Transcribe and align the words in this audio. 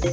Hej 0.00 0.08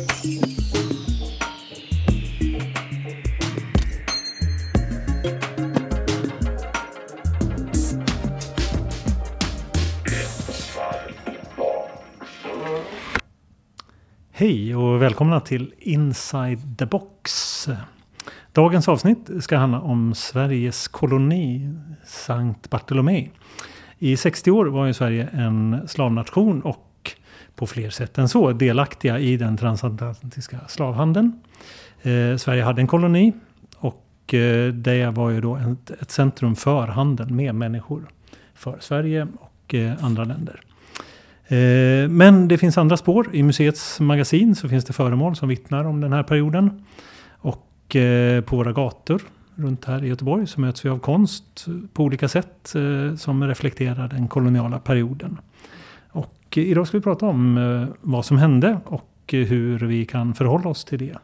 och 14.75 15.01
välkomna 15.01 15.39
till 15.39 15.73
Inside 15.79 16.77
the 16.77 16.85
Box. 16.85 17.67
Dagens 18.53 18.87
avsnitt 18.87 19.29
ska 19.39 19.57
handla 19.57 19.81
om 19.81 20.13
Sveriges 20.13 20.87
koloni 20.87 21.73
Sankt 22.05 22.69
Bartolomé. 22.69 23.29
I 23.99 24.17
60 24.17 24.51
år 24.51 24.65
var 24.65 24.85
ju 24.85 24.93
Sverige 24.93 25.29
en 25.33 25.87
slavnation 25.87 26.61
och 26.61 26.86
på 27.57 27.67
fler 27.67 27.89
sätt 27.89 28.17
än 28.17 28.29
så 28.29 28.51
delaktiga 28.51 29.19
i 29.19 29.37
den 29.37 29.57
transatlantiska 29.57 30.59
slavhandeln. 30.67 31.39
Eh, 32.01 32.37
Sverige 32.37 32.63
hade 32.63 32.81
en 32.81 32.87
koloni 32.87 33.33
och 33.77 34.33
eh, 34.33 34.73
det 34.73 35.09
var 35.09 35.29
ju 35.29 35.41
då 35.41 35.55
ett, 35.55 36.01
ett 36.01 36.11
centrum 36.11 36.55
för 36.55 36.87
handeln 36.87 37.35
med 37.35 37.55
människor 37.55 38.07
för 38.55 38.77
Sverige 38.79 39.27
och 39.39 39.73
eh, 39.73 40.03
andra 40.03 40.23
länder. 40.23 40.61
Eh, 41.47 42.09
men 42.09 42.47
det 42.47 42.57
finns 42.57 42.77
andra 42.77 42.97
spår. 42.97 43.29
I 43.33 43.43
museets 43.43 43.99
magasin 43.99 44.55
så 44.55 44.69
finns 44.69 44.85
det 44.85 44.93
föremål 44.93 45.35
som 45.35 45.49
vittnar 45.49 45.83
om 45.83 46.01
den 46.01 46.13
här 46.13 46.23
perioden. 46.23 46.85
Och 47.29 47.95
eh, 47.95 48.41
på 48.41 48.55
våra 48.55 48.73
gator 48.73 49.21
runt 49.55 49.85
här 49.85 50.03
i 50.03 50.07
Göteborg 50.07 50.47
så 50.47 50.61
möts 50.61 50.85
vi 50.85 50.89
av 50.89 50.99
konst 50.99 51.65
på 51.93 52.03
olika 52.03 52.27
sätt 52.27 52.75
eh, 52.75 53.15
som 53.15 53.47
reflekterar 53.47 54.07
den 54.07 54.27
koloniala 54.27 54.79
perioden. 54.79 55.37
Och 56.47 56.57
idag 56.57 56.87
ska 56.87 56.97
vi 56.97 57.03
prata 57.03 57.25
om 57.25 57.57
eh, 57.57 57.95
vad 58.01 58.25
som 58.25 58.37
hände 58.37 58.79
och 58.85 59.33
eh, 59.33 59.39
hur 59.39 59.79
vi 59.79 60.05
kan 60.05 60.33
förhålla 60.33 60.69
oss 60.69 60.85
till 60.85 60.99
det 60.99 61.17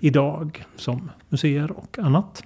idag 0.00 0.64
som 0.76 1.10
museer 1.28 1.70
och 1.70 1.98
annat. 1.98 2.42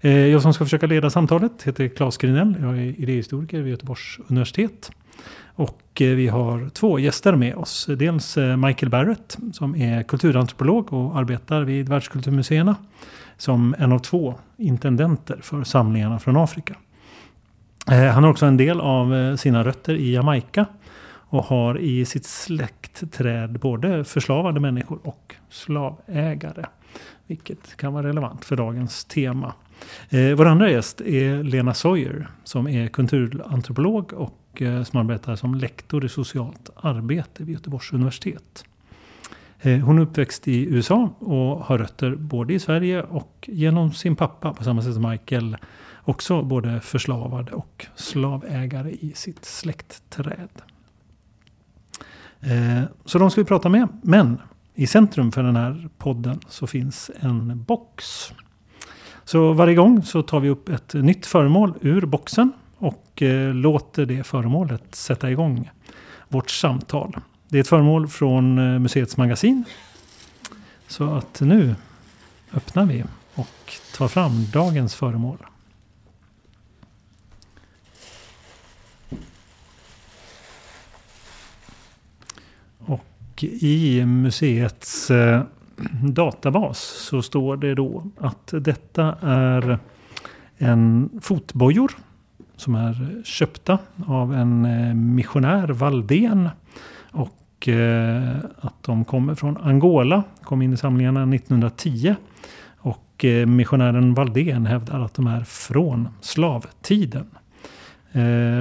Eh, 0.00 0.26
jag 0.26 0.42
som 0.42 0.54
ska 0.54 0.64
försöka 0.64 0.86
leda 0.86 1.10
samtalet 1.10 1.62
heter 1.62 1.88
Claes 1.88 2.16
Grinell. 2.16 2.56
Jag 2.60 2.78
är 2.78 3.00
idéhistoriker 3.00 3.60
vid 3.60 3.70
Göteborgs 3.70 4.18
universitet. 4.28 4.90
Och 5.54 5.82
vi 5.94 6.28
har 6.28 6.68
två 6.68 6.98
gäster 6.98 7.34
med 7.34 7.54
oss. 7.54 7.86
Dels 7.98 8.36
Michael 8.36 8.90
Barrett 8.90 9.38
som 9.52 9.76
är 9.76 10.02
kulturantropolog 10.02 10.92
och 10.92 11.18
arbetar 11.18 11.62
vid 11.62 11.88
världskulturmuseerna. 11.88 12.76
Som 13.36 13.74
en 13.78 13.92
av 13.92 13.98
två 13.98 14.34
intendenter 14.56 15.38
för 15.42 15.64
samlingarna 15.64 16.18
från 16.18 16.36
Afrika. 16.36 16.74
Han 17.86 18.24
har 18.24 18.30
också 18.30 18.46
en 18.46 18.56
del 18.56 18.80
av 18.80 19.36
sina 19.36 19.64
rötter 19.64 19.94
i 19.94 20.14
Jamaica. 20.14 20.66
Och 21.28 21.44
har 21.44 21.78
i 21.78 22.04
sitt 22.04 22.24
släktträd 22.24 23.60
både 23.60 24.04
förslavade 24.04 24.60
människor 24.60 24.98
och 25.02 25.34
slavägare. 25.48 26.64
Vilket 27.26 27.76
kan 27.76 27.92
vara 27.92 28.06
relevant 28.06 28.44
för 28.44 28.56
dagens 28.56 29.04
tema. 29.04 29.54
Eh, 30.10 30.36
vår 30.36 30.46
andra 30.46 30.70
gäst 30.70 31.00
är 31.00 31.42
Lena 31.42 31.74
Sawyer 31.74 32.28
som 32.44 32.68
är 32.68 32.88
kulturantropolog 32.88 34.12
och 34.12 34.42
Eh, 34.60 34.82
som 34.82 35.00
arbetar 35.00 35.36
som 35.36 35.54
lektor 35.54 36.04
i 36.04 36.08
socialt 36.08 36.70
arbete 36.76 37.44
vid 37.44 37.54
Göteborgs 37.54 37.92
universitet. 37.92 38.64
Eh, 39.60 39.78
hon 39.78 39.98
är 39.98 40.02
uppväxt 40.02 40.48
i 40.48 40.74
USA 40.74 41.10
och 41.18 41.64
har 41.64 41.78
rötter 41.78 42.16
både 42.16 42.54
i 42.54 42.58
Sverige 42.58 43.02
och 43.02 43.48
genom 43.52 43.92
sin 43.92 44.16
pappa 44.16 44.52
på 44.54 44.64
samma 44.64 44.82
sätt 44.82 44.94
som 44.94 45.10
Michael 45.10 45.56
också 46.04 46.42
både 46.42 46.80
förslavad 46.80 47.50
och 47.50 47.86
slavägare 47.94 48.90
i 48.90 49.12
sitt 49.14 49.44
släktträd. 49.44 50.62
Eh, 52.40 52.82
så 53.04 53.18
de 53.18 53.30
ska 53.30 53.40
vi 53.40 53.44
prata 53.44 53.68
med. 53.68 53.88
Men 54.02 54.40
i 54.74 54.86
centrum 54.86 55.32
för 55.32 55.42
den 55.42 55.56
här 55.56 55.88
podden 55.98 56.40
så 56.48 56.66
finns 56.66 57.10
en 57.20 57.64
box. 57.64 58.04
Så 59.24 59.52
varje 59.52 59.74
gång 59.74 60.02
så 60.02 60.22
tar 60.22 60.40
vi 60.40 60.48
upp 60.48 60.68
ett 60.68 60.94
nytt 60.94 61.26
föremål 61.26 61.74
ur 61.80 62.06
boxen 62.06 62.52
och 62.78 63.22
eh, 63.22 63.54
låter 63.54 64.06
det 64.06 64.26
föremålet 64.26 64.94
sätta 64.94 65.30
igång 65.30 65.70
vårt 66.28 66.50
samtal. 66.50 67.16
Det 67.48 67.58
är 67.58 67.60
ett 67.60 67.68
föremål 67.68 68.08
från 68.08 68.58
eh, 68.58 68.78
museets 68.78 69.16
magasin. 69.16 69.64
Så 70.88 71.14
att 71.14 71.40
nu 71.40 71.74
öppnar 72.54 72.84
vi 72.84 73.04
och 73.34 73.72
tar 73.96 74.08
fram 74.08 74.44
dagens 74.52 74.94
föremål. 74.94 75.38
Och 83.36 83.44
i 83.44 84.06
museets 84.06 85.10
eh, 85.10 85.42
databas 86.02 86.78
så 86.78 87.22
står 87.22 87.56
det 87.56 87.74
då 87.74 88.04
att 88.18 88.54
detta 88.60 89.16
är 89.22 89.78
en 90.56 91.10
fotbojor 91.22 91.92
som 92.56 92.74
är 92.74 93.22
köpta 93.24 93.78
av 94.06 94.34
en 94.34 94.64
eh, 94.64 94.94
missionär, 94.94 95.68
Valdén. 95.68 96.48
Och 97.10 97.68
eh, 97.68 98.36
att 98.60 98.82
de 98.82 99.04
kommer 99.04 99.34
från 99.34 99.56
Angola, 99.56 100.22
kom 100.42 100.62
in 100.62 100.72
i 100.72 100.76
samlingarna 100.76 101.34
1910. 101.34 102.14
Och 102.76 103.24
missionären 103.46 104.14
Valdén 104.14 104.66
hävdar 104.66 105.00
att 105.00 105.14
de 105.14 105.26
är 105.26 105.44
från 105.44 106.08
slavtiden. 106.20 107.26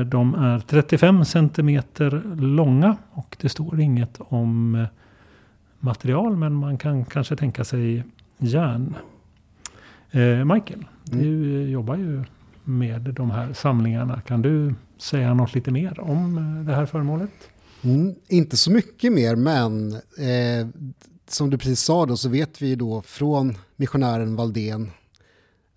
De 0.05 0.35
är 0.35 0.59
35 0.59 1.25
centimeter 1.25 2.21
långa 2.35 2.97
och 3.11 3.37
det 3.41 3.49
står 3.49 3.79
inget 3.79 4.17
om 4.19 4.85
material 5.79 6.35
men 6.35 6.53
man 6.53 6.77
kan 6.77 7.05
kanske 7.05 7.35
tänka 7.35 7.63
sig 7.63 8.03
järn. 8.37 8.95
Michael, 10.53 10.85
du 11.03 11.59
mm. 11.59 11.71
jobbar 11.71 11.95
ju 11.95 12.23
med 12.65 13.01
de 13.01 13.31
här 13.31 13.53
samlingarna. 13.53 14.21
Kan 14.21 14.41
du 14.41 14.75
säga 14.97 15.33
något 15.33 15.55
lite 15.55 15.71
mer 15.71 15.99
om 15.99 16.37
eh, 16.37 16.65
det 16.65 16.75
här 16.75 16.85
föremålet? 16.85 17.31
Mm, 17.81 18.15
inte 18.27 18.57
så 18.57 18.71
mycket 18.71 19.13
mer, 19.13 19.35
men 19.35 19.93
eh, 19.93 20.67
som 21.27 21.49
du 21.49 21.57
precis 21.57 21.79
sa 21.79 22.05
då 22.05 22.17
så 22.17 22.29
vet 22.29 22.61
vi 22.61 22.75
då 22.75 23.01
från 23.01 23.57
missionären 23.75 24.35
Valdén 24.35 24.91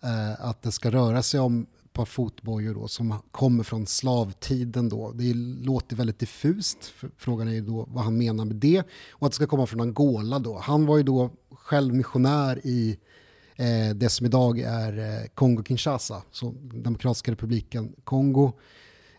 eh, 0.02 0.48
att 0.48 0.62
det 0.62 0.72
ska 0.72 0.90
röra 0.90 1.22
sig 1.22 1.40
om 1.40 1.66
par 1.98 2.04
fotbojor 2.04 2.74
då 2.74 2.88
som 2.88 3.14
kommer 3.30 3.64
från 3.64 3.86
slavtiden 3.86 4.88
då. 4.88 5.12
Det 5.12 5.34
låter 5.34 5.96
väldigt 5.96 6.18
diffust. 6.18 6.92
Frågan 7.16 7.48
är 7.48 7.52
ju 7.52 7.60
då 7.60 7.86
vad 7.88 8.04
han 8.04 8.18
menar 8.18 8.44
med 8.44 8.56
det 8.56 8.82
och 9.10 9.26
att 9.26 9.32
det 9.32 9.36
ska 9.36 9.46
komma 9.46 9.66
från 9.66 9.80
Angola 9.80 10.38
då. 10.38 10.58
Han 10.58 10.86
var 10.86 10.96
ju 10.96 11.02
då 11.02 11.30
själv 11.50 11.94
missionär 11.94 12.60
i 12.64 12.98
eh, 13.56 13.94
det 13.94 14.08
som 14.08 14.26
idag 14.26 14.60
är 14.60 14.98
eh, 14.98 15.26
Kongo-Kinshasa, 15.34 16.22
så 16.30 16.54
Demokratiska 16.60 17.32
republiken 17.32 17.92
Kongo, 18.04 18.52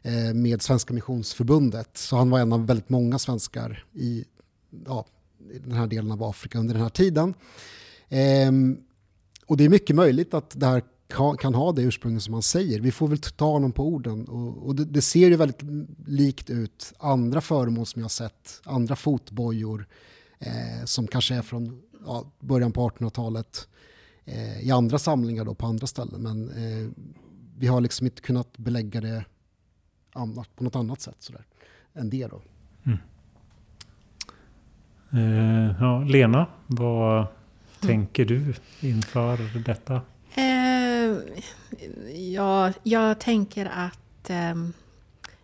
eh, 0.01 0.34
med 0.34 0.61
Svenska 0.61 0.94
Missionsförbundet. 0.94 1.97
Så 1.97 2.16
han 2.16 2.29
var 2.29 2.40
en 2.40 2.53
av 2.53 2.67
väldigt 2.67 2.90
många 2.90 3.19
svenskar 3.19 3.85
i, 3.94 4.25
ja, 4.85 5.06
i 5.53 5.59
den 5.59 5.72
här 5.72 5.88
delen 5.88 6.11
av 6.11 6.23
Afrika 6.23 6.59
under 6.59 6.73
den 6.73 6.84
här 6.84 6.90
tiden. 6.90 7.34
Eh, 8.09 8.51
och 9.46 9.57
det 9.57 9.66
är 9.66 9.69
mycket 9.69 9.96
möjligt 9.96 10.34
att 10.34 10.59
det 10.59 10.66
här 10.66 10.84
kan, 11.40 11.53
ha 11.53 11.72
det 11.72 11.81
ursprunget 11.81 12.24
som 12.24 12.34
han 12.34 12.44
säger. 12.44 12.80
Vi 12.80 12.92
får 12.92 13.08
väl 13.08 13.18
ta 13.18 13.52
honom 13.52 13.72
på 13.72 13.88
orden. 13.88 14.28
Och, 14.28 14.68
och 14.68 14.75
det, 14.75 14.86
det, 14.86 15.02
ser 15.02 15.30
ju 15.30 15.36
väldigt 15.36 15.62
likt 16.06 16.50
ut 16.50 16.94
andra 17.00 17.42
föremål 17.42 17.86
som 17.86 18.00
jag 18.00 18.03
har 18.03 18.09
sett, 18.09 18.62
andra 18.64 18.96
fotbojor 18.96 19.88
eh, 20.40 20.86
som 20.86 21.08
kanske 21.08 21.36
är 21.36 21.42
från 21.42 21.81
ja, 22.06 22.25
början 22.40 22.72
på 22.72 22.90
1800-talet 22.90 23.68
eh, 24.25 24.62
i 24.62 24.72
andra 24.72 25.00
samlingar 25.00 25.46
då 25.46 25.53
på 25.53 25.66
andra 25.66 25.88
ställen. 25.88 26.22
Men 26.22 26.50
eh, 26.50 26.90
vi 27.58 27.68
har 27.68 27.81
liksom 27.81 28.08
inte 28.08 28.22
kunnat 28.22 28.58
belägga 28.58 29.02
det 29.02 29.26
annat, 30.14 30.56
på 30.56 30.64
något 30.64 30.76
annat 30.76 31.02
sätt 31.02 31.18
sådär, 31.20 31.46
än 31.94 32.09
det. 32.09 32.28
Då. 32.28 32.41
Mm. 32.84 33.00
Eh, 35.12 35.76
ja, 35.79 36.03
Lena, 36.03 36.47
vad 36.67 37.17
mm. 37.17 37.28
tänker 37.82 38.26
du 38.26 38.53
inför 38.82 39.64
detta? 39.66 40.02
Eh, 40.99 41.43
ja, 42.34 42.73
jag 42.84 43.19
tänker 43.19 43.66
att 43.66 44.29
eh, 44.29 44.55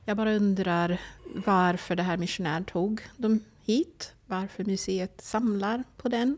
jag 0.06 0.18
bara 0.18 0.36
undrar 0.36 1.02
varför 1.46 1.96
det 1.96 2.04
här 2.04 2.18
missionär 2.18 2.64
tog 2.64 3.02
dem 3.18 3.40
hit. 3.66 4.14
Varför 4.26 4.64
museet 4.64 5.22
samlar 5.22 5.84
på 5.98 6.10
den. 6.10 6.38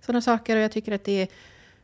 Sådana 0.00 0.20
saker. 0.20 0.56
Och 0.56 0.62
jag 0.62 0.72
tycker 0.72 0.92
att 0.92 1.04
det 1.04 1.28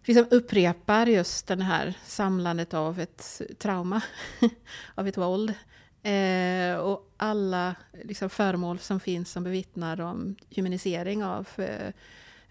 liksom 0.04 0.26
upprepar 0.30 1.06
just 1.06 1.46
det 1.46 1.62
här 1.62 1.94
samlandet 2.04 2.74
av 2.74 3.00
ett 3.00 3.42
trauma, 3.58 4.00
av 4.94 5.08
ett 5.08 5.16
våld. 5.16 5.54
Eh, 6.02 6.76
och 6.76 7.12
alla 7.16 7.74
liksom, 8.04 8.30
föremål 8.30 8.78
som 8.78 9.00
finns 9.00 9.30
som 9.30 9.44
bevittnar 9.44 10.00
om 10.00 10.36
humanisering 10.56 11.24
av 11.24 11.48
eh, 11.56 11.92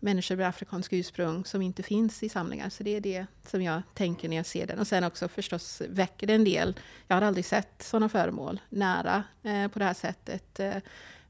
människor 0.04 0.36
med 0.36 0.48
afrikanskt 0.48 0.94
ursprung 0.94 1.46
som 1.46 1.62
inte 1.62 1.84
finns 1.84 2.24
i 2.24 2.30
samlingar. 2.30 2.70
Så 2.70 2.84
det 2.84 2.96
är 2.96 3.02
det 3.02 3.26
som 3.48 3.62
jag 3.62 3.82
tänker 3.94 4.30
när 4.30 4.36
jag 4.38 4.46
ser 4.46 4.68
den. 4.68 4.80
Och 4.80 4.88
sen 4.88 5.04
också 5.04 5.28
förstås 5.28 5.82
väcker 5.90 6.28
det 6.28 6.34
en 6.34 6.44
del. 6.44 6.76
Jag 7.08 7.16
har 7.16 7.22
aldrig 7.22 7.46
sett 7.46 7.84
sådana 7.84 8.10
föremål 8.10 8.62
nära 8.70 9.24
eh, 9.44 9.68
på 9.68 9.80
det 9.80 9.86
här 9.86 9.94
sättet. 9.94 10.60
Eh, 10.60 10.76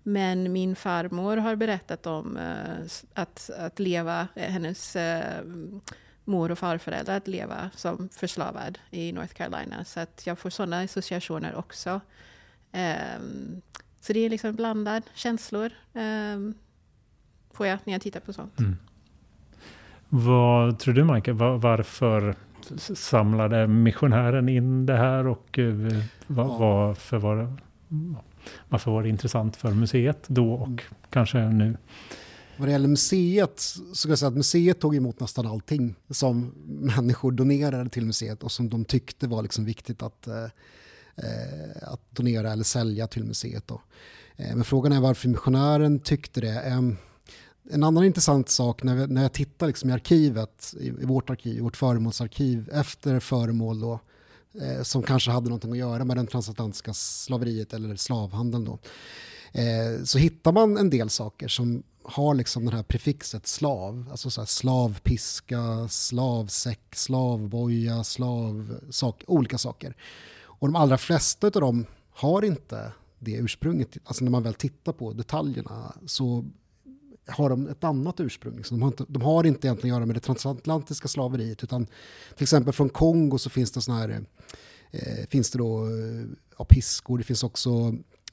Men 0.04 0.52
min 0.54 0.76
farmor 0.76 1.38
har 1.38 1.56
berättat 1.56 2.06
om 2.08 2.38
eh, 2.38 2.86
att, 3.14 3.50
att 3.58 3.80
leva, 3.80 4.28
eh, 4.36 4.50
hennes 4.52 4.96
eh, 4.96 5.44
mor 6.26 6.52
och 6.52 6.60
farföräldrar 6.60 7.18
att 7.18 7.28
leva 7.28 7.70
som 7.76 8.10
förslavad 8.10 8.80
i 8.92 9.12
North 9.12 9.34
Carolina. 9.34 9.86
Så 9.86 10.00
att 10.00 10.24
jag 10.28 10.40
får 10.40 10.50
sådana 10.50 10.82
associationer 10.82 11.56
också. 11.56 12.02
Ehm, 12.72 13.62
så 14.02 14.14
det 14.14 14.20
är 14.20 14.30
liksom 14.30 14.56
blandade 14.56 15.02
känslor. 15.14 15.72
Ehm, 15.94 16.54
Får 17.54 17.68
jag 17.68 17.80
när 17.84 17.94
jag 17.94 18.02
tittar 18.02 18.20
på 18.20 18.34
sånt. 18.34 18.60
Mm. 18.60 18.76
Vad 20.10 20.80
tror 20.80 20.94
du 20.94 21.04
Michael, 21.04 21.38
var, 21.38 21.58
varför 21.58 22.36
samlade 22.96 23.68
missionären 23.68 24.50
in 24.50 24.86
det 24.86 24.98
här 24.98 25.28
och 25.28 25.58
uh, 25.58 26.04
var, 26.28 26.44
ja. 26.44 26.58
varför, 26.58 27.18
var 27.18 27.36
det, 27.36 27.56
varför 28.70 28.92
var 28.92 29.04
det 29.04 29.10
intressant 29.10 29.56
för 29.56 29.72
museet 29.72 30.24
då 30.28 30.54
och 30.54 30.68
mm. 30.68 30.80
kanske 31.10 31.38
nu? 31.38 31.78
Vad 32.58 32.68
det 32.68 32.72
gäller 32.72 32.88
museet 32.88 33.60
så 33.94 34.08
kan 34.08 34.10
jag 34.10 34.20
säga 34.20 34.30
att 34.30 34.36
museet 34.36 34.80
tog 34.80 34.96
emot 34.96 35.20
nästan 35.20 35.48
allting 35.48 35.96
som 36.10 36.54
människor 36.66 37.32
donerade 37.32 37.90
till 37.90 38.06
museet 38.06 38.44
och 38.44 38.52
som 38.52 38.70
de 38.70 38.86
tyckte 38.86 39.28
var 39.28 39.42
liksom 39.42 39.66
viktigt 39.66 40.04
att, 40.04 40.28
eh, 40.28 40.44
eh 41.16 41.92
att 41.94 42.02
donera 42.10 42.52
eller 42.52 42.64
sälja 42.64 43.08
till 43.08 43.24
museet. 43.24 43.68
Då. 43.68 43.82
Eh, 44.36 44.56
men 44.56 44.64
frågan 44.64 44.92
är 44.92 45.02
varför 45.02 45.30
missionären 45.30 46.00
tyckte 46.00 46.42
det. 46.42 46.62
Eh, 46.62 46.82
en 47.70 47.84
annan 47.84 48.04
intressant 48.04 48.50
sak 48.50 48.84
när, 48.84 48.96
vi, 48.96 49.08
när 49.08 49.22
jag 49.22 49.34
tittar 49.34 49.68
liksom 49.68 49.90
i 49.90 49.94
arkivet, 49.94 50.74
i, 50.80 50.88
i, 50.88 51.06
vårt 51.06 51.30
arkiv, 51.30 51.58
i 51.58 51.62
vårt 51.62 51.78
föremålsarkiv 51.78 52.70
efter 52.74 53.20
föremål 53.20 53.80
då, 53.80 54.00
eh, 54.62 54.84
som 54.84 55.04
kanske 55.04 55.32
hade 55.32 55.50
någonting 55.50 55.72
att 55.72 55.78
göra 55.78 56.06
med 56.06 56.18
den 56.18 56.28
transatlantiska 56.28 56.94
slaveriet 56.94 57.74
eller 57.74 57.96
slavhandeln 57.96 58.66
då, 58.66 58.80
eh, 59.52 60.04
så 60.04 60.18
hittar 60.18 60.52
man 60.52 60.78
en 60.78 60.90
del 60.90 61.10
saker 61.10 61.48
som 61.48 61.84
har 62.04 62.36
liksom 62.36 62.66
det 62.66 62.76
här 62.76 62.84
prefixet 62.84 63.48
slav, 63.48 64.08
alltså 64.12 64.30
så 64.30 64.42
här 64.42 64.46
slavpiska, 64.46 65.88
slavsäck, 65.90 66.96
slavboja, 66.96 68.04
slav, 68.04 68.80
sak, 68.90 69.24
olika 69.28 69.58
saker. 69.58 69.96
Och 70.36 70.68
de 70.68 70.76
allra 70.76 70.98
flesta 70.98 71.48
av 71.48 71.52
dem 71.52 71.86
har 72.12 72.46
inte 72.46 72.92
det 73.20 73.32
ursprunget. 73.32 73.98
Alltså 74.06 74.24
när 74.24 74.32
man 74.32 74.44
väl 74.44 74.54
tittar 74.54 74.94
på 74.94 75.14
detaljerna 75.14 75.96
så 76.06 76.46
har 77.28 77.50
de 77.50 77.68
ett 77.68 77.84
annat 77.84 78.20
ursprung. 78.20 78.58
Liksom. 78.58 78.78
De, 78.78 78.82
har 78.82 78.90
inte, 78.90 79.06
de 79.08 79.22
har 79.22 79.44
inte 79.44 79.68
egentligen 79.68 79.94
att 79.94 79.98
göra 79.98 80.06
med 80.06 80.16
det 80.16 80.20
transatlantiska 80.20 81.08
slaveriet 81.08 81.64
utan 81.64 81.86
till 82.36 82.44
exempel 82.44 82.74
från 82.74 82.90
Kongo 82.90 83.38
så 83.38 83.50
finns 83.50 83.72
det 83.72 83.82
såna 83.82 83.98
här, 83.98 84.26
eh, 84.92 85.28
finns 85.30 85.52
det 85.52 85.58
då 85.58 85.86
eh, 85.86 86.26
ja, 86.58 86.66
piskor, 86.66 87.18
det 87.18 87.24
finns 87.24 87.44
också 87.44 87.70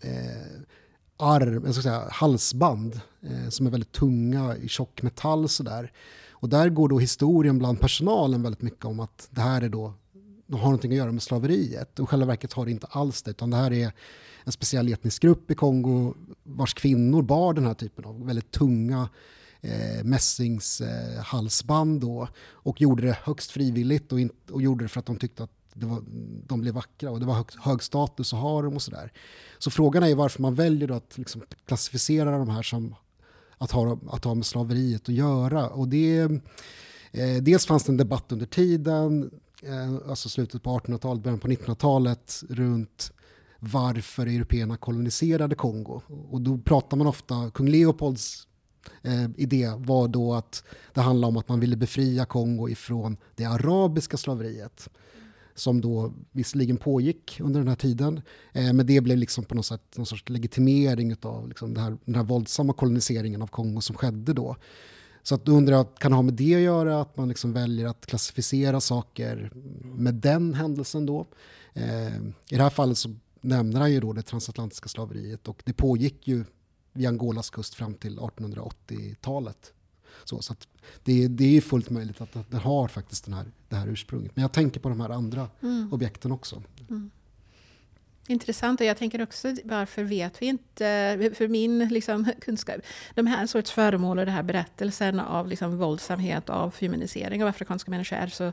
eh, 0.01 0.61
arm, 1.17 1.65
jag 1.65 1.75
ska 1.75 1.83
säga, 1.83 2.09
halsband 2.11 3.01
eh, 3.23 3.49
som 3.49 3.67
är 3.67 3.71
väldigt 3.71 3.93
tunga 3.93 4.57
i 4.57 4.69
tjock 4.69 5.03
metall 5.03 5.49
sådär. 5.49 5.93
Och 6.31 6.49
där 6.49 6.69
går 6.69 6.89
då 6.89 6.99
historien 6.99 7.59
bland 7.59 7.81
personalen 7.81 8.43
väldigt 8.43 8.63
mycket 8.63 8.85
om 8.85 9.01
att 9.01 9.29
det 9.31 9.41
här 9.41 9.63
är 9.63 9.69
då, 9.69 9.95
de 10.47 10.57
har 10.57 10.65
någonting 10.65 10.93
att 10.93 10.99
göra 10.99 11.13
med 11.13 11.23
slaveriet. 11.23 11.99
Och 11.99 12.11
själva 12.11 12.27
verket 12.27 12.53
har 12.53 12.65
det 12.65 12.71
inte 12.71 12.87
alls 12.87 13.23
det, 13.23 13.31
utan 13.31 13.51
det 13.51 13.57
här 13.57 13.73
är 13.73 13.93
en 14.45 14.53
speciell 14.53 14.93
etnisk 14.93 15.23
grupp 15.23 15.51
i 15.51 15.55
Kongo 15.55 16.15
vars 16.43 16.75
kvinnor 16.75 17.23
bar 17.23 17.55
den 17.55 17.67
här 17.67 17.75
typen 17.75 18.05
av 18.05 18.27
väldigt 18.27 18.51
tunga 18.51 19.09
eh, 19.61 20.05
mässingshalsband 20.05 22.05
eh, 22.05 22.29
och 22.41 22.81
gjorde 22.81 23.03
det 23.03 23.19
högst 23.23 23.51
frivilligt 23.51 24.13
och, 24.13 24.21
in, 24.21 24.31
och 24.51 24.63
gjorde 24.63 24.85
det 24.85 24.89
för 24.89 25.01
att 25.01 25.07
de 25.07 25.17
tyckte 25.17 25.45
att 25.45 25.51
det 25.75 25.87
var, 25.87 26.03
de 26.47 26.61
blev 26.61 26.75
vackra 26.75 27.11
och 27.11 27.21
det 27.21 27.27
var 27.27 27.35
hög, 27.35 27.47
hög 27.59 27.83
status 27.83 28.33
att 28.33 28.41
ha 28.41 28.63
dem 28.63 28.75
och 28.75 28.83
sådär. 28.83 29.13
Så 29.59 29.71
frågan 29.71 30.03
är 30.03 30.15
varför 30.15 30.43
man 30.43 30.55
väljer 30.55 30.91
att 30.91 31.19
liksom 31.19 31.43
klassificera 31.67 32.39
de 32.39 32.49
här 32.49 32.63
som 32.63 32.95
att 33.59 33.71
ha, 33.71 33.99
att 34.11 34.25
ha 34.25 34.35
med 34.35 34.47
slaveriet 34.47 35.03
att 35.03 35.15
göra. 35.15 35.69
Och 35.69 35.89
det, 35.89 36.19
eh, 37.13 37.43
dels 37.43 37.67
fanns 37.67 37.85
det 37.85 37.93
en 37.93 37.97
debatt 37.97 38.33
under 38.33 38.47
tiden, 38.47 39.31
eh, 39.63 40.11
alltså 40.11 40.29
slutet 40.29 40.63
på 40.63 40.79
1800-talet, 40.79 41.23
början 41.23 41.39
på 41.39 41.49
1900-talet, 41.49 42.43
runt 42.49 43.13
varför 43.61 44.27
européerna 44.27 44.77
koloniserade 44.77 45.55
Kongo. 45.55 46.03
Och 46.31 46.41
då 46.41 46.59
pratar 46.59 46.97
man 46.97 47.07
ofta, 47.07 47.51
kung 47.51 47.69
Leopolds 47.69 48.49
eh, 49.03 49.31
idé 49.37 49.73
var 49.77 50.09
då 50.09 50.35
att 50.35 50.65
det 50.95 51.01
handlade 51.01 51.29
om 51.29 51.37
att 51.37 51.49
man 51.49 51.61
ville 51.61 51.77
befria 51.77 52.25
Kongo 52.25 52.69
ifrån 52.69 53.17
det 53.37 53.45
arabiska 53.45 54.17
slaveriet 54.17 54.89
som 55.55 55.81
då 55.81 56.13
visserligen 56.33 56.77
pågick 56.77 57.41
under 57.41 57.61
den 57.61 57.69
här 57.69 57.77
tiden. 57.77 58.21
Eh, 58.53 58.73
men 58.73 58.87
det 58.87 59.01
blev 59.01 59.17
liksom 59.19 59.45
på 59.45 59.55
något 59.55 59.67
sätt 59.67 59.97
någon 59.97 60.07
sorts 60.07 60.29
legitimering 60.29 61.17
av 61.23 61.49
liksom 61.49 61.77
här, 61.77 61.97
den 62.05 62.15
här 62.15 62.23
våldsamma 62.23 62.73
koloniseringen 62.73 63.43
av 63.43 63.47
Kongo 63.47 63.81
som 63.81 63.97
skedde 63.97 64.33
då. 64.33 64.57
Så 65.23 65.35
att 65.35 65.45
då 65.45 65.53
undrar 65.53 65.77
jag, 65.77 65.95
kan 65.95 66.11
det 66.11 66.17
ha 66.17 66.23
med 66.23 66.35
det 66.35 66.55
att 66.55 66.61
göra, 66.61 67.01
att 67.01 67.17
man 67.17 67.29
liksom 67.29 67.53
väljer 67.53 67.87
att 67.87 68.07
klassificera 68.07 68.81
saker 68.81 69.51
med 69.85 70.15
den 70.15 70.55
händelsen 70.55 71.07
då? 71.07 71.27
Eh, 71.73 72.17
I 72.51 72.57
det 72.57 72.63
här 72.63 72.71
fallet 72.71 72.99
så 72.99 73.15
nämner 73.41 73.81
han 73.81 73.93
ju 73.93 74.01
då 74.01 74.13
det 74.13 74.23
transatlantiska 74.23 74.89
slaveriet 74.89 75.49
och 75.49 75.63
det 75.65 75.73
pågick 75.73 76.29
ju 76.29 76.45
vid 76.93 77.09
Angolas 77.09 77.51
kust 77.51 77.75
fram 77.75 77.95
till 77.95 78.19
1880-talet. 78.19 79.73
Så, 80.25 80.43
så 80.43 80.55
det, 81.05 81.29
det 81.29 81.57
är 81.57 81.61
fullt 81.61 81.91
möjligt 81.91 82.21
att 82.21 82.51
det 82.51 82.57
har 82.57 82.89
faktiskt 82.89 83.25
den 83.25 83.35
här, 83.35 83.53
det 83.69 83.77
här 83.77 83.87
ursprunget. 83.87 84.37
Men 84.37 84.43
jag 84.43 84.53
tänker 84.53 84.81
på 84.81 84.89
de 84.89 85.01
här 85.01 85.11
andra 85.11 85.49
mm. 85.61 85.93
objekten 85.93 86.33
också. 86.33 86.63
Mm. 86.89 87.11
Intressant 88.31 88.81
och 88.81 88.87
jag 88.87 88.97
tänker 88.97 89.23
också 89.23 89.55
varför 89.65 90.03
vet 90.03 90.43
vi 90.43 90.47
inte, 90.47 90.85
för 91.35 91.49
min 91.49 91.89
liksom, 91.89 92.33
kunskap, 92.41 92.77
de 93.15 93.27
här 93.27 93.47
sorts 93.47 93.71
föremål 93.71 94.19
och 94.19 94.27
den 94.27 94.35
här 94.35 94.43
berättelsen 94.43 95.21
av 95.21 95.49
liksom, 95.49 95.79
våldsamhet, 95.79 96.51
av 96.51 96.71
feminisering 96.71 97.43
av 97.43 97.49
afrikanska 97.49 97.91
människor 97.91 98.17
är 98.17 98.27
så, 98.27 98.53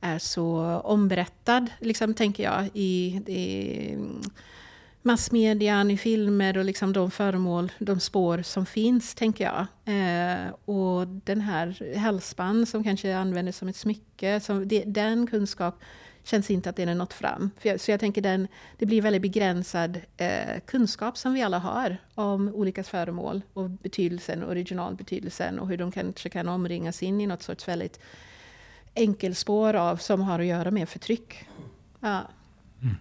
är 0.00 0.18
så 0.18 0.80
omberättad, 0.84 1.66
liksom, 1.80 2.14
tänker 2.14 2.42
jag, 2.42 2.68
i, 2.74 3.06
i 3.26 3.98
massmedian, 5.02 5.90
i 5.90 5.96
filmer 5.96 6.58
och 6.58 6.64
liksom 6.64 6.92
de 6.92 7.10
föremål, 7.10 7.72
de 7.78 8.00
spår 8.00 8.42
som 8.42 8.66
finns, 8.66 9.14
tänker 9.14 9.44
jag. 9.44 9.66
Eh, 9.94 10.50
och 10.64 11.06
den 11.06 11.40
här 11.40 11.96
hälsband 11.96 12.68
som 12.68 12.84
kanske 12.84 13.16
användes 13.16 13.56
som 13.56 13.68
ett 13.68 13.76
smycke, 13.76 14.40
som 14.40 14.68
det, 14.68 14.84
den 14.86 15.26
kunskap 15.26 15.80
känns 16.26 16.50
inte 16.50 16.70
att 16.70 16.76
den 16.76 16.88
har 16.88 16.94
nått 16.94 17.12
fram. 17.12 17.50
Jag, 17.62 17.80
så 17.80 17.90
jag 17.90 18.00
tänker 18.00 18.22
den, 18.22 18.48
det 18.78 18.86
blir 18.86 19.02
väldigt 19.02 19.22
begränsad 19.22 20.00
eh, 20.16 20.60
kunskap 20.66 21.16
som 21.16 21.34
vi 21.34 21.42
alla 21.42 21.58
har 21.58 21.96
om 22.14 22.48
olika 22.54 22.84
föremål 22.84 23.42
och 23.52 23.70
betydelsen, 23.70 24.44
originalbetydelsen 24.44 25.58
och 25.58 25.68
hur 25.68 25.76
de 25.76 25.92
kanske 25.92 26.28
kan 26.28 26.48
omringas 26.48 27.02
in 27.02 27.20
i 27.20 27.26
något 27.26 27.42
sorts 27.42 27.68
väldigt 27.68 28.00
enkelspår 28.94 29.74
av 29.74 29.96
som 29.96 30.20
har 30.20 30.40
att 30.40 30.46
göra 30.46 30.70
med 30.70 30.88
förtryck. 30.88 31.48
Ja. 32.00 32.22
Mm, 32.82 32.96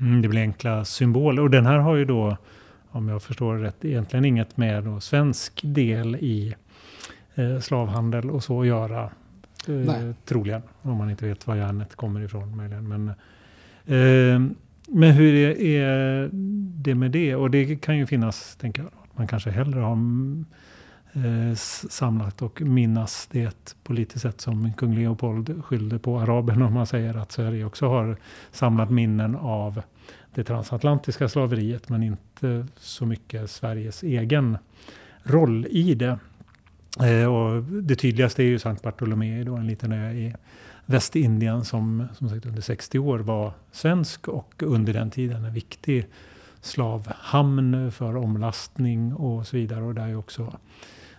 mm 0.00 0.22
det 0.22 0.28
blir 0.28 0.40
enkla 0.40 0.84
symboler. 0.84 1.42
Och 1.42 1.50
den 1.50 1.66
här 1.66 1.78
har 1.78 1.96
ju 1.96 2.04
då, 2.04 2.36
om 2.90 3.08
jag 3.08 3.22
förstår 3.22 3.56
rätt, 3.56 3.84
egentligen 3.84 4.24
inget 4.24 4.56
med 4.56 4.84
då 4.84 5.00
svensk 5.00 5.60
del 5.64 6.16
i 6.16 6.54
eh, 7.34 7.60
slavhandel 7.60 8.30
och 8.30 8.44
så 8.44 8.60
att 8.60 8.66
göra. 8.66 9.10
Eh, 9.68 10.14
troligen, 10.24 10.62
om 10.82 10.96
man 10.96 11.10
inte 11.10 11.26
vet 11.26 11.46
var 11.46 11.56
järnet 11.56 11.96
kommer 11.96 12.20
ifrån 12.20 12.56
möjligen. 12.56 12.88
Men, 12.88 13.08
eh, 13.84 14.56
men 14.88 15.12
hur 15.12 15.34
är, 15.34 15.60
är, 15.60 16.28
det 16.78 16.94
med 16.94 17.10
det? 17.10 17.34
Och 17.34 17.50
det 17.50 17.76
kan 17.76 17.98
ju 17.98 18.06
finnas, 18.06 18.56
tänker 18.56 18.82
jag, 18.82 18.90
man 19.14 19.26
kanske 19.26 19.50
hellre 19.50 19.80
har 19.80 19.96
eh, 21.12 21.54
samlat 21.88 22.42
och 22.42 22.62
minnas 22.62 23.28
det 23.32 23.76
politiskt 23.84 24.22
sett 24.22 24.40
som 24.40 24.72
kung 24.72 24.94
Leopold 24.94 25.64
skyllde 25.64 25.98
på 25.98 26.18
araberna 26.18 26.66
om 26.66 26.74
man 26.74 26.86
säger 26.86 27.16
att 27.16 27.32
Sverige 27.32 27.64
också 27.64 27.88
har 27.88 28.16
samlat 28.50 28.90
minnen 28.90 29.36
av 29.36 29.82
det 30.34 30.44
transatlantiska 30.44 31.28
slaveriet 31.28 31.88
men 31.88 32.02
inte 32.02 32.66
så 32.76 33.06
mycket 33.06 33.50
Sveriges 33.50 34.02
egen 34.02 34.58
roll 35.22 35.66
i 35.70 35.94
det. 35.94 36.18
Eh, 37.04 37.34
och 37.34 37.62
det 37.62 37.96
tydligaste 37.96 38.42
är 38.42 38.46
ju 38.46 38.58
Sankt 38.58 38.82
Bartolomé, 38.82 39.44
då, 39.44 39.56
en 39.56 39.66
liten 39.66 39.92
ö 39.92 40.10
i 40.10 40.34
Västindien 40.86 41.64
som, 41.64 42.06
som 42.14 42.28
sagt 42.28 42.46
under 42.46 42.62
60 42.62 42.98
år 42.98 43.18
var 43.18 43.52
svensk 43.72 44.28
och 44.28 44.62
under 44.62 44.92
den 44.92 45.10
tiden 45.10 45.44
en 45.44 45.52
viktig 45.52 46.06
slavhamn 46.60 47.92
för 47.92 48.16
omlastning 48.16 49.14
och 49.14 49.46
så 49.46 49.56
vidare. 49.56 49.84
Och 49.84 49.94
där 49.94 50.08
ju 50.08 50.16
också 50.16 50.58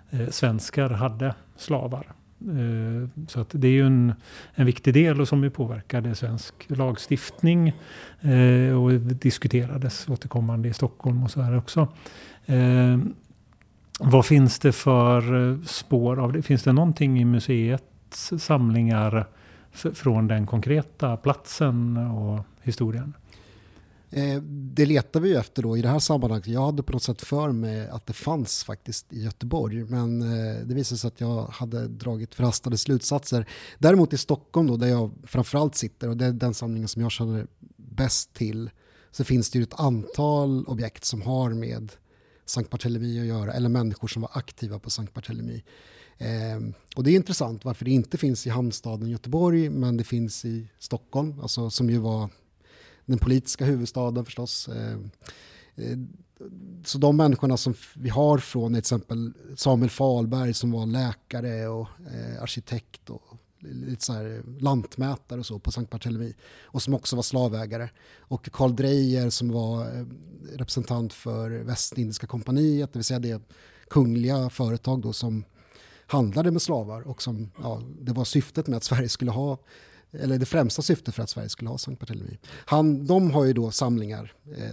eh, 0.10 0.30
svenskar 0.30 0.90
hade 0.90 1.36
slavar. 1.58 2.12
Eh, 2.42 3.26
så 3.28 3.40
att 3.40 3.50
det 3.52 3.68
är 3.68 3.72
ju 3.72 3.86
en, 3.86 4.14
en 4.56 4.66
viktig 4.66 4.94
del 4.94 5.22
och 5.22 5.28
som 5.28 5.44
ju 5.44 5.50
påverkade 5.50 6.16
svensk 6.16 6.54
lagstiftning 6.68 7.74
eh, 8.22 8.84
och 8.84 8.92
diskuterades 9.02 10.10
återkommande 10.10 10.70
i 10.70 10.74
Stockholm 10.74 11.24
och 11.24 11.32
så 11.32 11.42
här 11.42 11.58
också. 11.58 11.88
Eh, 12.46 12.98
vad 14.00 14.26
finns 14.26 14.60
det 14.60 14.72
för 14.72 15.50
eh, 15.52 15.62
spår 15.64 16.20
av 16.20 16.34
det? 16.34 16.42
Finns 16.42 16.64
det 16.64 16.74
någonting 16.74 17.22
i 17.22 17.26
museets 17.26 18.32
samlingar 18.40 19.30
från 19.72 20.28
den 20.28 20.48
konkreta 20.48 21.18
platsen 21.18 21.98
och 21.98 22.44
historien? 22.62 23.14
Eh, 24.10 24.42
det 24.42 24.86
letar 24.86 25.20
vi 25.20 25.30
ju 25.30 25.36
efter 25.36 25.64
då 25.64 25.78
i 25.78 25.82
det 25.82 25.90
här 25.90 26.00
sammanhanget. 26.00 26.48
Jag 26.48 26.66
hade 26.66 26.84
på 26.84 26.94
något 26.94 27.04
sätt 27.04 27.22
för 27.22 27.52
mig 27.52 27.88
att 27.88 28.06
det 28.06 28.14
fanns 28.14 28.64
faktiskt 28.64 29.14
i 29.14 29.24
Göteborg, 29.24 29.84
men 29.84 30.22
eh, 30.22 30.66
det 30.66 30.76
visade 30.76 31.00
sig 31.00 31.08
att 31.08 31.22
jag 31.22 31.44
hade 31.44 31.88
dragit 31.88 32.36
förhastade 32.36 32.78
slutsatser. 32.78 33.46
Däremot 33.78 34.14
i 34.14 34.18
Stockholm 34.18 34.68
då, 34.68 34.78
där 34.78 34.88
jag 34.88 35.12
framförallt 35.24 35.76
sitter, 35.76 36.10
och 36.10 36.18
det 36.18 36.26
är 36.26 36.32
den 36.32 36.54
samlingen 36.54 36.88
som 36.88 37.02
jag 37.02 37.12
känner 37.12 37.48
bäst 37.78 38.34
till, 38.34 38.70
så 39.12 39.24
finns 39.24 39.50
det 39.50 39.60
ju 39.60 39.64
ett 39.64 39.80
antal 39.80 40.66
objekt 40.66 41.06
som 41.06 41.22
har 41.22 41.50
med 41.50 41.92
Sankt 42.50 42.70
Barthélemy 42.70 43.20
att 43.20 43.26
göra, 43.26 43.54
eller 43.54 43.70
människor 43.70 44.08
som 44.08 44.22
var 44.22 44.32
aktiva 44.34 44.80
på 44.80 44.90
Sankt 44.90 45.14
Barthélemy. 45.14 45.64
Eh, 46.18 46.60
och 46.96 47.04
det 47.04 47.12
är 47.12 47.16
intressant 47.16 47.66
varför 47.66 47.86
det 47.86 47.92
inte 47.92 48.18
finns 48.18 48.48
i 48.48 48.50
hamnstaden 48.50 49.10
Göteborg, 49.10 49.70
men 49.70 49.98
det 49.98 50.04
finns 50.04 50.46
i 50.46 50.68
Stockholm, 50.80 51.40
alltså, 51.42 51.70
som 51.70 51.90
ju 51.90 51.98
var 51.98 52.30
den 53.06 53.20
politiska 53.20 53.66
huvudstaden 53.66 54.26
förstås. 54.26 54.68
Eh, 54.68 54.98
eh, 55.76 55.98
så 56.86 56.98
de 56.98 57.18
människorna 57.18 57.58
som 57.58 57.74
vi 57.96 58.10
har 58.10 58.38
från 58.38 58.72
till 58.72 58.80
exempel 58.80 59.34
Samuel 59.56 59.90
Falberg 59.90 60.54
som 60.54 60.72
var 60.72 60.86
läkare 60.86 61.68
och 61.68 61.88
eh, 62.14 62.42
arkitekt 62.42 63.10
och 63.10 63.37
lite 63.60 64.06
så 64.06 64.14
här 64.14 64.44
lantmätare 64.60 65.40
och 65.40 65.46
så 65.46 65.60
på 65.60 65.72
Sankt 65.72 65.92
Barthélemy 65.92 66.34
och 66.62 66.82
som 66.82 66.94
också 66.94 67.16
var 67.16 67.24
slavägare. 67.24 67.90
Och 68.20 68.52
Karl 68.52 68.76
Dreyer 68.76 69.30
som 69.30 69.52
var 69.52 69.82
eh, 69.82 70.06
representant 70.54 71.14
för 71.14 71.50
Västindiska 71.50 72.28
kompaniet, 72.28 72.94
det 72.94 73.00
vill 73.00 73.04
säga 73.04 73.20
det 73.20 73.42
kungliga 73.90 74.50
företag 74.50 75.02
då 75.02 75.14
som 75.14 75.44
handlade 76.08 76.52
med 76.52 76.62
slavar 76.62 77.08
och 77.08 77.22
som, 77.22 77.52
ja, 77.62 77.82
det 78.02 78.14
var 78.14 78.26
syftet 78.26 78.68
med 78.68 78.78
att 78.78 78.84
Sverige 78.84 79.10
skulle 79.10 79.32
ha 79.32 79.58
eller 80.12 80.38
det 80.38 80.46
främsta 80.46 80.82
syftet 80.82 81.16
för 81.16 81.24
att 81.24 81.30
Sverige 81.30 81.50
skulle 81.50 81.70
ha 81.70 81.78
Sankt 81.78 82.00
Barthélemy. 82.00 82.38
Han, 82.46 83.06
de 83.06 83.32
har 83.32 83.46
ju 83.46 83.54
då 83.54 83.72
samlingar 83.72 84.34
eh, 84.58 84.72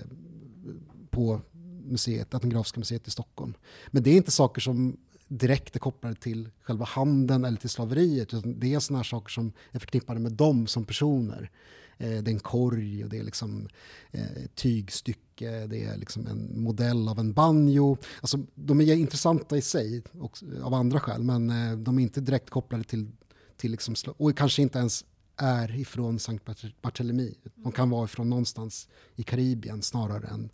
på 1.11 1.41
museet, 1.85 2.35
Etnografiska 2.35 2.81
museet 2.81 3.09
i 3.09 3.11
Stockholm. 3.11 3.55
Men 3.91 4.03
det 4.03 4.11
är 4.11 4.17
inte 4.17 4.31
saker 4.31 4.61
som 4.61 4.97
direkt 5.28 5.76
är 5.76 5.81
kopplade 5.81 6.14
till 6.14 6.50
själva 6.62 6.85
handeln 6.85 7.45
eller 7.45 7.59
till 7.59 7.71
slaveriet, 7.71 8.35
utan 8.35 8.61
det 8.61 8.75
är 8.75 8.81
sådana 8.81 8.99
här 8.99 9.04
saker 9.04 9.31
som 9.31 9.52
är 9.71 9.78
förknippade 9.78 10.21
med 10.21 10.33
dem 10.33 10.66
som 10.66 10.85
personer. 10.85 11.50
Eh, 11.99 12.23
det 12.23 12.31
är 12.31 12.35
en 12.35 12.40
korg 12.40 13.04
och 13.04 13.11
det 13.11 13.19
är 13.19 13.23
liksom 13.23 13.69
eh, 14.11 14.25
tygstycke, 14.54 15.66
det 15.66 15.85
är 15.85 15.97
liksom 15.97 16.26
en 16.26 16.62
modell 16.62 17.09
av 17.09 17.19
en 17.19 17.33
banjo. 17.33 17.97
Alltså, 18.21 18.38
de 18.54 18.81
är 18.81 18.95
intressanta 18.95 19.57
i 19.57 19.62
sig, 19.62 20.02
också, 20.21 20.47
eh, 20.57 20.66
av 20.66 20.75
andra 20.75 21.00
skäl, 21.00 21.23
men 21.23 21.50
eh, 21.50 21.78
de 21.78 21.99
är 21.99 22.02
inte 22.02 22.21
direkt 22.21 22.50
kopplade 22.50 22.85
till, 22.85 23.11
till 23.57 23.71
liksom, 23.71 23.95
och 24.16 24.37
kanske 24.37 24.62
inte 24.62 24.78
ens 24.78 25.04
är 25.37 25.81
ifrån 25.81 26.19
Sankt 26.19 26.45
Barthélemy. 26.83 27.35
De 27.54 27.73
kan 27.73 27.90
vara 27.90 28.04
ifrån 28.04 28.31
någonstans 28.31 28.88
i 29.16 29.23
Karibien 29.23 29.83
snarare 29.83 30.26
än 30.26 30.50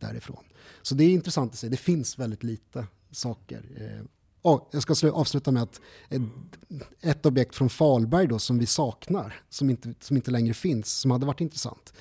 därifrån. 0.00 0.44
Så 0.82 0.94
det 0.94 1.04
är 1.04 1.10
intressant 1.10 1.52
att 1.52 1.58
se. 1.58 1.68
Det 1.68 1.76
finns 1.76 2.18
väldigt 2.18 2.42
lite 2.42 2.86
saker. 3.10 3.62
Oh, 4.42 4.62
jag 4.70 4.82
ska 4.82 5.10
avsluta 5.10 5.50
med 5.50 5.62
att 5.62 5.80
ett 7.00 7.26
objekt 7.26 7.54
från 7.54 7.70
Falberg 7.70 8.26
då, 8.26 8.38
som 8.38 8.58
vi 8.58 8.66
saknar, 8.66 9.34
som 9.48 9.70
inte, 9.70 9.94
som 10.00 10.16
inte 10.16 10.30
längre 10.30 10.54
finns, 10.54 10.92
som 10.92 11.10
hade 11.10 11.26
varit 11.26 11.40
intressant. 11.40 11.92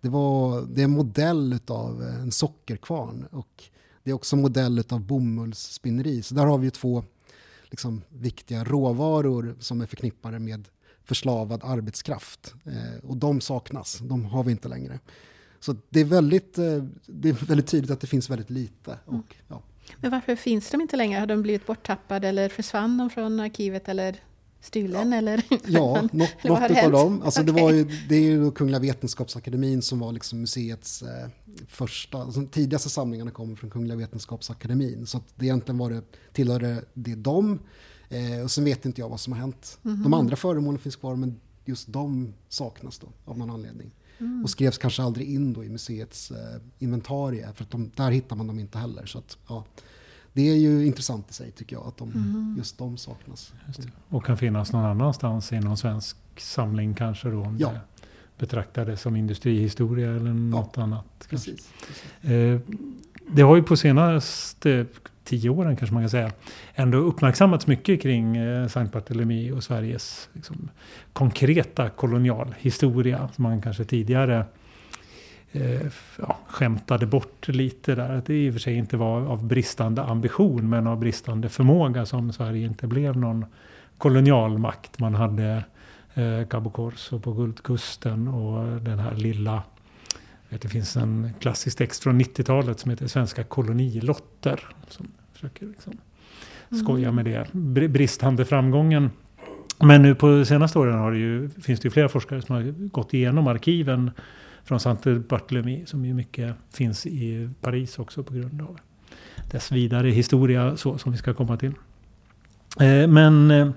Det, 0.00 0.08
var, 0.08 0.62
det 0.62 0.80
är 0.80 0.84
en 0.84 0.90
modell 0.90 1.58
av 1.66 2.02
eh, 2.02 2.20
en 2.20 2.32
sockerkvarn 2.32 3.26
och 3.30 3.64
det 4.02 4.10
är 4.10 4.14
också 4.14 4.36
en 4.36 4.42
modell 4.42 4.84
av 4.88 5.00
bomullsspinneri. 5.00 6.22
Så 6.22 6.34
där 6.34 6.46
har 6.46 6.58
vi 6.58 6.70
två 6.70 7.04
liksom, 7.70 8.02
viktiga 8.08 8.64
råvaror 8.64 9.56
som 9.60 9.80
är 9.80 9.86
förknippade 9.86 10.38
med 10.38 10.68
förslavad 11.04 11.60
arbetskraft. 11.64 12.54
Eh, 12.64 13.08
och 13.08 13.16
de 13.16 13.40
saknas, 13.40 13.98
de 13.98 14.24
har 14.24 14.44
vi 14.44 14.52
inte 14.52 14.68
längre. 14.68 15.00
Så 15.64 15.76
det 15.90 16.00
är 16.00 16.04
väldigt, 16.04 16.58
eh, 16.58 16.84
det 17.06 17.28
är 17.28 17.46
väldigt 17.46 17.66
tydligt 17.66 17.90
att 17.90 18.00
det 18.00 18.06
finns 18.06 18.30
väldigt 18.30 18.50
lite. 18.50 18.98
Och, 19.04 19.12
mm. 19.12 19.24
ja. 19.48 19.62
Men 20.00 20.10
varför 20.10 20.36
finns 20.36 20.70
de 20.70 20.80
inte 20.80 20.96
längre? 20.96 21.20
Har 21.20 21.26
de 21.26 21.42
blivit 21.42 21.66
borttappade 21.66 22.28
eller 22.28 22.48
försvann 22.48 22.98
de 22.98 23.10
från 23.10 23.40
arkivet 23.40 23.88
eller 23.88 24.16
stulen? 24.60 25.12
Ja, 25.12 25.18
eller, 25.18 25.44
ja 25.66 26.08
något, 26.12 26.44
något 26.44 26.84
av 26.84 26.92
dem. 26.92 27.22
Alltså 27.22 27.42
okay. 27.42 27.54
det, 27.54 27.62
var 27.62 27.72
ju, 27.72 27.84
det 28.08 28.14
är 28.14 28.20
ju 28.20 28.50
Kungliga 28.50 28.78
Vetenskapsakademin 28.78 29.82
som 29.82 29.98
var 29.98 30.12
liksom 30.12 30.40
museets 30.40 31.02
eh, 31.02 31.28
första, 31.68 32.18
alltså 32.18 32.40
de 32.40 32.46
tidigaste 32.46 32.90
samlingarna 32.90 33.30
kommer 33.30 33.56
från 33.56 33.70
Kungliga 33.70 33.96
Vetenskapsakademin. 33.96 35.06
Så 35.06 35.20
det 35.34 35.44
egentligen 35.44 35.78
var 35.78 35.90
det, 35.90 36.02
tillhörde 36.32 36.84
det 36.94 37.14
dem. 37.14 37.58
Eh, 38.08 38.44
och 38.44 38.50
sen 38.50 38.64
vet 38.64 38.86
inte 38.86 39.00
jag 39.00 39.08
vad 39.08 39.20
som 39.20 39.32
har 39.32 39.40
hänt. 39.40 39.78
Mm 39.84 39.96
-hmm. 39.96 40.02
De 40.02 40.14
andra 40.14 40.36
föremålen 40.36 40.78
finns 40.78 40.96
kvar 40.96 41.16
men 41.16 41.40
just 41.64 41.92
de 41.92 42.34
saknas 42.48 42.98
då 42.98 43.08
av 43.24 43.38
någon 43.38 43.50
anledning. 43.50 43.90
Mm. 44.18 44.42
Och 44.42 44.50
skrevs 44.50 44.78
kanske 44.78 45.02
aldrig 45.02 45.34
in 45.34 45.52
då 45.52 45.64
i 45.64 45.68
museets 45.68 46.30
eh, 46.30 46.60
inventarie 46.78 47.52
för 47.54 47.64
att 47.64 47.70
de, 47.70 47.90
där 47.96 48.10
hittar 48.10 48.36
man 48.36 48.46
dem 48.46 48.58
inte 48.58 48.78
heller. 48.78 49.06
Så 49.06 49.18
att, 49.18 49.38
ja, 49.48 49.64
det 50.32 50.50
är 50.50 50.56
ju 50.56 50.86
intressant 50.86 51.30
i 51.30 51.34
sig 51.34 51.50
tycker 51.50 51.76
jag 51.76 51.86
att 51.86 51.96
de, 51.96 52.10
mm. 52.10 52.54
just 52.58 52.78
de 52.78 52.96
saknas. 52.96 53.52
Just 53.66 53.80
och 54.08 54.24
kan 54.24 54.36
finnas 54.36 54.72
någon 54.72 54.84
annanstans 54.84 55.52
i 55.52 55.60
någon 55.60 55.76
svensk 55.76 56.16
samling 56.36 56.94
kanske 56.94 57.28
då? 57.28 57.42
Om 57.42 57.56
ja. 57.60 57.72
det 57.72 57.80
betraktades 58.38 59.00
som 59.00 59.16
industrihistoria 59.16 60.10
eller 60.10 60.32
något 60.32 60.72
ja, 60.76 60.82
annat. 60.82 61.26
Precis, 61.28 61.70
precis. 61.86 62.30
Eh, 62.30 62.60
det 63.30 63.42
har 63.42 63.56
ju 63.56 63.62
på 63.62 63.76
senaste 63.76 64.86
tio 65.24 65.50
åren 65.50 65.76
kanske 65.76 65.94
man 65.94 66.02
kan 66.02 66.10
säga, 66.10 66.32
ändå 66.74 66.98
uppmärksammats 66.98 67.66
mycket 67.66 68.02
kring 68.02 68.36
eh, 68.36 68.68
Sankt 68.68 68.92
Barthélemy 68.92 69.50
och 69.52 69.64
Sveriges 69.64 70.28
liksom, 70.32 70.70
konkreta 71.12 71.88
kolonialhistoria. 71.88 73.28
Som 73.34 73.42
man 73.42 73.62
kanske 73.62 73.84
tidigare 73.84 74.44
eh, 75.52 75.86
ja, 76.18 76.38
skämtade 76.46 77.06
bort 77.06 77.48
lite 77.48 77.94
där. 77.94 78.10
Att 78.10 78.26
det 78.26 78.44
i 78.44 78.50
och 78.50 78.54
för 78.54 78.60
sig 78.60 78.74
inte 78.74 78.96
var 78.96 79.20
av 79.20 79.46
bristande 79.46 80.02
ambition 80.02 80.68
men 80.68 80.86
av 80.86 80.98
bristande 80.98 81.48
förmåga 81.48 82.06
som 82.06 82.32
Sverige 82.32 82.66
inte 82.66 82.86
blev 82.86 83.16
någon 83.16 83.44
kolonialmakt. 83.98 84.98
Man 84.98 85.14
hade 85.14 85.64
eh, 86.14 86.46
Cabo 86.48 86.70
Corso 86.70 87.20
på 87.20 87.32
Guldkusten 87.32 88.28
och 88.28 88.80
den 88.80 88.98
här 88.98 89.14
lilla 89.14 89.62
det 90.60 90.68
finns 90.68 90.96
en 90.96 91.30
klassisk 91.40 91.78
text 91.78 92.02
från 92.02 92.20
90-talet 92.20 92.80
som 92.80 92.90
heter 92.90 93.06
Svenska 93.06 93.44
kolonilotter. 93.44 94.60
Som 94.88 95.08
försöker 95.32 95.66
liksom 95.66 95.92
skoja 96.82 97.12
med 97.12 97.24
det. 97.24 97.52
Bristande 97.88 98.44
framgången. 98.44 99.10
Men 99.78 100.02
nu 100.02 100.14
på 100.14 100.44
senaste 100.44 100.78
åren 100.78 100.98
har 100.98 101.12
det 101.12 101.18
ju, 101.18 101.50
finns 101.50 101.80
det 101.80 101.86
ju 101.86 101.90
flera 101.90 102.08
forskare 102.08 102.42
som 102.42 102.54
har 102.54 102.62
gått 102.88 103.14
igenom 103.14 103.46
arkiven 103.46 104.10
från 104.64 104.80
Sainte 104.80 105.14
Barthélemy 105.14 105.86
som 105.86 106.04
ju 106.04 106.14
mycket 106.14 106.54
finns 106.70 107.06
i 107.06 107.50
Paris 107.60 107.98
också 107.98 108.22
på 108.22 108.34
grund 108.34 108.62
av 108.62 108.78
dess 109.50 109.72
vidare 109.72 110.10
historia 110.10 110.76
så, 110.76 110.98
som 110.98 111.12
vi 111.12 111.18
ska 111.18 111.34
komma 111.34 111.56
till. 111.56 111.72
Eh, 112.80 113.08
men 113.08 113.50
eh, 113.50 113.70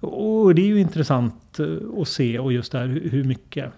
och 0.00 0.54
det 0.54 0.62
är 0.62 0.66
ju 0.66 0.80
intressant 0.80 1.60
eh, 1.60 2.00
att 2.00 2.08
se 2.08 2.38
och 2.38 2.52
just 2.52 2.72
där 2.72 2.86
hur 2.86 3.24
mycket 3.24 3.72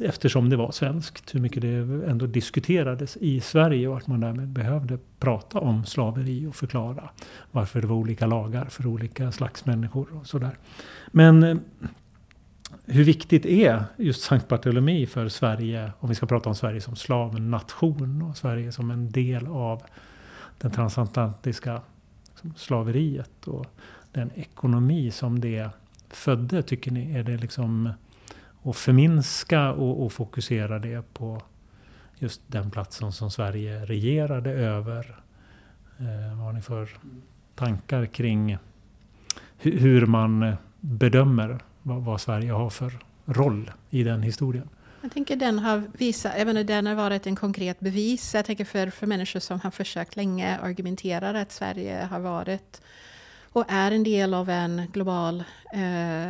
eftersom 0.00 0.50
det 0.50 0.56
var 0.56 0.70
svenskt, 0.70 1.34
hur 1.34 1.40
mycket 1.40 1.62
det 1.62 1.76
ändå 2.10 2.26
diskuterades 2.26 3.16
i 3.16 3.40
Sverige 3.40 3.88
och 3.88 3.96
att 3.96 4.06
man 4.06 4.20
därmed 4.20 4.48
behövde 4.48 4.98
prata 5.18 5.58
om 5.58 5.84
slaveri 5.84 6.46
och 6.46 6.56
förklara 6.56 7.10
varför 7.50 7.80
det 7.80 7.86
var 7.86 7.96
olika 7.96 8.26
lagar 8.26 8.64
för 8.64 8.86
olika 8.86 9.32
slags 9.32 9.64
människor 9.64 10.06
och 10.20 10.26
sådär. 10.26 10.58
Men 11.06 11.42
eh, 11.42 11.56
hur 12.86 13.04
viktigt 13.04 13.46
är 13.46 13.84
just 13.96 14.22
Sankt 14.22 14.48
Barthélemy 14.48 15.06
för 15.06 15.28
Sverige, 15.28 15.92
om 15.98 16.08
vi 16.08 16.14
ska 16.14 16.26
prata 16.26 16.48
om 16.48 16.54
Sverige 16.54 16.80
som 16.80 16.96
slavnation 16.96 18.22
och 18.22 18.36
Sverige 18.36 18.72
som 18.72 18.90
en 18.90 19.10
del 19.10 19.46
av 19.46 19.82
den 20.58 20.70
transatlantiska 20.70 21.80
liksom, 22.30 22.54
slaveriet 22.56 23.48
och 23.48 23.66
den 24.12 24.30
ekonomi 24.34 25.10
som 25.10 25.40
det 25.40 25.70
födde, 26.10 26.62
tycker 26.62 26.90
ni? 26.90 27.16
Är 27.16 27.22
det 27.22 27.36
liksom 27.36 27.92
och 28.66 28.76
förminska 28.76 29.72
och, 29.72 30.04
och, 30.04 30.12
fokusera 30.12 30.78
det 30.78 31.14
på 31.14 31.42
just 32.18 32.40
den 32.46 32.70
platsen 32.70 33.12
som 33.12 33.30
Sverige 33.30 33.84
regerade 33.84 34.50
över. 34.50 35.20
Eh, 35.98 36.36
vad 36.36 36.44
har 36.46 36.52
ni 36.52 36.62
för 36.62 36.88
tankar 37.54 38.06
kring 38.06 38.58
hur, 39.58 39.78
hur 39.78 40.06
man 40.06 40.56
bedömer 40.80 41.58
vad, 41.82 42.02
vad, 42.02 42.20
Sverige 42.20 42.52
har 42.52 42.70
för 42.70 42.98
roll 43.24 43.70
i 43.90 44.02
den 44.02 44.22
historien? 44.22 44.68
Jag 45.00 45.12
tänker 45.12 45.36
den 45.36 45.58
har 45.58 45.82
visat, 45.98 46.32
även 46.36 46.66
den 46.66 46.86
har 46.86 46.94
varit 46.94 47.26
en 47.26 47.36
konkret 47.36 47.80
bevis. 47.80 48.34
Jag 48.34 48.44
tänker 48.44 48.64
för, 48.64 48.90
för 48.90 49.06
människor 49.06 49.40
som 49.40 49.60
har 49.60 49.70
försökt 49.70 50.16
länge 50.16 50.58
argumentera 50.58 51.40
att 51.40 51.52
Sverige 51.52 52.08
har 52.10 52.20
varit 52.20 52.82
och 53.52 53.64
är 53.68 53.92
en 53.92 54.02
del 54.02 54.34
av 54.34 54.50
en 54.50 54.82
global 54.92 55.44
eh, 55.72 56.28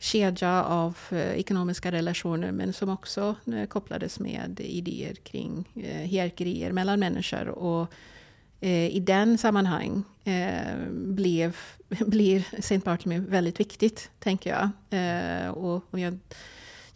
kedja 0.00 0.64
av 0.64 0.98
eh, 1.10 1.18
ekonomiska 1.18 1.92
relationer 1.92 2.52
men 2.52 2.72
som 2.72 2.88
också 2.88 3.34
eh, 3.52 3.66
kopplades 3.66 4.20
med 4.20 4.60
idéer 4.60 5.14
kring 5.14 5.68
eh, 5.76 6.00
hierarkier 6.00 6.72
mellan 6.72 7.00
människor. 7.00 7.48
Och 7.48 7.92
i 8.62 9.00
den 9.00 9.38
sammanhang 9.38 10.04
blev, 10.90 11.56
blir 11.88 12.62
Saint 12.62 12.84
Bartholomew 12.84 13.30
väldigt 13.30 13.60
viktigt, 13.60 14.10
tänker 14.18 14.50
jag. 14.50 15.56
och 15.56 15.84
om 15.90 15.98
jag 15.98 16.18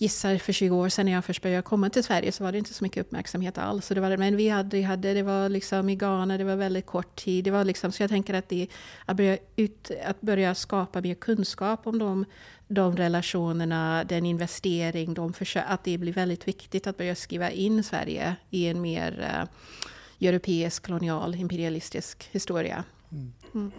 gissar 0.04 0.38
för 0.38 0.52
20 0.52 0.76
år 0.76 0.88
sedan 0.88 1.06
när 1.06 1.12
jag 1.12 1.24
först 1.24 1.42
började 1.42 1.62
komma 1.62 1.90
till 1.90 2.04
Sverige 2.04 2.32
så 2.32 2.44
var 2.44 2.52
det 2.52 2.58
inte 2.58 2.74
så 2.74 2.84
mycket 2.84 3.00
uppmärksamhet 3.06 3.58
alls. 3.58 3.86
Så 3.86 3.94
det 3.94 4.00
var, 4.00 4.16
men 4.16 4.36
vi 4.36 4.48
hade, 4.48 4.82
hade, 4.82 5.14
det 5.14 5.22
var 5.22 5.48
liksom 5.48 5.88
i 5.88 5.96
Ghana, 5.96 6.38
det 6.38 6.44
var 6.44 6.56
väldigt 6.56 6.86
kort 6.86 7.16
tid. 7.16 7.44
Det 7.44 7.50
var 7.50 7.64
liksom, 7.64 7.92
så 7.92 8.02
jag 8.02 8.10
tänker 8.10 8.34
att, 8.34 8.48
det, 8.48 8.68
att, 9.06 9.16
börja 9.16 9.38
ut, 9.56 9.90
att 10.04 10.20
börja 10.20 10.54
skapa 10.54 11.00
mer 11.00 11.14
kunskap 11.14 11.86
om 11.86 11.98
de, 11.98 12.24
de 12.68 12.96
relationerna, 12.96 14.04
den 14.04 14.26
investering, 14.26 15.14
de 15.14 15.32
försök, 15.32 15.64
att 15.68 15.84
det 15.84 15.98
blir 15.98 16.12
väldigt 16.12 16.48
viktigt 16.48 16.86
att 16.86 16.96
börja 16.96 17.14
skriva 17.14 17.50
in 17.50 17.82
Sverige 17.82 18.36
i 18.50 18.66
en 18.66 18.80
mer 18.80 19.12
uh, 19.20 20.28
europeisk 20.28 20.86
kolonial 20.86 21.34
imperialistisk 21.34 22.28
historia. 22.32 22.84
Mm. 23.12 23.32
Mm. 23.54 23.72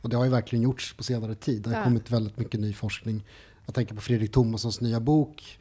Och 0.00 0.08
det 0.08 0.16
har 0.16 0.24
ju 0.24 0.30
verkligen 0.30 0.62
gjorts 0.62 0.94
på 0.96 1.02
senare 1.02 1.34
tid. 1.34 1.62
Det 1.62 1.70
har 1.70 1.76
ja. 1.76 1.84
kommit 1.84 2.10
väldigt 2.10 2.36
mycket 2.36 2.60
ny 2.60 2.72
forskning. 2.72 3.24
Jag 3.66 3.74
tänker 3.74 3.94
på 3.94 4.00
Fredrik 4.00 4.32
Thomassons 4.32 4.80
nya 4.80 5.00
bok 5.00 5.58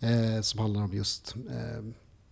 eh, 0.00 0.40
som 0.40 0.60
handlar 0.60 0.82
om 0.82 0.94
just 0.94 1.36
eh, 1.50 1.84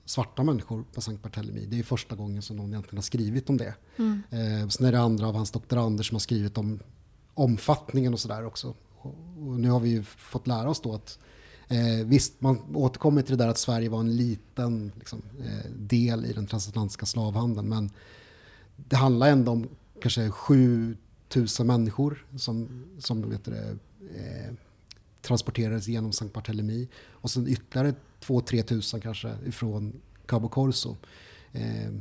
svarta 0.05 0.43
människor 0.43 0.85
på 0.93 1.01
Sankt 1.01 1.23
Barthélemy. 1.23 1.67
Det 1.67 1.79
är 1.79 1.83
första 1.83 2.17
gången 2.17 2.43
som 2.43 2.57
någon 2.57 2.71
egentligen 2.71 2.97
har 2.97 3.03
skrivit 3.03 3.51
om 3.51 3.57
det. 3.57 3.75
Mm. 3.97 4.23
Eh, 4.31 4.69
sen 4.69 4.87
är 4.87 4.93
det 4.93 5.01
andra 5.01 5.27
av 5.27 5.35
hans 5.35 5.51
doktorander 5.51 6.05
som 6.05 6.15
har 6.15 6.21
skrivit 6.21 6.59
om 6.59 6.81
omfattningen 7.35 8.13
och 8.13 8.21
sådär 8.21 8.45
också. 8.45 8.75
Och, 8.99 9.15
och, 9.39 9.61
nu 9.61 9.71
har 9.71 9.81
vi 9.81 9.89
ju 9.89 10.03
fått 10.03 10.47
lära 10.47 10.71
oss 10.71 10.81
då 10.81 10.95
att 10.95 11.19
eh, 11.69 12.07
visst, 12.07 12.41
man 12.41 12.59
återkommer 12.75 13.23
till 13.23 13.37
det 13.37 13.45
där 13.45 13.51
att 13.51 13.59
Sverige 13.59 13.89
var 13.89 14.01
en 14.01 14.17
liten 14.17 14.93
liksom, 14.99 15.23
eh, 15.41 15.71
del 15.71 16.25
i 16.25 16.33
den 16.33 16.47
transatlantiska 16.47 17.07
slavhandeln 17.07 17.69
men 17.69 17.91
det 18.77 18.97
handlar 18.97 19.29
ändå 19.29 19.53
om 19.53 19.69
kanske 20.03 20.31
7000 20.31 21.67
människor 21.67 22.27
som, 22.37 22.85
som 22.99 23.31
vet 23.31 23.45
det, 23.45 23.77
eh, 24.15 24.55
transporterades 25.27 25.89
genom 25.89 26.13
Sankt 26.13 26.35
Barthélemy 26.35 26.89
och 27.11 27.31
sen 27.31 27.49
ytterligare 27.49 27.95
2-3 28.21 28.63
tusen 28.63 29.01
kanske 29.01 29.35
ifrån 29.47 29.93
Cabo 30.27 30.49
Corso. 30.49 30.97
Eh, 31.53 31.93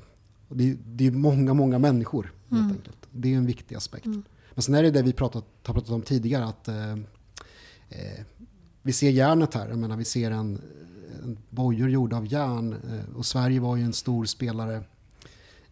det, 0.50 0.78
det, 0.86 1.08
är 1.08 1.12
många, 1.12 1.54
många 1.54 1.80
människor 1.80 2.34
helt 2.50 2.62
mm. 2.62 2.72
enkelt. 2.72 3.08
Det 3.12 3.34
är 3.34 3.38
en 3.38 3.46
viktig 3.46 3.76
aspekt. 3.76 4.06
Mm. 4.06 4.24
Men 4.54 4.64
sen 4.64 4.76
är 4.76 4.84
det 4.84 4.92
det 4.92 5.02
vi 5.02 5.14
pratat, 5.14 5.46
har 5.64 5.74
pratat 5.74 5.92
om 5.92 6.02
tidigare 6.02 6.46
att 6.46 6.68
eh, 6.68 6.92
eh, 7.90 8.26
vi 8.82 8.94
ser 8.94 9.10
järnet 9.10 9.54
här. 9.54 9.70
Jag 9.70 9.78
menar, 9.78 9.98
vi 9.98 10.06
ser 10.06 10.32
en, 10.32 10.62
en 11.24 11.38
bojor 11.50 11.90
gjorda 11.90 12.18
av 12.18 12.28
järn 12.28 12.74
eh, 12.74 13.16
och 13.16 13.26
Sverige 13.26 13.60
var 13.60 13.76
ju 13.76 13.84
en 13.84 13.94
stor 13.94 14.26
spelare 14.26 14.84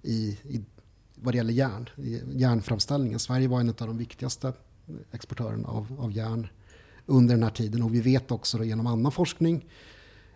i, 0.01 0.37
i 0.43 0.61
vad 1.15 1.33
det 1.33 1.37
gäller 1.37 1.53
järn, 1.53 1.89
järnframställningen. 2.35 3.19
Sverige 3.19 3.47
var 3.47 3.59
en 3.59 3.69
av 3.69 3.75
de 3.75 3.97
viktigaste 3.97 4.53
exportörerna 5.11 5.67
av, 5.67 5.95
av 5.99 6.11
järn 6.11 6.47
under 7.05 7.35
den 7.35 7.43
här 7.43 7.49
tiden. 7.49 7.83
Och 7.83 7.93
vi 7.93 8.01
vet 8.01 8.31
också 8.31 8.57
då 8.57 8.63
genom 8.63 8.87
annan 8.87 9.11
forskning 9.11 9.65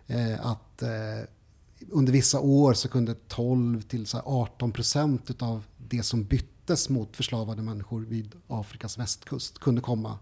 eh, 0.06 0.46
att 0.46 0.82
eh, 0.82 0.88
under 1.90 2.12
vissa 2.12 2.40
år 2.40 2.74
så 2.74 2.88
kunde 2.88 3.14
12 3.14 3.82
till 3.82 4.06
18 4.24 4.72
procent 4.72 5.42
av 5.42 5.64
det 5.76 6.02
som 6.02 6.24
byttes 6.24 6.88
mot 6.88 7.16
förslavade 7.16 7.62
människor 7.62 8.00
vid 8.00 8.34
Afrikas 8.46 8.98
västkust 8.98 9.58
kunde 9.58 9.80
komma 9.80 10.18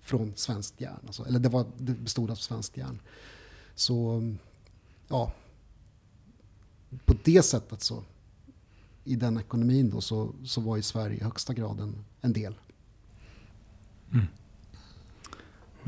från 0.00 0.32
svenskt 0.36 0.80
järn. 0.80 1.00
Alltså, 1.06 1.26
eller 1.26 1.38
det, 1.38 1.48
var, 1.48 1.66
det 1.78 1.92
bestod 1.92 2.30
av 2.30 2.34
svenskt 2.34 2.76
järn. 2.76 3.00
Så 3.74 4.22
ja, 5.08 5.32
på 7.04 7.14
det 7.24 7.42
sättet 7.42 7.82
så 7.82 8.04
i 9.04 9.16
den 9.16 9.38
ekonomin 9.38 9.90
då 9.90 10.00
så, 10.00 10.34
så 10.44 10.60
var 10.60 10.76
ju 10.76 10.82
Sverige 10.82 11.16
i 11.16 11.22
högsta 11.22 11.54
grad 11.54 11.80
en, 11.80 12.04
en 12.20 12.32
del. 12.32 12.54
Mm. 14.12 14.26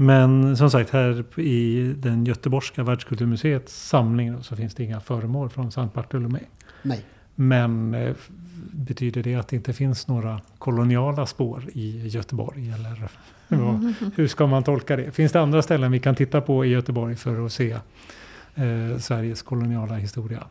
Men 0.01 0.57
som 0.57 0.71
sagt, 0.71 0.91
här 0.91 1.39
i 1.41 1.93
den 1.97 2.25
Göteborgska 2.25 2.83
världskulturmuseets 2.83 3.89
samling 3.89 4.43
så 4.43 4.57
finns 4.57 4.75
det 4.75 4.85
inga 4.85 5.01
föremål 5.01 5.51
från 5.51 5.73
Sankt 5.73 5.95
Bartolomé. 5.95 6.39
Nej. 6.83 7.05
Men 7.35 7.95
eh, 7.95 8.15
betyder 8.73 9.23
det 9.23 9.35
att 9.35 9.49
det 9.49 9.57
inte 9.57 9.73
finns 9.73 10.09
några 10.09 10.41
koloniala 10.59 11.27
spår 11.27 11.65
i 11.73 12.09
Göteborg? 12.09 12.71
Eller 12.71 13.09
mm. 13.49 13.95
hur 14.15 14.27
ska 14.27 14.47
man 14.47 14.63
tolka 14.63 14.97
det? 14.97 15.11
Finns 15.11 15.33
det 15.33 15.41
andra 15.41 15.63
ställen 15.63 15.93
vi 15.93 16.01
kan 16.01 16.15
titta 16.15 16.41
på 16.41 16.65
i 16.65 16.69
Göteborg 16.69 17.17
för 17.17 17.47
att 17.47 17.53
se 17.53 17.71
eh, 18.55 18.99
Sveriges 18.99 19.43
koloniala 19.43 19.95
historia? 19.95 20.45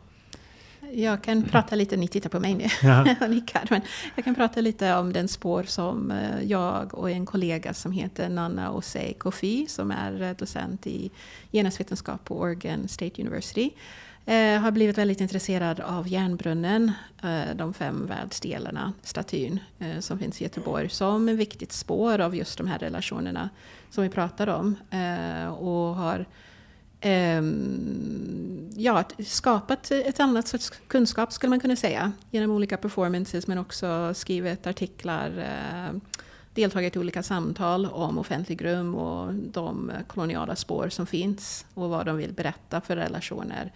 Jag 0.92 1.22
kan 1.22 1.42
prata 1.42 1.76
lite, 1.76 1.96
ni 1.96 2.08
tittar 2.08 2.30
på 2.30 2.40
mig 2.40 2.54
nu, 2.54 2.66
ja. 2.82 3.04
nickar, 3.28 3.66
men 3.70 3.80
jag 4.14 4.24
kan 4.24 4.34
prata 4.34 4.60
lite 4.60 4.94
om 4.94 5.12
den 5.12 5.28
spår 5.28 5.62
som 5.62 6.10
eh, 6.10 6.42
jag 6.42 6.94
och 6.94 7.10
en 7.10 7.26
kollega 7.26 7.74
som 7.74 7.92
heter 7.92 8.28
Nanna 8.28 8.72
Osei 8.72 9.14
Kofi, 9.14 9.66
som 9.66 9.90
är 9.90 10.22
eh, 10.22 10.36
docent 10.36 10.86
i 10.86 11.10
genusvetenskap 11.52 12.24
på 12.24 12.40
Oregon 12.40 12.88
State 12.88 13.22
University, 13.22 13.70
eh, 14.26 14.60
har 14.60 14.70
blivit 14.70 14.98
väldigt 14.98 15.20
intresserad 15.20 15.80
av 15.80 16.08
järnbrunnen, 16.08 16.92
de 17.54 17.74
fem 17.74 18.06
världsdelarna, 18.06 18.92
statyn 19.02 19.60
som 20.00 20.18
finns 20.18 20.40
i 20.40 20.44
Göteborg, 20.44 20.88
som 20.88 21.28
ett 21.28 21.36
viktigt 21.36 21.72
spår 21.72 22.18
av 22.18 22.36
just 22.36 22.58
de 22.58 22.66
här 22.66 22.78
relationerna 22.78 23.50
som 23.90 24.02
vi 24.02 24.10
pratar 24.10 24.46
om. 24.46 24.76
och 25.58 25.94
har 25.96 26.26
Ehm, 27.00 28.70
ja, 28.76 29.04
skapat 29.26 29.90
ett 29.90 30.20
annat 30.20 30.48
sorts 30.48 30.70
kunskap 30.70 31.32
skulle 31.32 31.50
man 31.50 31.60
kunna 31.60 31.76
säga 31.76 32.12
genom 32.30 32.50
olika 32.50 32.76
performances 32.76 33.46
men 33.46 33.58
också 33.58 34.14
skrivit 34.14 34.66
artiklar, 34.66 35.38
eh, 35.38 35.96
deltagit 36.54 36.96
i 36.96 36.98
olika 36.98 37.22
samtal 37.22 37.86
om 37.86 38.18
offentlig 38.18 38.64
rum 38.64 38.94
och 38.94 39.34
de 39.34 39.92
koloniala 40.06 40.56
spår 40.56 40.88
som 40.88 41.06
finns 41.06 41.66
och 41.74 41.90
vad 41.90 42.06
de 42.06 42.16
vill 42.16 42.32
berätta 42.32 42.80
för 42.80 42.96
relationer. 42.96 43.72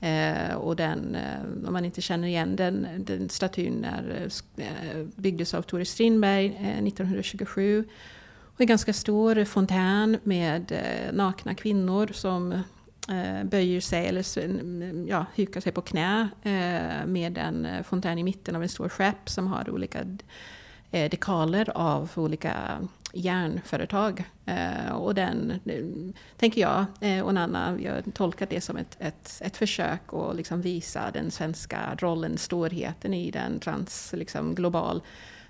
Eh, 0.00 0.54
och 0.54 0.76
den, 0.76 1.14
eh, 1.14 1.66
om 1.66 1.72
man 1.72 1.84
inte 1.84 2.00
känner 2.00 2.28
igen 2.28 2.56
den, 2.56 2.86
den 2.98 3.28
statyn 3.28 3.84
är, 3.84 4.28
byggdes 5.16 5.54
av 5.54 5.62
Tore 5.62 5.84
Strindberg 5.84 6.46
1927 6.48 7.84
och 8.54 8.60
en 8.60 8.66
ganska 8.66 8.92
stor 8.92 9.44
fontän 9.44 10.18
med 10.22 10.72
eh, 10.72 11.12
nakna 11.12 11.54
kvinnor 11.54 12.10
som 12.12 12.52
eh, 13.08 13.44
böjer 13.44 13.80
sig 13.80 14.06
eller 14.06 14.24
ja, 15.08 15.26
hukar 15.34 15.60
sig 15.60 15.72
på 15.72 15.80
knä 15.80 16.28
eh, 16.42 17.06
med 17.06 17.38
en 17.38 17.66
eh, 17.66 17.82
fontän 17.82 18.18
i 18.18 18.22
mitten 18.22 18.56
av 18.56 18.62
en 18.62 18.68
stor 18.68 18.88
skepp 18.88 19.28
som 19.28 19.46
har 19.46 19.70
olika 19.70 19.98
eh, 20.90 21.10
dekaler 21.10 21.70
av 21.74 22.10
olika 22.14 22.54
järnföretag. 23.12 24.24
Eh, 24.46 24.92
och 24.92 25.14
den, 25.14 25.60
tänker 26.36 26.60
jag 26.60 26.84
eh, 27.00 27.20
och 27.20 27.34
Nanna, 27.34 27.74
vi 27.74 27.86
har 27.86 28.02
tolkat 28.12 28.50
det 28.50 28.60
som 28.60 28.76
ett, 28.76 28.96
ett, 28.98 29.40
ett 29.44 29.56
försök 29.56 30.12
att 30.12 30.36
liksom 30.36 30.60
visa 30.60 31.10
den 31.10 31.30
svenska 31.30 31.96
rollen, 31.98 32.38
storheten 32.38 33.14
i 33.14 33.30
den 33.30 33.60
trans, 33.60 34.14
liksom 34.16 34.54
global 34.54 35.02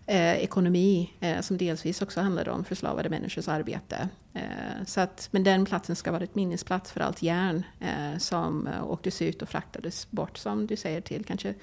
eh, 0.07 0.35
ekonomi 0.35 1.12
eh, 1.21 1.41
som 1.41 1.57
delvis 1.57 2.03
också 2.03 2.21
handlade 2.21 2.51
om 2.51 2.65
förslavade 2.65 3.09
människors 3.09 3.49
arbete. 3.49 4.09
Eh, 4.35 4.85
så 4.87 5.01
att, 5.01 5.29
men 5.31 5.45
den 5.45 5.65
platsen 5.65 5.97
ska 5.97 6.12
vara 6.12 6.25
ett 6.25 6.35
minnesplats 6.35 6.93
för 6.93 7.01
allt 7.01 7.23
järn 7.23 7.62
eh, 7.81 8.19
som 8.19 8.67
eh, 8.67 8.91
åktes 8.91 9.23
ut 9.23 9.43
och 9.43 9.49
fraktades 9.49 10.11
bort, 10.11 10.38
som 10.38 10.67
du 10.67 10.77
säger, 10.77 11.01
till 11.01 11.25
kanske 11.25 11.55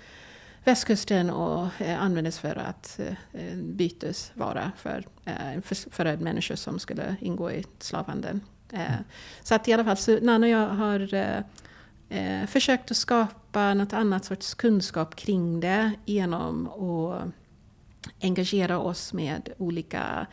västkusten 0.63 1.29
och 1.29 1.81
eh, 1.81 2.01
användes 2.01 2.39
för 2.39 2.55
att 2.55 2.99
eh, 2.99 3.41
eh 3.41 3.55
bytesvara 3.55 4.71
för, 4.77 5.05
eh, 5.25 5.61
för, 5.61 5.91
för 5.91 6.17
människor 6.17 6.55
som 6.55 6.79
skulle 6.79 7.15
ingå 7.21 7.51
i 7.51 7.65
slavhandeln. 7.79 8.41
Eh. 8.73 8.95
Så 9.43 9.55
att 9.55 9.67
i 9.67 9.73
alla 9.73 9.83
fall, 9.83 9.97
så 9.97 10.19
Nanna 10.21 10.45
och 10.45 10.51
jag 10.51 10.67
har 10.67 11.13
eh, 11.13 11.43
eh, 12.09 12.47
försökt 12.47 12.91
att 12.91 12.97
skapa 12.97 13.73
något 13.73 13.93
annat 13.93 14.25
sorts 14.25 14.53
kunskap 14.53 15.15
kring 15.15 15.59
det 15.59 15.91
genom 16.05 16.67
att 16.67 17.33
engagera 18.21 18.79
oss 18.79 19.13
med 19.13 19.49
olika 19.57 20.27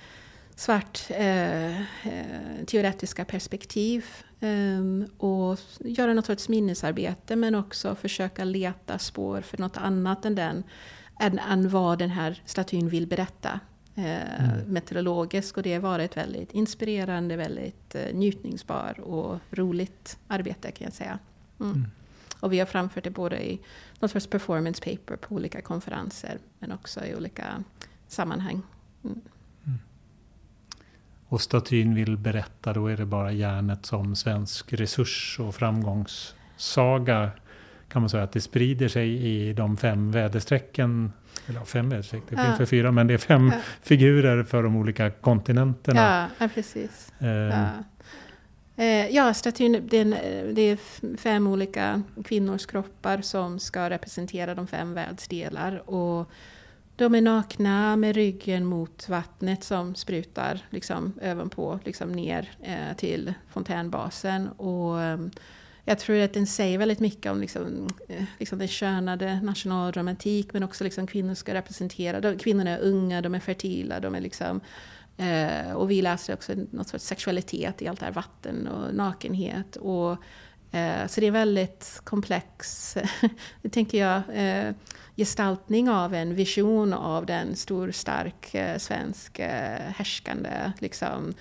svart 0.57 1.00
eh, 1.11 1.81
eh, 1.81 2.64
teoretiska 2.66 3.24
perspektiv 3.24 4.05
eh, 4.40 5.09
och 5.18 5.59
göra 5.79 6.14
något 6.14 6.26
sorts 6.26 6.48
minnesarbete 6.48 7.37
men 7.37 7.55
också 7.55 7.94
försöka 7.94 8.44
leta 8.44 8.98
spår 8.98 9.40
för 9.40 9.59
något 9.59 9.76
annat 9.76 10.24
än, 10.24 10.35
den, 10.35 10.62
än, 11.20 11.38
än 11.38 11.68
vad 11.68 11.98
den 11.98 12.11
här 12.11 12.42
statyn 12.44 12.88
vill 12.88 13.07
berätta. 13.07 13.61
Eh, 13.94 14.44
mm. 14.44 14.66
meteorologisk 14.66 15.57
och 15.57 15.62
det 15.62 15.74
har 15.74 15.81
varit 15.81 16.16
väldigt 16.16 16.52
inspirerande, 16.52 17.37
väldigt 17.37 17.94
eh, 17.94 18.14
njutningsbar 18.14 19.00
och 19.00 19.38
roligt 19.50 20.18
arbete 20.29 20.70
kan 20.70 20.85
jag 20.85 20.94
säga. 20.94 21.18
Mm. 21.61 21.72
Mm. 21.72 21.90
Och 22.40 22.53
vi 22.53 22.59
har 22.59 22.66
framfört 22.66 23.05
det 23.05 23.11
både 23.11 23.46
i 23.46 23.61
någon 24.01 24.09
sorts 24.09 24.27
performance 24.27 24.83
paper 24.83 25.16
på 25.16 25.35
olika 25.35 25.61
konferenser 25.61 26.38
men 26.59 26.72
också 26.72 27.05
i 27.05 27.14
olika 27.14 27.64
sammanhang. 28.09 28.62
Mm. 29.05 29.20
Mm. 29.66 29.79
Och 31.29 31.40
statyn 31.40 31.94
vill 31.94 32.16
berätta, 32.16 32.72
då 32.72 32.87
är 32.87 32.96
det 32.96 33.07
bara 33.07 33.33
järnet 33.33 33.87
som 33.87 34.16
svensk 34.16 34.72
resurs 34.72 35.37
och 35.40 35.55
framgångssaga. 35.55 37.31
Kan 37.88 38.03
man 38.03 38.11
säga 38.11 38.22
att 38.22 38.33
det 38.33 38.40
sprider 38.40 38.88
sig 38.88 39.27
i 39.27 39.53
de 39.53 39.77
fem 39.77 40.11
väderstrecken 40.11 41.12
eller 41.46 41.64
fem 41.64 41.88
väderstreck, 41.88 42.22
det 42.29 42.37
finns 42.37 42.57
för 42.57 42.66
fyra, 42.66 42.92
men 42.92 43.07
det 43.07 43.14
är 43.14 43.18
fem 43.18 43.51
ja. 43.55 43.61
figurer 43.83 44.44
för 44.44 44.62
de 44.62 44.77
olika 44.77 45.11
kontinenterna. 45.11 46.01
Ja, 46.01 46.44
ja 46.44 46.49
precis. 46.55 47.12
Eh, 47.18 47.29
ja. 47.29 47.68
Eh, 48.76 49.08
ja, 49.08 49.34
statyn, 49.34 49.86
det 49.88 49.98
är, 49.98 50.06
eh, 50.06 50.54
det 50.54 50.62
är 50.62 50.76
fem 51.16 51.46
olika 51.46 52.02
kvinnors 52.24 52.66
kroppar 52.66 53.20
som 53.20 53.58
ska 53.58 53.90
representera 53.90 54.54
de 54.54 54.66
fem 54.66 54.94
världsdelar. 54.94 55.90
Och 55.90 56.30
de 56.96 57.14
är 57.14 57.20
nakna 57.20 57.96
med 57.96 58.14
ryggen 58.14 58.64
mot 58.64 59.08
vattnet 59.08 59.64
som 59.64 59.94
sprutar 59.94 60.60
liksom, 60.70 61.12
ovanpå, 61.22 61.78
liksom 61.84 62.12
ner 62.12 62.50
eh, 62.62 62.96
till 62.96 63.34
fontänbasen. 63.48 64.48
Och, 64.48 65.02
eh, 65.02 65.18
jag 65.84 65.98
tror 65.98 66.20
att 66.20 66.34
den 66.34 66.46
säger 66.46 66.78
väldigt 66.78 67.00
mycket 67.00 67.32
om 67.32 67.40
liksom, 67.40 67.88
eh, 68.08 68.24
liksom 68.38 68.58
den 68.58 68.68
könade 68.68 69.40
nationalromantik 69.42 70.52
men 70.52 70.62
också 70.62 70.84
liksom 70.84 71.06
kvinnor 71.06 71.34
ska 71.34 71.54
representera, 71.54 72.20
de, 72.20 72.38
kvinnorna 72.38 72.70
är 72.70 72.80
unga, 72.80 73.22
de 73.22 73.34
är 73.34 73.40
fertila, 73.40 74.00
de 74.00 74.14
är 74.14 74.20
liksom 74.20 74.60
eh, 75.16 75.72
och 75.72 75.90
vi 75.90 76.02
läser 76.02 76.35
också 76.35 76.52
något 76.70 76.88
sorts 76.88 77.05
sexualitet 77.05 77.83
i 77.83 77.88
allt 77.88 78.00
det 78.00 78.07
här 78.07 78.12
vatten 78.12 78.68
och 78.68 78.94
nakenhet. 78.94 79.76
Och, 79.76 80.12
eh, 80.72 81.07
så 81.07 81.20
det 81.20 81.26
är 81.26 81.31
väldigt 81.31 82.00
komplex, 82.05 82.94
det 83.62 83.68
tänker 83.68 83.98
jag, 83.98 84.22
eh, 84.33 84.72
gestaltning 85.16 85.90
av 85.90 86.14
en 86.14 86.35
vision 86.35 86.92
av 86.92 87.26
den 87.26 87.57
stor, 87.57 87.90
stark 87.90 88.55
eh, 88.55 88.79
svensk 88.79 89.38
eh, 89.38 89.79
härskande, 89.79 90.72
liksom, 90.79 91.35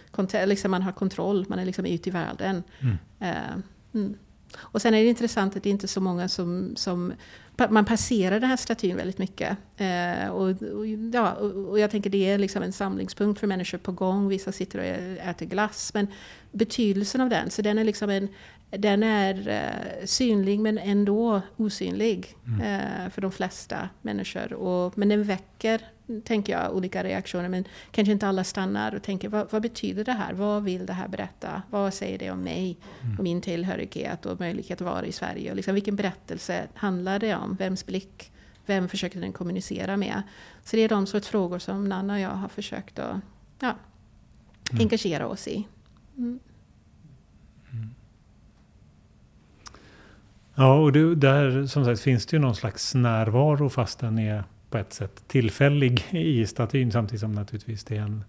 liksom 0.45 0.71
man 0.71 0.81
har 0.81 0.91
kontroll, 0.91 1.45
man 1.49 1.59
är 1.59 1.65
liksom 1.65 1.85
ute 1.85 2.09
i 2.09 2.11
världen. 2.11 2.63
Mm. 2.79 2.97
Eh, 3.19 3.57
mm. 3.93 4.17
Och 4.57 4.81
sen 4.81 4.93
är 4.93 5.03
det 5.03 5.09
intressant 5.09 5.55
att 5.55 5.63
det 5.63 5.69
inte 5.69 5.85
är 5.85 5.87
så 5.87 6.01
många 6.01 6.27
som, 6.27 6.73
som 6.75 7.13
man 7.69 7.85
passerar 7.85 8.39
den 8.39 8.49
här 8.49 8.57
statyn 8.57 8.97
väldigt 8.97 9.17
mycket. 9.17 9.57
Eh, 9.77 10.27
och, 10.27 10.49
och, 10.61 10.87
ja, 11.13 11.31
och, 11.33 11.79
jag 11.79 11.91
tänker 11.91 12.09
det 12.09 12.29
är 12.29 12.37
liksom 12.37 12.63
en 12.63 12.73
samlingspunkt 12.73 13.39
för 13.39 13.47
människor 13.47 13.77
på 13.77 13.91
gång. 13.91 14.27
Vissa 14.27 14.51
sitter 14.51 14.79
och 14.79 14.85
äter 15.27 15.45
glass. 15.45 15.91
Men 15.93 16.07
betydelsen 16.51 17.21
av 17.21 17.29
den, 17.29 17.49
så 17.49 17.61
den 17.61 17.77
är 17.77 17.83
liksom 17.83 18.09
en, 18.09 18.27
den 18.69 19.03
är 19.03 19.47
eh, 19.47 20.05
synlig 20.05 20.59
men 20.59 20.77
ändå 20.77 21.41
osynlig 21.57 22.35
mm. 22.47 22.61
eh, 22.61 23.09
för 23.09 23.21
de 23.21 23.31
flesta 23.31 23.89
människor. 24.01 24.53
Och, 24.53 24.97
men 24.97 25.09
den 25.09 25.23
väcker, 25.23 25.81
tänker 26.23 26.53
jag, 26.53 26.75
olika 26.75 27.03
reaktioner. 27.03 27.49
Men 27.49 27.65
kanske 27.91 28.11
inte 28.11 28.27
alla 28.27 28.43
stannar 28.43 28.95
och 28.95 29.03
tänker 29.03 29.29
vad, 29.29 29.51
vad 29.51 29.61
betyder 29.61 30.03
det 30.03 30.11
här? 30.11 30.33
Vad 30.33 30.63
vill 30.63 30.85
det 30.85 30.93
här 30.93 31.07
berätta? 31.07 31.61
Vad 31.69 31.93
säger 31.93 32.17
det 32.17 32.31
om 32.31 32.39
mig 32.39 32.77
och 33.17 33.23
min 33.23 33.41
tillhörighet 33.41 34.25
och 34.25 34.39
möjlighet 34.39 34.81
att 34.81 34.87
vara 34.87 35.05
i 35.05 35.11
Sverige? 35.11 35.49
Och 35.49 35.55
liksom, 35.55 35.73
vilken 35.73 35.95
berättelse 35.95 36.67
handlar 36.73 37.19
det 37.19 37.35
om? 37.35 37.55
Vems 37.55 37.85
blick? 37.85 38.31
Vem 38.65 38.89
försöker 38.89 39.21
den 39.21 39.33
kommunicera 39.33 39.97
med? 39.97 40.21
Så 40.63 40.75
det 40.75 40.81
är 40.81 40.89
de 40.89 41.07
sorts 41.07 41.27
frågor 41.27 41.59
som 41.59 41.89
Nanna 41.89 42.13
och 42.13 42.19
jag 42.19 42.29
har 42.29 42.49
försökt 42.49 42.99
att 42.99 43.15
ja, 43.59 43.75
mm. 44.71 44.81
engagera 44.81 45.27
oss 45.27 45.47
i. 45.47 45.67
Mm. 46.17 46.39
Ja, 50.55 50.79
och 50.79 50.91
det, 50.91 51.15
där 51.15 51.65
som 51.65 51.85
sagt 51.85 52.01
finns 52.01 52.25
det 52.25 52.35
ju 52.35 52.41
någon 52.41 52.55
slags 52.55 52.95
närvaro 52.95 53.69
fast 53.69 53.99
den 53.99 54.19
är 54.19 54.43
på 54.75 54.79
ett 54.79 54.93
sätt 54.93 55.23
tillfällig 55.27 56.05
i 56.11 56.45
statyn 56.45 56.91
samtidigt 56.91 57.19
som 57.19 57.31
naturligtvis 57.31 57.83
det 57.83 57.97
är 57.97 58.01
en 58.01 58.23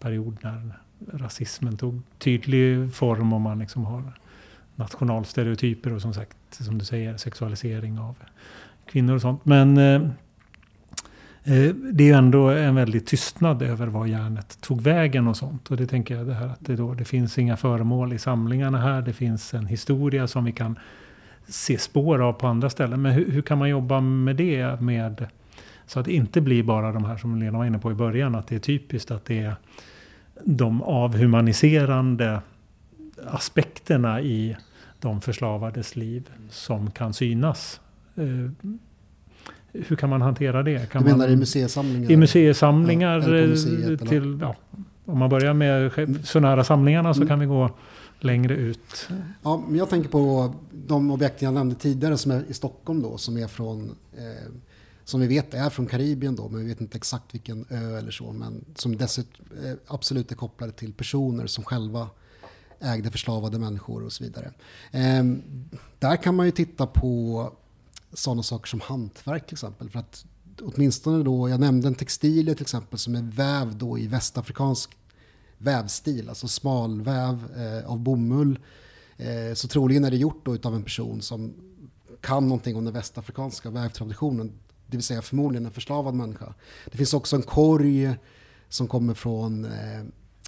period 0.00 0.36
när 0.42 0.78
rasismen 1.12 1.76
tog 1.76 2.02
tydlig 2.18 2.94
form 2.94 3.32
och 3.32 3.40
man 3.40 3.58
liksom 3.58 3.84
har 3.84 4.12
nationalstereotyper 4.76 5.92
och 5.92 6.02
som 6.02 6.14
sagt, 6.14 6.36
som 6.50 6.78
du 6.78 6.84
säger, 6.84 7.16
sexualisering 7.16 7.98
av 7.98 8.16
kvinnor 8.86 9.14
och 9.14 9.20
sånt. 9.20 9.44
Men 9.44 9.78
eh, 9.78 10.02
eh, 11.44 11.74
det 11.74 12.04
är 12.04 12.08
ju 12.08 12.12
ändå 12.12 12.48
en 12.48 12.74
väldig 12.74 13.06
tystnad 13.06 13.62
över 13.62 13.86
var 13.86 14.06
järnet 14.06 14.60
tog 14.60 14.80
vägen 14.80 15.28
och 15.28 15.36
sånt. 15.36 15.70
Och 15.70 15.76
det 15.76 15.86
tänker 15.86 16.16
jag 16.16 16.26
det 16.26 16.34
här 16.34 16.46
att 16.46 16.60
det, 16.60 16.76
då, 16.76 16.94
det 16.94 17.04
finns 17.04 17.38
inga 17.38 17.56
föremål 17.56 18.12
i 18.12 18.18
samlingarna 18.18 18.78
här. 18.78 19.02
Det 19.02 19.12
finns 19.12 19.54
en 19.54 19.66
historia 19.66 20.26
som 20.26 20.44
vi 20.44 20.52
kan 20.52 20.78
se 21.46 21.78
spår 21.78 22.22
av 22.22 22.32
på 22.32 22.46
andra 22.46 22.70
ställen. 22.70 23.02
Men 23.02 23.12
hur, 23.12 23.30
hur, 23.30 23.42
kan 23.42 23.58
man 23.58 23.68
jobba 23.68 24.00
med 24.00 24.36
det? 24.36 24.80
Med, 24.80 25.26
så 25.86 26.00
att 26.00 26.06
det 26.06 26.12
inte 26.12 26.40
blir 26.40 26.62
bara 26.62 26.92
de 26.92 27.04
här 27.04 27.16
som 27.16 27.40
Lena 27.40 27.58
var 27.58 27.64
inne 27.64 27.78
på 27.78 27.92
i 27.92 27.94
början. 27.94 28.34
Att 28.34 28.46
det 28.46 28.54
är 28.54 28.58
typiskt 28.58 29.10
att 29.10 29.24
det 29.24 29.38
är 29.38 29.56
de 30.44 30.82
avhumaniserande 30.82 32.40
aspekterna 33.26 34.20
i 34.20 34.56
de 35.00 35.20
förslavades 35.20 35.96
liv 35.96 36.30
som 36.50 36.90
kan 36.90 37.12
synas. 37.12 37.80
Eh, 38.14 38.70
hur 39.72 39.96
kan 39.96 40.10
man 40.10 40.22
hantera 40.22 40.62
det? 40.62 40.90
Kan 40.90 41.02
du 41.02 41.10
menar 41.10 41.26
man, 41.26 41.34
i 41.34 41.36
museisamlingar? 41.36 42.10
I 42.10 42.16
museisamlingar. 42.16 43.18
Ja, 43.20 43.46
museet, 43.46 44.08
till, 44.08 44.38
ja, 44.40 44.56
om 45.04 45.18
man 45.18 45.30
börjar 45.30 45.54
med 45.54 45.92
sådana 46.24 46.56
här 46.56 46.62
samlingarna 46.62 47.14
så 47.14 47.18
mm. 47.18 47.28
kan 47.28 47.40
vi 47.40 47.46
gå 47.46 47.70
längre 48.20 48.54
ut. 48.54 49.08
Ja, 49.42 49.62
men 49.68 49.78
jag 49.78 49.90
tänker 49.90 50.08
på 50.08 50.54
de 50.72 51.10
objekt 51.10 51.42
jag 51.42 51.54
nämnde 51.54 51.74
tidigare 51.74 52.18
som 52.18 52.32
är 52.32 52.44
i 52.48 52.54
Stockholm 52.54 53.02
då, 53.02 53.18
som 53.18 53.36
är 53.36 53.46
från 53.46 53.94
eh, 54.16 54.52
som 55.04 55.20
vi 55.20 55.26
vet 55.26 55.54
är 55.54 55.70
från 55.70 55.86
Karibien 55.86 56.36
då, 56.36 56.48
men 56.48 56.60
vi 56.60 56.68
vet 56.68 56.80
inte 56.80 56.96
exakt 56.96 57.34
vilken 57.34 57.66
ö 57.70 57.98
eller 57.98 58.10
så, 58.10 58.32
men 58.32 58.64
som 58.74 58.96
dessutom 58.96 59.46
eh, 59.64 59.74
absolut 59.86 60.32
är 60.32 60.36
kopplade 60.36 60.72
till 60.72 60.92
personer 60.92 61.46
som 61.46 61.64
själva 61.64 62.08
ägde 62.80 63.10
förslavade 63.10 63.58
människor 63.58 64.04
och 64.04 64.12
så 64.12 64.24
vidare. 64.24 64.52
Eh, 64.90 65.24
där 65.98 66.16
kan 66.16 66.36
man 66.36 66.46
ju 66.46 66.52
titta 66.52 66.86
på 66.86 67.52
sådana 68.12 68.42
saker 68.42 68.68
som 68.68 68.80
hantverk 68.80 69.46
till 69.46 69.54
exempel. 69.54 69.90
För 69.90 69.98
att 69.98 70.24
åtminstone 70.60 71.24
då, 71.24 71.48
jag 71.48 71.60
nämnde 71.60 71.88
en 71.88 71.94
textilie 71.94 72.54
till 72.54 72.62
exempel 72.62 72.98
som 72.98 73.14
är 73.14 73.22
vävd 73.22 73.76
då 73.76 73.98
i 73.98 74.06
västafrikansk 74.06 74.96
vävstil, 75.58 76.28
alltså 76.28 76.48
smalväv 76.48 77.48
eh, 77.56 77.90
av 77.90 77.98
bomull. 77.98 78.58
Eh, 79.16 79.54
så 79.54 79.68
troligen 79.68 80.04
är 80.04 80.10
det 80.10 80.16
gjort 80.16 80.44
då 80.44 80.58
av 80.62 80.74
en 80.74 80.82
person 80.82 81.22
som 81.22 81.54
kan 82.20 82.48
någonting 82.48 82.76
om 82.76 82.84
den 82.84 82.94
västafrikanska 82.94 83.70
vävtraditionen, 83.70 84.52
det 84.92 84.96
vill 84.96 85.04
säga 85.04 85.22
förmodligen 85.22 85.66
en 85.66 85.72
förslavad 85.72 86.14
människa. 86.14 86.54
Det 86.90 86.96
finns 86.96 87.14
också 87.14 87.36
en 87.36 87.42
korg 87.42 88.16
som 88.68 88.88
kommer 88.88 89.14
från, 89.14 89.64
eh, 89.64 90.00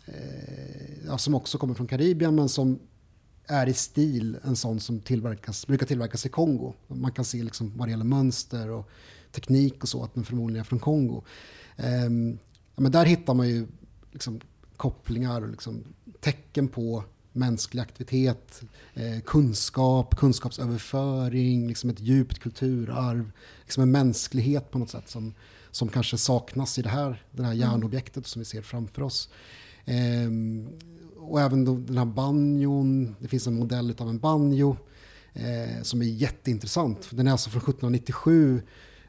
eh, 0.06 1.16
som 1.16 1.34
också 1.34 1.58
kommer 1.58 1.74
från 1.74 1.86
Karibien 1.86 2.34
men 2.34 2.48
som 2.48 2.78
är 3.46 3.66
i 3.66 3.74
stil 3.74 4.38
en 4.42 4.56
sån 4.56 4.80
som 4.80 5.00
tillverkas, 5.00 5.66
brukar 5.66 5.86
tillverkas 5.86 6.26
i 6.26 6.28
Kongo. 6.28 6.74
Man 6.88 7.12
kan 7.12 7.24
se 7.24 7.42
liksom 7.42 7.72
vad 7.76 7.88
det 7.88 7.90
gäller 7.90 8.04
mönster 8.04 8.70
och 8.70 8.88
teknik 9.32 9.82
och 9.82 9.88
så 9.88 10.04
att 10.04 10.14
den 10.14 10.24
förmodligen 10.24 10.60
är 10.60 10.64
från 10.64 10.78
Kongo. 10.78 11.24
Eh, 11.76 12.10
men 12.76 12.92
där 12.92 13.04
hittar 13.04 13.34
man 13.34 13.48
ju 13.48 13.66
liksom 14.12 14.40
kopplingar 14.76 15.42
och 15.42 15.48
liksom 15.48 15.84
tecken 16.20 16.68
på 16.68 17.04
mänsklig 17.34 17.82
aktivitet, 17.82 18.62
eh, 18.94 19.20
kunskap, 19.20 20.16
kunskapsöverföring, 20.16 21.68
liksom 21.68 21.90
ett 21.90 22.00
djupt 22.00 22.38
kulturarv, 22.38 23.30
liksom 23.62 23.82
en 23.82 23.90
mänsklighet 23.90 24.70
på 24.70 24.78
något 24.78 24.90
sätt 24.90 25.08
som, 25.08 25.34
som 25.70 25.88
kanske 25.88 26.18
saknas 26.18 26.78
i 26.78 26.82
det 26.82 26.88
här, 26.88 27.22
det 27.30 27.42
här 27.42 27.52
mm. 27.52 27.60
järnobjektet 27.60 28.26
som 28.26 28.40
vi 28.40 28.44
ser 28.44 28.62
framför 28.62 29.02
oss. 29.02 29.28
Eh, 29.84 30.30
och 31.16 31.40
även 31.40 31.64
då, 31.64 31.74
den 31.74 31.98
här 31.98 32.04
banjon, 32.04 33.16
det 33.18 33.28
finns 33.28 33.46
en 33.46 33.58
modell 33.58 33.94
av 33.98 34.08
en 34.08 34.18
banjo 34.18 34.76
eh, 35.32 35.82
som 35.82 36.02
är 36.02 36.06
jätteintressant. 36.06 37.08
Den 37.10 37.26
är 37.26 37.32
alltså 37.32 37.50
från 37.50 37.62
1797 37.62 38.62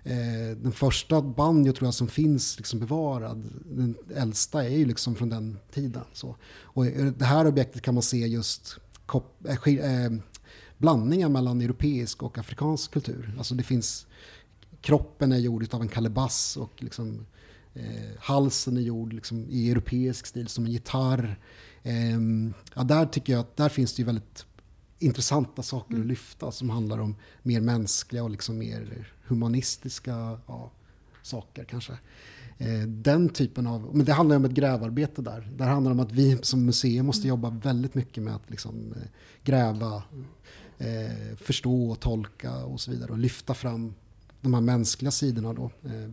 Eh, 0.07 0.57
den 0.57 0.71
första 0.71 1.21
banjo 1.21 1.73
tror 1.73 1.87
jag 1.87 1.93
som 1.93 2.07
finns 2.07 2.57
liksom 2.57 2.79
bevarad, 2.79 3.43
den 3.65 3.95
äldsta 4.15 4.63
är 4.63 4.77
ju 4.77 4.85
liksom 4.85 5.15
från 5.15 5.29
den 5.29 5.57
tiden. 5.73 6.03
Så. 6.13 6.35
Och 6.61 6.85
eh, 6.85 7.05
det 7.05 7.25
här 7.25 7.47
objektet 7.47 7.81
kan 7.81 7.93
man 7.93 8.03
se 8.03 8.17
just 8.17 8.79
kop, 9.05 9.45
äh, 9.45 9.67
eh, 9.67 10.05
eh, 10.05 10.11
blandningen 10.77 11.31
mellan 11.31 11.61
europeisk 11.61 12.23
och 12.23 12.37
afrikansk 12.37 12.91
kultur. 12.91 13.35
Alltså 13.37 13.55
det 13.55 13.63
finns, 13.63 14.07
kroppen 14.81 15.31
är 15.31 15.37
gjord 15.37 15.73
av 15.73 15.81
en 15.81 15.87
kalebass 15.87 16.57
och 16.57 16.83
liksom, 16.83 17.25
eh, 17.73 18.19
halsen 18.19 18.77
är 18.77 18.81
gjord 18.81 19.13
liksom 19.13 19.45
i 19.49 19.71
europeisk 19.71 20.25
stil 20.25 20.47
som 20.47 20.65
en 20.65 20.71
gitarr. 20.71 21.39
Eh, 21.83 22.19
ja, 22.75 22.83
där 22.83 23.05
tycker 23.05 23.33
jag 23.33 23.39
att 23.39 23.57
där 23.57 23.69
finns 23.69 23.93
det 23.93 24.01
ju 24.01 24.05
väldigt 24.05 24.45
intressanta 25.05 25.63
saker 25.63 25.93
att 25.93 25.97
mm. 25.97 26.07
lyfta 26.07 26.51
som 26.51 26.69
handlar 26.69 26.99
om 26.99 27.15
mer 27.43 27.61
mänskliga 27.61 28.23
och 28.23 28.29
liksom 28.29 28.57
mer 28.57 29.13
humanistiska 29.27 30.39
ja, 30.47 30.71
saker 31.21 31.63
kanske. 31.63 31.93
Eh, 32.57 32.87
den 32.87 33.29
typen 33.29 33.67
av, 33.67 33.95
men 33.95 34.05
det 34.05 34.13
handlar 34.13 34.35
om 34.35 34.45
ett 34.45 34.51
grävarbete 34.51 35.21
där. 35.21 35.51
Det 35.57 35.63
handlar 35.63 35.91
om 35.91 35.99
att 35.99 36.11
vi 36.11 36.37
som 36.41 36.65
museum 36.65 37.05
måste 37.05 37.27
jobba 37.27 37.49
väldigt 37.49 37.95
mycket 37.95 38.23
med 38.23 38.35
att 38.35 38.49
liksom, 38.49 38.93
eh, 38.93 39.07
gräva, 39.43 40.03
eh, 40.77 41.37
förstå 41.37 41.91
och 41.91 41.99
tolka 41.99 42.65
och 42.65 42.81
så 42.81 42.91
vidare 42.91 43.11
och 43.11 43.17
lyfta 43.17 43.53
fram 43.53 43.93
de 44.41 44.53
här 44.53 44.61
mänskliga 44.61 45.11
sidorna 45.11 45.53
då. 45.53 45.71
Eh, 45.83 46.09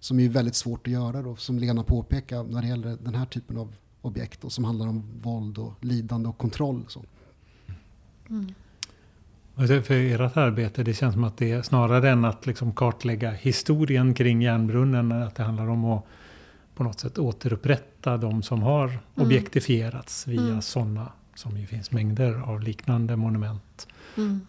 som 0.00 0.20
är 0.20 0.28
väldigt 0.28 0.54
svårt 0.54 0.86
att 0.86 0.92
göra 0.92 1.22
då, 1.22 1.36
som 1.36 1.58
Lena 1.58 1.82
påpekar 1.82 2.44
när 2.44 2.62
det 2.62 2.68
gäller 2.68 2.98
den 3.02 3.14
här 3.14 3.26
typen 3.26 3.56
av 3.56 3.74
objekt 4.02 4.44
och 4.44 4.52
som 4.52 4.64
handlar 4.64 4.86
om 4.86 5.04
våld 5.22 5.58
och 5.58 5.72
lidande 5.84 6.28
och 6.28 6.38
kontroll. 6.38 6.84
Så. 6.88 7.04
Mm. 8.30 8.54
För 9.56 9.92
ert 9.92 10.36
arbete, 10.36 10.82
det 10.82 10.94
känns 10.94 11.14
som 11.14 11.24
att 11.24 11.36
det 11.36 11.52
är 11.52 11.62
snarare 11.62 12.10
än 12.10 12.24
att 12.24 12.46
liksom 12.46 12.72
kartlägga 12.72 13.30
historien 13.30 14.14
kring 14.14 14.42
järnbrunnen, 14.42 15.12
att 15.12 15.34
det 15.34 15.42
handlar 15.42 15.68
om 15.68 15.84
att 15.84 16.04
på 16.74 16.84
något 16.84 17.00
sätt 17.00 17.18
återupprätta 17.18 18.16
de 18.16 18.42
som 18.42 18.62
har 18.62 18.88
mm. 18.88 19.00
objektifierats 19.14 20.26
via 20.26 20.40
mm. 20.40 20.62
sådana 20.62 21.12
som 21.34 21.56
ju 21.56 21.66
finns 21.66 21.90
mängder 21.92 22.34
av 22.34 22.60
liknande 22.60 23.16
monument 23.16 23.86
Mm. 24.16 24.40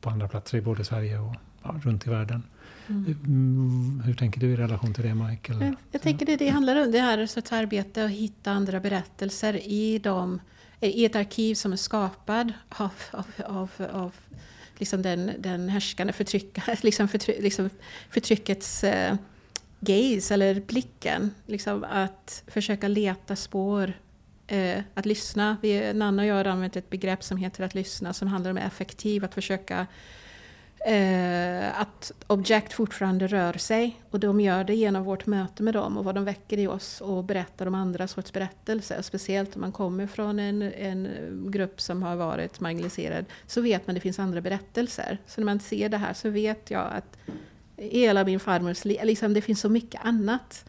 på 0.00 0.10
andra 0.10 0.28
platser 0.28 0.58
i 0.58 0.60
både 0.60 0.84
Sverige 0.84 1.18
och 1.18 1.34
ja, 1.62 1.74
runt 1.82 2.06
i 2.06 2.10
världen. 2.10 2.42
Mm. 2.86 3.16
Mm, 3.26 4.02
Hur 4.04 4.14
tänker 4.14 4.40
du 4.40 4.46
i 4.46 4.56
relation 4.56 4.94
till 4.94 5.04
det 5.04 5.14
Michael? 5.14 5.60
Jag, 5.60 5.74
jag 5.90 6.02
tänker 6.02 6.26
det, 6.26 6.36
det 6.36 6.48
handlar 6.48 6.82
om 6.84 6.92
det 6.92 7.00
här 7.00 7.26
sorts 7.26 7.52
arbete 7.52 8.04
att 8.04 8.10
hitta 8.10 8.50
andra 8.52 8.80
berättelser 8.80 9.68
i, 9.68 9.98
dem, 9.98 10.40
i 10.80 11.04
ett 11.04 11.16
arkiv 11.16 11.54
som 11.54 11.72
är 11.72 11.76
skapad 11.76 12.52
av, 12.68 12.92
av, 13.10 13.26
av, 13.46 13.70
av 13.92 14.12
liksom 14.78 15.02
den, 15.02 15.32
den 15.38 15.68
härskande 15.68 16.12
förtrycka, 16.12 16.62
liksom 16.82 17.08
förtry, 17.08 17.40
liksom 17.40 17.70
förtryckets 18.10 18.84
eh, 18.84 19.16
gaze 19.80 20.34
eller 20.34 20.60
blicken. 20.60 21.34
Liksom 21.46 21.84
att 21.84 22.42
försöka 22.46 22.88
leta 22.88 23.36
spår, 23.36 23.92
eh, 24.46 24.82
att 24.94 25.06
lyssna. 25.06 25.56
Vi, 25.62 25.92
Nanna 25.92 26.22
och 26.22 26.28
jag 26.28 26.34
har 26.34 26.44
använt 26.44 26.76
ett 26.76 26.90
begrepp 26.90 27.24
som 27.24 27.36
heter 27.36 27.64
att 27.64 27.74
lyssna 27.74 28.12
som 28.12 28.28
handlar 28.28 28.50
om 28.50 28.56
effektiv, 28.56 29.24
att 29.24 29.34
försöka 29.34 29.86
eh, 30.88 31.80
att 31.80 32.12
object 32.26 32.72
fortfarande 32.72 33.26
rör 33.26 33.52
sig 33.52 34.00
och 34.10 34.20
de 34.20 34.40
gör 34.40 34.64
det 34.64 34.74
genom 34.74 35.04
vårt 35.04 35.26
möte 35.26 35.62
med 35.62 35.74
dem 35.74 35.98
och 35.98 36.04
vad 36.04 36.14
de 36.14 36.24
väcker 36.24 36.58
i 36.58 36.66
oss 36.66 37.00
och 37.00 37.24
berättar 37.24 37.66
om 37.66 37.74
andra 37.74 38.08
sorts 38.08 38.32
berättelser. 38.32 39.02
Speciellt 39.02 39.54
om 39.54 39.60
man 39.60 39.72
kommer 39.72 40.06
från 40.06 40.38
en, 40.38 40.62
en 40.62 41.08
grupp 41.50 41.80
som 41.80 42.02
har 42.02 42.16
varit 42.16 42.60
marginaliserad 42.60 43.24
så 43.46 43.60
vet 43.60 43.86
man 43.86 43.92
att 43.92 43.96
det 43.96 44.00
finns 44.00 44.18
andra 44.18 44.40
berättelser. 44.40 45.18
Så 45.26 45.40
när 45.40 45.44
man 45.44 45.60
ser 45.60 45.88
det 45.88 45.96
här 45.96 46.14
så 46.14 46.30
vet 46.30 46.70
jag 46.70 46.92
att 46.92 47.18
hela 47.76 48.24
min 48.24 48.40
farmors 48.40 48.84
liv, 48.84 49.00
liksom 49.02 49.34
det 49.34 49.40
finns 49.40 49.60
så 49.60 49.68
mycket 49.68 50.00
annat. 50.04 50.64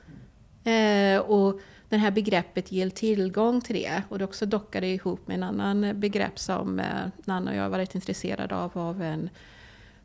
Eh, 0.63 1.19
och 1.19 1.60
det 1.89 1.97
här 1.97 2.12
begreppet 2.12 2.71
ger 2.71 2.89
tillgång 2.89 3.62
till 3.62 3.75
det. 3.75 4.03
Och 4.10 4.19
det 4.19 4.25
också 4.25 4.45
dockade 4.45 4.88
ihop 4.88 5.27
med 5.27 5.36
en 5.36 5.43
annan 5.43 5.99
begrepp 5.99 6.39
som 6.39 6.79
eh, 6.79 6.86
Nanna 7.25 7.51
och 7.51 7.58
jag 7.58 7.63
har 7.63 7.69
varit 7.69 7.95
intresserade 7.95 8.55
av, 8.55 8.77
av 8.77 9.01
en 9.01 9.29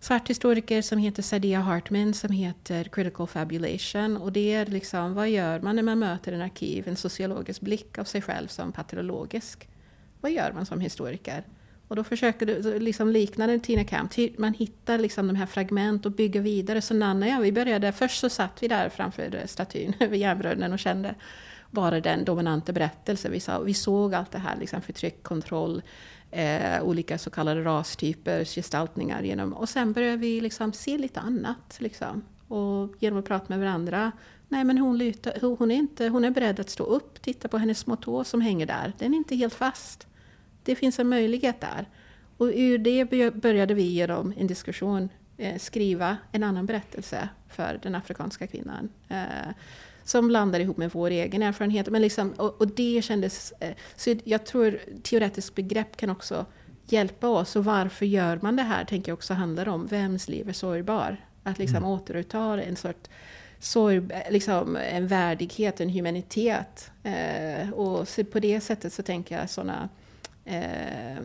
svart 0.05 0.31
historiker 0.31 0.83
som 0.83 0.99
heter 0.99 1.23
Sadia 1.23 1.61
Hartman 1.61 2.15
som 2.15 2.31
heter 2.31 2.85
Critical 2.85 3.27
Fabulation. 3.27 4.17
Och 4.17 4.33
det 4.33 4.53
är 4.53 4.67
liksom, 4.67 5.15
vad 5.15 5.29
gör 5.31 5.61
man 5.61 5.77
när 5.77 5.83
man 5.83 5.99
möter 5.99 6.33
en 6.33 6.41
arkiv, 6.43 6.89
en 6.89 6.97
sociologisk 6.97 7.61
blick 7.61 7.99
av 7.99 8.05
sig 8.05 8.23
själv 8.23 8.49
som 8.49 8.73
patrologisk? 8.73 9.69
Vad 10.21 10.33
gör 10.33 10.53
man 10.53 10.67
som 10.67 10.81
historiker? 10.81 11.45
Och 11.89 11.97
då 11.97 12.05
försöker 12.05 12.47
du 12.47 12.79
liksom 12.79 13.09
likna 13.09 13.47
den 13.47 13.61
Tina 13.61 13.85
Camp. 13.85 14.13
Man 14.39 14.55
hittar 14.55 14.99
liksom 14.99 15.27
de 15.27 15.37
här 15.37 15.47
fragment 15.47 16.07
och 16.07 16.13
bygger 16.13 16.41
vidare. 16.41 16.81
Så 16.81 16.95
Nanna 16.95 17.27
och 17.27 17.33
jag, 17.33 17.41
vi 17.41 17.53
började, 17.53 17.93
först 17.93 18.21
så 18.21 18.29
satt 18.29 18.63
vi 18.63 18.69
där 18.69 18.89
framför 18.89 19.43
statyn 19.47 19.93
vid 20.11 20.21
järnbrunnen 20.21 20.73
och 20.73 20.79
kände 20.79 21.15
bara 21.71 22.01
den 22.01 22.25
dominanta 22.25 22.73
berättelsen. 22.73 23.33
Vi, 23.33 23.41
sa, 23.41 23.61
vi 23.61 23.75
såg 23.75 24.15
allt 24.15 24.31
det 24.31 24.39
här, 24.39 24.57
liksom 24.57 24.83
förtryck, 24.83 25.23
kontroll, 25.23 25.83
eh, 26.35 26.83
olika 26.83 27.19
så 27.19 27.31
kallade 27.31 27.65
rastyper, 27.65 28.45
gestaltningar. 28.45 29.23
Genom, 29.23 29.53
och 29.53 29.69
sen 29.69 29.93
började 29.93 30.17
vi 30.17 30.41
liksom 30.41 30.73
se 30.73 30.99
lite 30.99 31.21
annat. 31.21 31.77
Liksom. 31.79 32.23
Och 32.49 32.95
genom 32.99 33.19
att 33.19 33.25
prata 33.25 33.45
med 33.49 33.59
varandra. 33.59 34.13
Nej 34.49 34.65
men 34.65 34.79
hon, 34.79 34.99
lutar, 34.99 35.57
hon, 35.59 35.71
är 35.71 35.75
inte, 35.75 36.09
hon 36.09 36.25
är 36.25 36.31
beredd 36.31 36.61
att 36.61 36.71
stå 36.71 36.85
upp, 36.85 37.23
titta 37.23 37.49
på 37.49 37.59
hennes 37.59 37.79
små 37.79 37.97
tå 37.97 38.25
som 38.25 38.41
hänger 38.41 38.67
där. 38.67 38.93
Den 38.99 39.15
är 39.15 39.19
inte 39.19 39.37
helt 39.37 39.55
fast. 39.55 40.07
Det 40.63 40.75
finns 40.75 40.99
en 40.99 41.09
möjlighet 41.09 41.61
där. 41.61 41.89
Och 42.37 42.51
ur 42.55 42.79
det 42.79 43.05
började 43.35 43.75
vi 43.75 43.83
genom 43.83 44.35
en 44.37 44.47
diskussion 44.47 45.09
skriva 45.59 46.17
en 46.33 46.43
annan 46.43 46.67
berättelse 46.67 47.29
för 47.49 47.81
den 47.83 47.95
afrikanska 47.95 48.47
kvinnan. 48.47 48.89
Eh, 49.09 49.53
som 50.05 50.29
blandar 50.29 50.61
ihop 50.61 50.77
med 50.77 50.91
vår 50.93 51.11
egen 51.11 51.43
erfarenhet. 51.43 51.89
Men 51.89 52.03
liksom, 52.03 52.33
och, 52.33 52.61
och 52.61 52.69
det 52.69 53.05
kändes... 53.05 53.53
Eh, 53.61 53.75
så 53.97 54.17
jag 54.25 54.47
tror 54.47 54.79
teoretiskt 55.03 55.55
begrepp 55.55 55.97
kan 55.97 56.11
också 56.11 56.47
hjälpa 56.87 57.29
oss. 57.29 57.57
Och 57.57 57.65
varför 57.65 58.07
gör 58.07 58.39
man 58.43 58.57
det 58.57 58.63
här, 58.63 58.85
tänker 58.85 59.11
jag 59.11 59.17
också 59.17 59.35
handlar 59.35 59.69
om. 59.69 59.87
Vems 59.87 60.29
liv 60.29 60.49
är 60.49 60.53
sårbar? 60.53 61.17
Att 61.43 61.59
liksom 61.59 61.77
mm. 61.77 61.89
återuppta 61.89 62.63
en 62.63 62.77
sorts 62.77 63.11
sorg, 63.59 64.03
liksom 64.31 64.77
en 64.77 65.07
värdighet, 65.07 65.81
en 65.81 65.89
humanitet. 65.89 66.91
Eh, 67.03 67.71
och 67.71 68.09
på 68.33 68.41
det 68.41 68.61
sättet 68.61 68.93
så 68.93 69.03
tänker 69.03 69.39
jag 69.39 69.51
sådana 69.51 69.89
eh, 70.45 71.23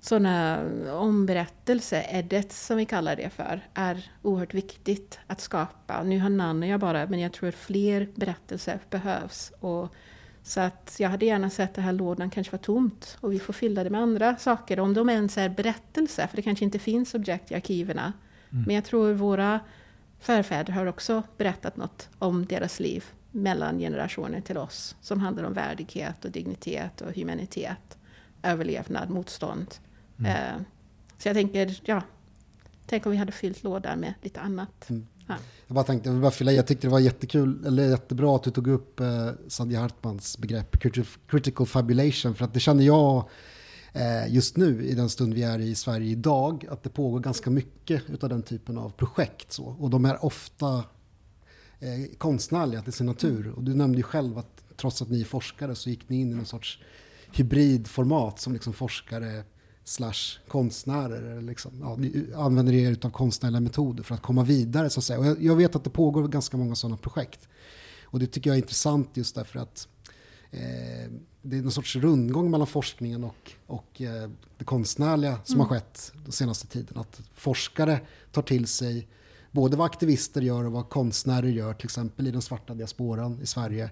sådana 0.00 0.62
omberättelser, 0.92 2.06
edits 2.10 2.66
som 2.66 2.76
vi 2.76 2.84
kallar 2.84 3.16
det 3.16 3.30
för, 3.30 3.60
är 3.74 4.10
oerhört 4.22 4.54
viktigt 4.54 5.18
att 5.26 5.40
skapa. 5.40 6.02
Nu 6.02 6.18
har 6.18 6.28
Nanna 6.28 6.66
jag 6.66 6.80
bara, 6.80 7.06
men 7.06 7.20
jag 7.20 7.32
tror 7.32 7.50
fler 7.50 8.08
berättelser 8.14 8.78
behövs. 8.90 9.52
Och, 9.60 9.94
så 10.42 10.60
att 10.60 10.96
jag 10.98 11.08
hade 11.08 11.26
gärna 11.26 11.50
sett 11.50 11.70
att 11.70 11.74
den 11.74 11.84
här 11.84 11.92
lådan 11.92 12.30
kanske 12.30 12.52
var 12.52 12.58
tomt 12.58 13.18
och 13.20 13.32
vi 13.32 13.38
får 13.38 13.52
fylla 13.52 13.84
det 13.84 13.90
med 13.90 14.00
andra 14.00 14.36
saker. 14.36 14.80
Om 14.80 14.94
de 14.94 15.08
ens 15.08 15.38
är 15.38 15.48
berättelser, 15.48 16.26
för 16.26 16.36
det 16.36 16.42
kanske 16.42 16.64
inte 16.64 16.78
finns 16.78 17.14
objekt 17.14 17.50
i 17.50 17.54
arkiverna. 17.54 18.12
Mm. 18.50 18.64
Men 18.66 18.74
jag 18.74 18.84
tror 18.84 19.12
våra 19.12 19.60
förfäder 20.20 20.72
har 20.72 20.86
också 20.86 21.22
berättat 21.36 21.76
något 21.76 22.08
om 22.18 22.46
deras 22.46 22.80
liv 22.80 23.04
mellan 23.30 23.78
generationer 23.78 24.40
till 24.40 24.58
oss. 24.58 24.96
Som 25.00 25.20
handlar 25.20 25.44
om 25.44 25.52
värdighet 25.52 26.24
och 26.24 26.30
dignitet 26.30 27.00
och 27.00 27.14
humanitet, 27.14 27.98
överlevnad, 28.42 29.10
motstånd. 29.10 29.74
Mm. 30.20 30.32
Eh, 30.32 30.62
så 31.18 31.28
jag 31.28 31.34
tänker, 31.34 31.80
ja, 31.84 32.02
tänk 32.86 33.06
om 33.06 33.12
vi 33.12 33.18
hade 33.18 33.32
fyllt 33.32 33.62
lådan 33.62 34.00
med 34.00 34.14
lite 34.22 34.40
annat. 34.40 34.90
Mm. 34.90 35.06
Ja. 35.26 35.34
Jag 35.66 35.74
bara 35.74 35.84
tänkte, 35.84 36.08
jag 36.08 36.14
vill 36.14 36.22
bara 36.22 36.30
fylla 36.30 36.52
jag 36.52 36.66
tyckte 36.66 36.86
det 36.86 36.90
var 36.90 37.00
jättekul, 37.00 37.66
eller 37.66 37.90
jättebra 37.90 38.36
att 38.36 38.42
du 38.42 38.50
tog 38.50 38.68
upp 38.68 39.00
eh, 39.00 39.30
Sadia 39.48 39.80
Hartmans 39.80 40.38
begrepp 40.38 40.76
critical 41.26 41.66
fabulation, 41.66 42.34
för 42.34 42.44
att 42.44 42.54
det 42.54 42.60
känner 42.60 42.84
jag 42.84 43.28
eh, 43.92 44.34
just 44.34 44.56
nu 44.56 44.84
i 44.84 44.94
den 44.94 45.08
stund 45.08 45.34
vi 45.34 45.42
är 45.42 45.58
i 45.58 45.74
Sverige 45.74 46.10
idag, 46.10 46.66
att 46.70 46.82
det 46.82 46.90
pågår 46.90 47.20
ganska 47.20 47.50
mycket 47.50 48.22
av 48.22 48.28
den 48.28 48.42
typen 48.42 48.78
av 48.78 48.90
projekt. 48.90 49.52
Så. 49.52 49.64
Och 49.64 49.90
de 49.90 50.04
är 50.04 50.24
ofta 50.24 50.84
eh, 51.78 52.16
konstnärliga 52.18 52.82
till 52.82 52.92
sin 52.92 53.06
natur. 53.06 53.52
Och 53.56 53.64
du 53.64 53.74
nämnde 53.74 53.98
ju 53.98 54.02
själv 54.02 54.38
att 54.38 54.64
trots 54.76 55.02
att 55.02 55.10
ni 55.10 55.20
är 55.20 55.24
forskare 55.24 55.74
så 55.74 55.90
gick 55.90 56.08
ni 56.08 56.20
in 56.20 56.32
i 56.32 56.34
någon 56.34 56.46
sorts 56.46 56.78
hybridformat 57.32 58.40
som 58.40 58.52
liksom 58.52 58.72
forskare 58.72 59.44
slash 59.84 60.38
konstnärer. 60.48 61.40
Liksom, 61.40 61.72
ja, 62.32 62.44
använder 62.44 62.72
er 62.72 62.96
av 63.02 63.10
konstnärliga 63.10 63.60
metoder 63.60 64.02
för 64.02 64.14
att 64.14 64.22
komma 64.22 64.44
vidare. 64.44 64.90
Så 64.90 65.00
att 65.00 65.04
säga. 65.04 65.18
Och 65.18 65.26
jag, 65.26 65.42
jag, 65.42 65.56
vet 65.56 65.76
att 65.76 65.84
det 65.84 65.90
pågår 65.90 66.28
ganska 66.28 66.56
många 66.56 66.74
sådana 66.74 66.96
projekt. 66.96 67.48
Och 68.04 68.18
det 68.18 68.26
tycker 68.26 68.50
jag 68.50 68.54
är 68.54 68.62
intressant 68.62 69.08
just 69.14 69.34
därför 69.34 69.58
att 69.58 69.88
eh, 70.50 71.12
det 71.42 71.58
är 71.58 71.62
någon 71.62 71.72
sorts 71.72 71.96
rundgång 71.96 72.50
mellan 72.50 72.66
forskningen 72.66 73.24
och, 73.24 73.52
och 73.66 74.00
eh, 74.00 74.30
det 74.58 74.64
konstnärliga 74.64 75.38
som 75.44 75.54
mm. 75.54 75.66
har 75.66 75.74
skett 75.74 76.12
den 76.24 76.32
senaste 76.32 76.66
tiden. 76.66 76.98
Att 76.98 77.20
forskare 77.34 78.00
tar 78.32 78.42
till 78.42 78.66
sig 78.66 79.08
både 79.50 79.76
vad 79.76 79.86
aktivister 79.86 80.42
gör 80.42 80.64
och 80.64 80.72
vad 80.72 80.88
konstnärer 80.88 81.48
gör, 81.48 81.74
till 81.74 81.86
exempel 81.86 82.26
i 82.26 82.30
den 82.30 82.42
svarta 82.42 82.74
diasporan 82.74 83.40
i 83.42 83.46
Sverige 83.46 83.90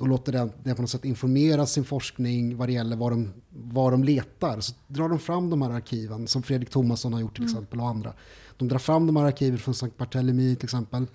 och 0.00 0.08
låter 0.08 0.32
den, 0.32 0.52
den 0.64 0.76
på 0.76 0.82
något 0.82 0.90
sätt 0.90 1.04
informera 1.04 1.66
sin 1.66 1.84
forskning 1.84 2.56
vad 2.56 2.68
det 2.68 2.72
gäller 2.72 2.96
vad 2.96 3.12
de, 3.12 3.32
vad 3.50 3.92
de 3.92 4.04
letar. 4.04 4.60
Så 4.60 4.74
drar 4.86 5.08
de 5.08 5.18
fram 5.18 5.50
de 5.50 5.62
här 5.62 5.70
arkiven, 5.70 6.28
som 6.28 6.42
Fredrik 6.42 6.70
Thomasson 6.70 7.12
har 7.12 7.20
gjort 7.20 7.34
till 7.34 7.44
mm. 7.44 7.54
exempel 7.54 7.80
och 7.80 7.88
andra. 7.88 8.12
De 8.56 8.68
drar 8.68 8.78
fram 8.78 9.06
de 9.06 9.16
här 9.16 9.24
arkiven 9.24 9.58
från 9.58 9.74
Sankt 9.74 9.98
Barthélemy 9.98 10.56
till 10.56 10.64
exempel, 10.64 11.06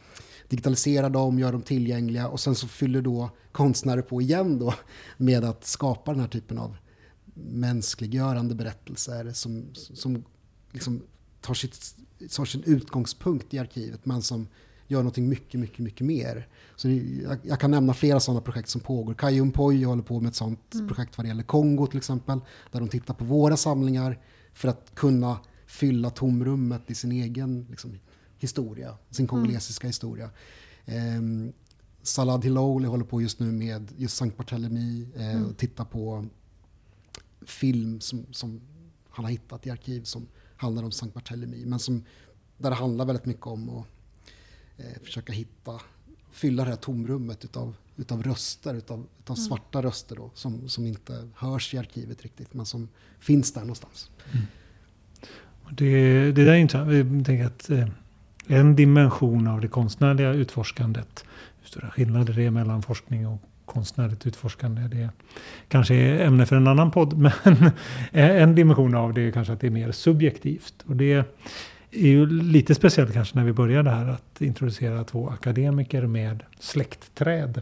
digitaliserar 0.49 1.09
dem, 1.09 1.39
gör 1.39 1.51
dem 1.51 1.61
tillgängliga 1.61 2.27
och 2.27 2.39
sen 2.39 2.55
så 2.55 2.67
fyller 2.67 3.01
då 3.01 3.29
konstnärer 3.51 4.01
på 4.01 4.21
igen 4.21 4.59
då 4.59 4.73
med 5.17 5.43
att 5.43 5.65
skapa 5.65 6.11
den 6.11 6.21
här 6.21 6.27
typen 6.27 6.57
av 6.57 6.77
mänskliggörande 7.33 8.55
berättelser 8.55 9.31
som, 9.31 9.65
som 9.73 10.23
liksom 10.71 11.01
tar, 11.41 11.53
sitt, 11.53 11.95
tar 12.35 12.45
sin 12.45 12.63
utgångspunkt 12.63 13.53
i 13.53 13.59
arkivet 13.59 14.05
men 14.05 14.21
som 14.21 14.47
gör 14.91 14.99
någonting 14.99 15.29
mycket, 15.29 15.59
mycket, 15.59 15.79
mycket 15.79 16.07
mer. 16.07 16.47
Så 16.75 16.89
jag, 16.89 17.37
jag 17.43 17.59
kan 17.59 17.71
nämna 17.71 17.93
flera 17.93 18.19
sådana 18.19 18.41
projekt 18.41 18.69
som 18.69 18.81
pågår. 18.81 19.13
Kajum 19.13 19.51
Poi 19.51 19.83
håller 19.83 20.03
på 20.03 20.19
med 20.19 20.29
ett 20.29 20.35
sådant 20.35 20.73
mm. 20.73 20.87
projekt 20.87 21.17
vad 21.17 21.25
det 21.25 21.27
gäller 21.27 21.43
Kongo 21.43 21.87
till 21.87 21.97
exempel. 21.97 22.39
Där 22.71 22.79
de 22.79 22.89
tittar 22.89 23.13
på 23.13 23.25
våra 23.25 23.57
samlingar 23.57 24.19
för 24.53 24.67
att 24.67 24.95
kunna 24.95 25.39
fylla 25.67 26.09
tomrummet 26.09 26.91
i 26.91 26.95
sin 26.95 27.11
egen 27.11 27.65
liksom, 27.69 27.99
historia, 28.37 28.97
sin 29.09 29.23
mm. 29.23 29.27
kongolesiska 29.27 29.85
mm. 29.85 29.89
historia. 29.89 30.29
Um, 31.17 31.53
Salad 32.03 32.43
Hiloli 32.43 32.87
håller 32.87 33.05
på 33.05 33.21
just 33.21 33.39
nu 33.39 33.51
med 33.51 33.91
just 33.97 34.17
Sankt 34.17 34.37
Barthélemy 34.37 35.07
eh, 35.15 35.35
mm. 35.35 35.45
och 35.45 35.57
tittar 35.57 35.85
på 35.85 36.25
film 37.41 38.01
som, 38.01 38.25
som 38.31 38.61
han 39.09 39.25
har 39.25 39.31
hittat 39.31 39.67
i 39.67 39.69
arkiv 39.69 40.03
som 40.03 40.27
handlar 40.57 40.83
om 40.83 40.91
Sankt 40.91 41.13
Barthélemy. 41.13 41.65
Men 41.65 41.79
som, 41.79 42.03
där 42.57 42.69
det 42.69 42.75
handlar 42.75 43.05
väldigt 43.05 43.25
mycket 43.25 43.47
om 43.47 43.69
att 43.69 43.85
försöka 45.03 45.33
hitta, 45.33 45.81
fylla 46.31 46.63
det 46.63 46.69
här 46.69 46.77
tomrummet 46.77 47.45
utav, 47.45 47.75
utav 47.97 48.23
röster, 48.23 48.73
utav, 48.73 49.05
utav 49.19 49.37
mm. 49.37 49.47
svarta 49.47 49.81
röster 49.81 50.15
då, 50.15 50.31
som, 50.33 50.69
som 50.69 50.85
inte 50.85 51.27
hörs 51.35 51.73
i 51.73 51.77
arkivet 51.77 52.21
riktigt, 52.21 52.53
men 52.53 52.65
som 52.65 52.89
finns 53.19 53.53
där 53.53 53.61
någonstans. 53.61 54.09
Mm. 54.31 54.45
Det, 55.71 56.31
det 56.31 56.45
där 56.45 56.51
är 56.51 56.55
intressant. 56.55 56.91
Jag 56.91 57.25
tänker 57.25 57.45
att 57.45 57.69
eh, 57.69 57.87
en 58.47 58.75
dimension 58.75 59.47
av 59.47 59.61
det 59.61 59.67
konstnärliga 59.67 60.33
utforskandet, 60.33 61.25
hur 61.61 61.67
stora 61.67 61.91
skillnader 61.91 62.33
det 62.33 62.43
är 62.43 62.51
mellan 62.51 62.81
forskning 62.81 63.27
och 63.27 63.41
konstnärligt 63.65 64.27
utforskande. 64.27 64.81
Det 64.81 65.09
kanske 65.67 65.95
är 65.95 66.25
ämne 66.25 66.45
för 66.45 66.55
en 66.55 66.67
annan 66.67 66.91
podd. 66.91 67.17
Men 67.17 67.71
en 68.11 68.55
dimension 68.55 68.95
av 68.95 69.13
det 69.13 69.21
är 69.21 69.31
kanske 69.31 69.53
att 69.53 69.59
det 69.59 69.67
är 69.67 69.71
mer 69.71 69.91
subjektivt. 69.91 70.73
Och 70.87 70.95
det 70.95 71.25
är 71.91 72.07
ju 72.07 72.25
lite 72.25 72.75
speciellt 72.75 73.13
kanske 73.13 73.37
när 73.37 73.45
vi 73.45 73.53
började 73.53 73.89
här 73.89 74.09
att 74.09 74.41
introducera 74.41 75.03
två 75.03 75.29
akademiker 75.29 76.07
med 76.07 76.43
släktträd. 76.59 77.61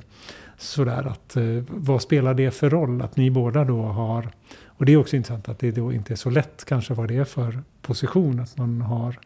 Sådär 0.58 1.08
att 1.08 1.36
eh, 1.36 1.44
vad 1.68 2.02
spelar 2.02 2.34
det 2.34 2.52
för 2.52 2.70
roll 2.70 3.02
att 3.02 3.18
ni 3.18 3.32
båda 3.32 3.64
då 3.64 3.82
har 3.82 4.30
och 4.80 4.86
det 4.86 4.94
är 4.94 4.98
också 4.98 5.16
intressant 5.16 5.50
att 5.50 5.60
det 5.60 5.72
då 5.72 5.94
inte 5.94 6.14
är 6.14 6.16
så 6.16 6.30
lätt 6.30 6.66
kanske 6.66 6.94
vad 6.94 7.08
det 7.08 7.16
är 7.16 7.24
för 7.24 7.60
position. 7.82 8.40
Att 8.40 8.58
man 8.58 8.82
har 8.82 9.20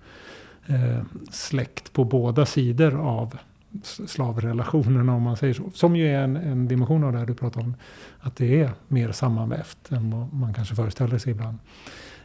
eh, 0.66 1.04
släkt 1.32 1.94
på 1.94 2.04
båda 2.04 2.46
sidor 2.46 3.00
av 3.00 3.38
slavrelationerna 3.84 5.16
om 5.16 5.22
man 5.22 5.38
säger 5.38 5.54
så. 5.54 5.72
Som 5.74 5.96
ju 5.96 6.08
är 6.08 6.24
en, 6.24 6.36
en 6.36 6.68
dimension 6.68 7.04
av 7.04 7.12
det 7.12 7.20
här 7.20 7.26
du 7.26 7.34
pratar 7.34 7.62
om. 7.62 7.76
Att 8.20 8.36
det 8.36 8.62
är 8.62 8.72
mer 8.88 9.12
sammanvävt 9.12 9.92
än 9.92 10.12
vad 10.12 10.34
man 10.34 10.54
kanske 10.54 10.76
föreställer 10.76 11.18
sig 11.18 11.32
ibland. 11.32 11.58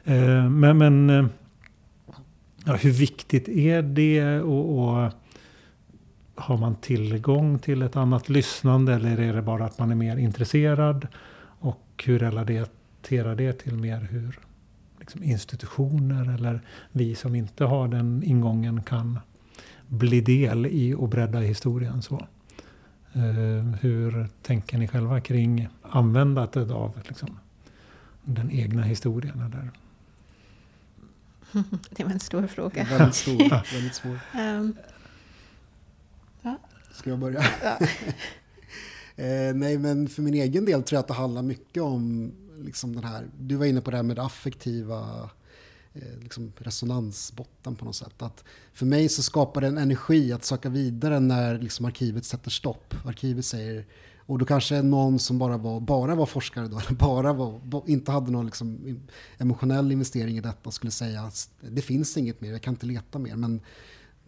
Eh, 0.04 0.48
men 0.50 0.78
men 0.78 1.10
eh, 1.10 1.26
ja, 2.68 2.74
hur 2.74 2.90
viktigt 2.90 3.48
är 3.48 3.82
det? 3.82 4.40
Och, 4.40 4.78
och, 4.78 5.12
har 6.34 6.56
man 6.56 6.76
tillgång 6.76 7.58
till 7.58 7.82
ett 7.82 7.96
annat 7.96 8.28
lyssnande 8.28 8.94
eller 8.94 9.20
är 9.20 9.34
det 9.34 9.42
bara 9.42 9.64
att 9.64 9.78
man 9.78 9.90
är 9.90 9.94
mer 9.94 10.16
intresserad? 10.16 11.08
Och 11.60 12.04
hur 12.06 12.18
relaterar 12.18 13.34
det 13.34 13.52
till 13.52 13.76
mer 13.76 14.00
hur 14.10 14.38
liksom 14.98 15.22
institutioner 15.22 16.34
eller 16.34 16.60
vi 16.92 17.14
som 17.14 17.34
inte 17.34 17.64
har 17.64 17.88
den 17.88 18.22
ingången 18.22 18.82
kan 18.82 19.18
bli 19.86 20.20
del 20.20 20.66
i 20.66 20.94
och 20.94 21.08
bredda 21.08 21.38
historien. 21.38 22.02
Så. 22.02 22.26
Uh, 23.16 23.74
hur 23.80 24.28
tänker 24.42 24.78
ni 24.78 24.88
själva 24.88 25.20
kring 25.20 25.68
användandet 25.82 26.70
av 26.70 27.00
liksom, 27.08 27.38
den 28.24 28.50
egna 28.50 28.82
historien? 28.82 29.40
Eller? 29.40 29.70
Det 31.90 32.04
var 32.04 32.10
en 32.10 32.20
stor 32.20 32.46
fråga. 32.46 32.84
Väldigt 32.84 33.14
stor, 33.14 33.72
väldigt 33.74 33.94
svår. 33.94 34.20
Um, 34.34 34.76
ja. 36.42 36.58
Ska 36.92 37.10
jag 37.10 37.18
börja? 37.18 37.44
Ja. 37.62 37.78
eh, 39.24 39.54
nej, 39.54 39.78
men 39.78 40.08
för 40.08 40.22
min 40.22 40.34
egen 40.34 40.64
del 40.64 40.82
tror 40.82 40.96
jag 40.96 41.00
att 41.00 41.08
det 41.08 41.14
handlar 41.14 41.42
mycket 41.42 41.82
om 41.82 42.32
liksom 42.58 42.94
den 42.94 43.04
här, 43.04 43.26
du 43.38 43.56
var 43.56 43.66
inne 43.66 43.80
på 43.80 43.90
det 43.90 43.96
här 43.96 44.04
med 44.04 44.18
affektiva 44.18 45.30
Eh, 46.02 46.18
liksom 46.22 46.52
resonansbotten 46.58 47.76
på 47.76 47.84
något 47.84 47.96
sätt. 47.96 48.22
Att 48.22 48.44
för 48.72 48.86
mig 48.86 49.08
så 49.08 49.22
skapar 49.22 49.60
det 49.60 49.66
en 49.66 49.78
energi 49.78 50.32
att 50.32 50.44
söka 50.44 50.68
vidare 50.68 51.20
när 51.20 51.58
liksom 51.58 51.86
arkivet 51.86 52.24
sätter 52.24 52.50
stopp. 52.50 52.94
Arkivet 53.04 53.44
säger, 53.44 53.86
och 54.28 54.38
då 54.38 54.44
kanske 54.44 54.82
någon 54.82 55.18
som 55.18 55.38
bara 55.38 55.56
var, 55.56 55.80
bara 55.80 56.14
var 56.14 56.26
forskare 56.26 56.68
då, 56.68 56.78
eller 56.86 56.92
bara 56.92 57.32
var, 57.32 57.82
inte 57.86 58.12
hade 58.12 58.30
någon 58.30 58.44
liksom 58.44 58.98
emotionell 59.38 59.92
investering 59.92 60.38
i 60.38 60.40
detta 60.40 60.70
skulle 60.70 60.90
säga 60.90 61.22
att 61.22 61.50
det 61.60 61.82
finns 61.82 62.16
inget 62.16 62.40
mer, 62.40 62.52
jag 62.52 62.62
kan 62.62 62.74
inte 62.74 62.86
leta 62.86 63.18
mer. 63.18 63.36
Men 63.36 63.60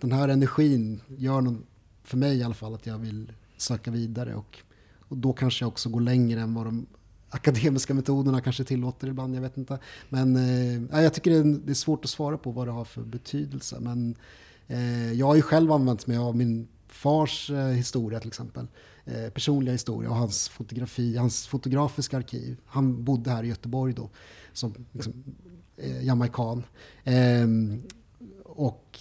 den 0.00 0.12
här 0.12 0.28
energin 0.28 1.00
gör 1.06 1.40
någon, 1.40 1.66
för 2.02 2.16
mig 2.16 2.38
i 2.38 2.42
alla 2.42 2.54
fall 2.54 2.74
att 2.74 2.86
jag 2.86 2.98
vill 2.98 3.32
söka 3.56 3.90
vidare 3.90 4.34
och, 4.34 4.58
och 4.98 5.16
då 5.16 5.32
kanske 5.32 5.64
jag 5.64 5.68
också 5.68 5.88
går 5.88 6.00
längre 6.00 6.40
än 6.40 6.54
vad 6.54 6.66
de 6.66 6.86
akademiska 7.30 7.94
metoderna 7.94 8.40
kanske 8.40 8.64
tillåter 8.64 9.08
ibland, 9.08 9.36
jag 9.36 9.42
vet 9.42 9.56
inte. 9.56 9.78
Men 10.08 10.36
eh, 10.36 11.02
jag 11.02 11.14
tycker 11.14 11.30
det 11.30 11.36
är, 11.36 11.60
det 11.64 11.72
är, 11.72 11.74
svårt 11.74 12.04
att 12.04 12.10
svara 12.10 12.38
på 12.38 12.50
vad 12.50 12.66
det 12.66 12.72
har 12.72 12.84
för 12.84 13.02
betydelse. 13.02 13.76
Men 13.80 14.14
eh, 14.66 15.12
jag 15.12 15.26
har 15.26 15.34
ju 15.34 15.42
själv 15.42 15.72
använt 15.72 16.06
mig 16.06 16.16
av 16.16 16.36
min 16.36 16.68
fars 16.88 17.50
eh, 17.50 17.66
historia 17.66 18.20
till 18.20 18.28
exempel. 18.28 18.66
Eh, 19.04 19.30
personliga 19.30 19.72
historia 19.72 20.10
och 20.10 20.16
hans 20.16 20.48
fotografi, 20.48 21.16
hans 21.16 21.46
fotografiska 21.46 22.16
arkiv. 22.16 22.56
Han 22.66 23.04
bodde 23.04 23.30
här 23.30 23.44
i 23.44 23.48
Göteborg 23.48 23.94
då 23.94 24.10
som 24.52 24.74
liksom, 24.92 25.24
eh, 25.76 26.04
jamaican. 26.04 26.64
Eh, 27.04 27.48
och 28.44 28.98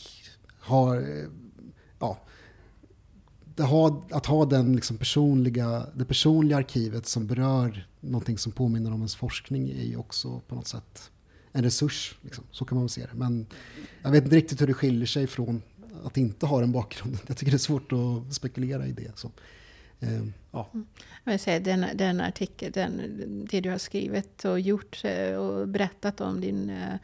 har 0.60 0.98
eh, 0.98 1.28
ja, 2.00 2.18
att 4.12 4.26
ha 4.26 4.46
den 4.46 4.76
liksom 4.76 4.98
personliga, 4.98 5.86
det 5.96 6.06
personliga 6.06 6.58
arkivet 6.58 7.06
som 7.06 7.28
berör 7.28 7.88
någonting 8.00 8.38
som 8.38 8.52
påminner 8.52 8.92
om 8.92 8.98
ens 8.98 9.16
forskning 9.16 9.70
är 9.70 9.84
ju 9.84 9.98
också 9.98 10.42
på 10.48 10.56
något 10.56 10.68
sätt 10.68 11.12
en 11.52 11.64
resurs. 11.64 12.16
Liksom. 12.22 12.44
Så 12.52 12.66
kan 12.66 12.76
man 12.76 12.84
väl 12.84 12.90
se 12.90 13.02
det. 13.02 13.14
Men 13.14 13.46
jag 14.02 14.12
vet 14.12 14.24
inte 14.24 14.36
riktigt 14.36 14.62
hur 14.62 14.68
det 14.68 14.74
skiljer 14.74 15.06
sig 15.06 15.28
från 15.28 15.62
att 16.04 16.18
inte 16.18 16.46
ha 16.46 16.60
den 16.60 16.72
bakgrunden. 16.72 17.22
Jag 17.28 17.38
tycker 17.38 17.52
det 17.52 17.56
är 17.56 17.60
svårt 17.60 17.92
att 17.92 18.34
spekulera 18.34 18.88
i 18.88 18.92
det. 18.92 19.12
Så, 19.16 19.28
eh, 19.28 19.34
Ehm, 20.00 20.34
ja. 20.52 20.70
Mm. 20.74 20.88
Jag 21.24 21.32
vill 21.32 21.40
säga, 21.40 21.60
den, 21.60 21.86
den 21.94 22.22
artikeln, 22.22 22.72
den, 22.72 23.46
det 23.50 23.62
du 23.62 23.70
har 23.70 23.78
skrivit 23.78 24.46
och 24.46 24.60
gjort 24.60 25.02
eh, 25.04 25.34
och 25.34 25.68
berättat 25.68 26.22
om 26.22 26.42
din 26.42 26.70
eh, 26.70 26.96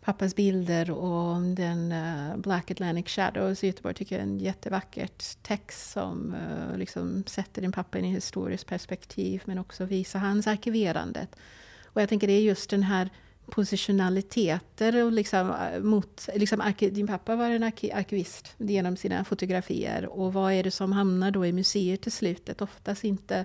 pappas 0.00 0.36
bilder 0.36 0.90
och 0.90 1.42
den 1.42 1.92
eh, 1.92 2.36
Black 2.36 2.70
Atlantic 2.70 3.08
Shadows 3.08 3.64
i 3.64 3.66
Göteborg 3.66 3.94
tycker 3.94 4.16
jag 4.16 4.20
är 4.20 4.26
en 4.26 4.38
jättevackert 4.38 5.42
text 5.42 5.90
som 5.90 6.36
liksom 6.76 7.24
sätter 7.26 7.62
din 7.62 7.72
pappa 7.72 7.98
in 7.98 8.04
i 8.04 8.10
historiskt 8.10 8.66
perspektiv 8.66 9.42
men 9.44 9.58
också 9.58 9.84
visar 9.84 10.18
hans 10.18 10.46
arkiverandet. 10.46 11.36
Och 11.84 12.02
jag 12.02 12.08
tänker 12.08 12.26
det 12.26 12.32
är 12.32 12.40
just 12.40 12.70
den 12.70 12.82
här 12.82 13.10
positionaliteter 13.46 15.04
och 15.04 15.12
liksom 15.12 15.50
eh, 15.50 15.80
mot, 15.80 16.28
liksom 16.34 16.72
din 16.78 17.06
pappa 17.06 17.36
var 17.36 17.50
en 17.50 17.62
arkivist 17.62 18.54
genom 18.56 18.96
sina 18.96 19.24
fotografier 19.24 20.06
och 20.06 20.32
vad 20.32 20.52
är 20.52 20.62
det 20.62 20.70
som 20.70 20.92
hamnar 20.92 21.30
då 21.30 21.46
i 21.46 21.52
museer 21.52 21.96
till 21.96 22.12
slutet? 22.12 22.62
Oftast 22.62 23.04
inte 23.04 23.44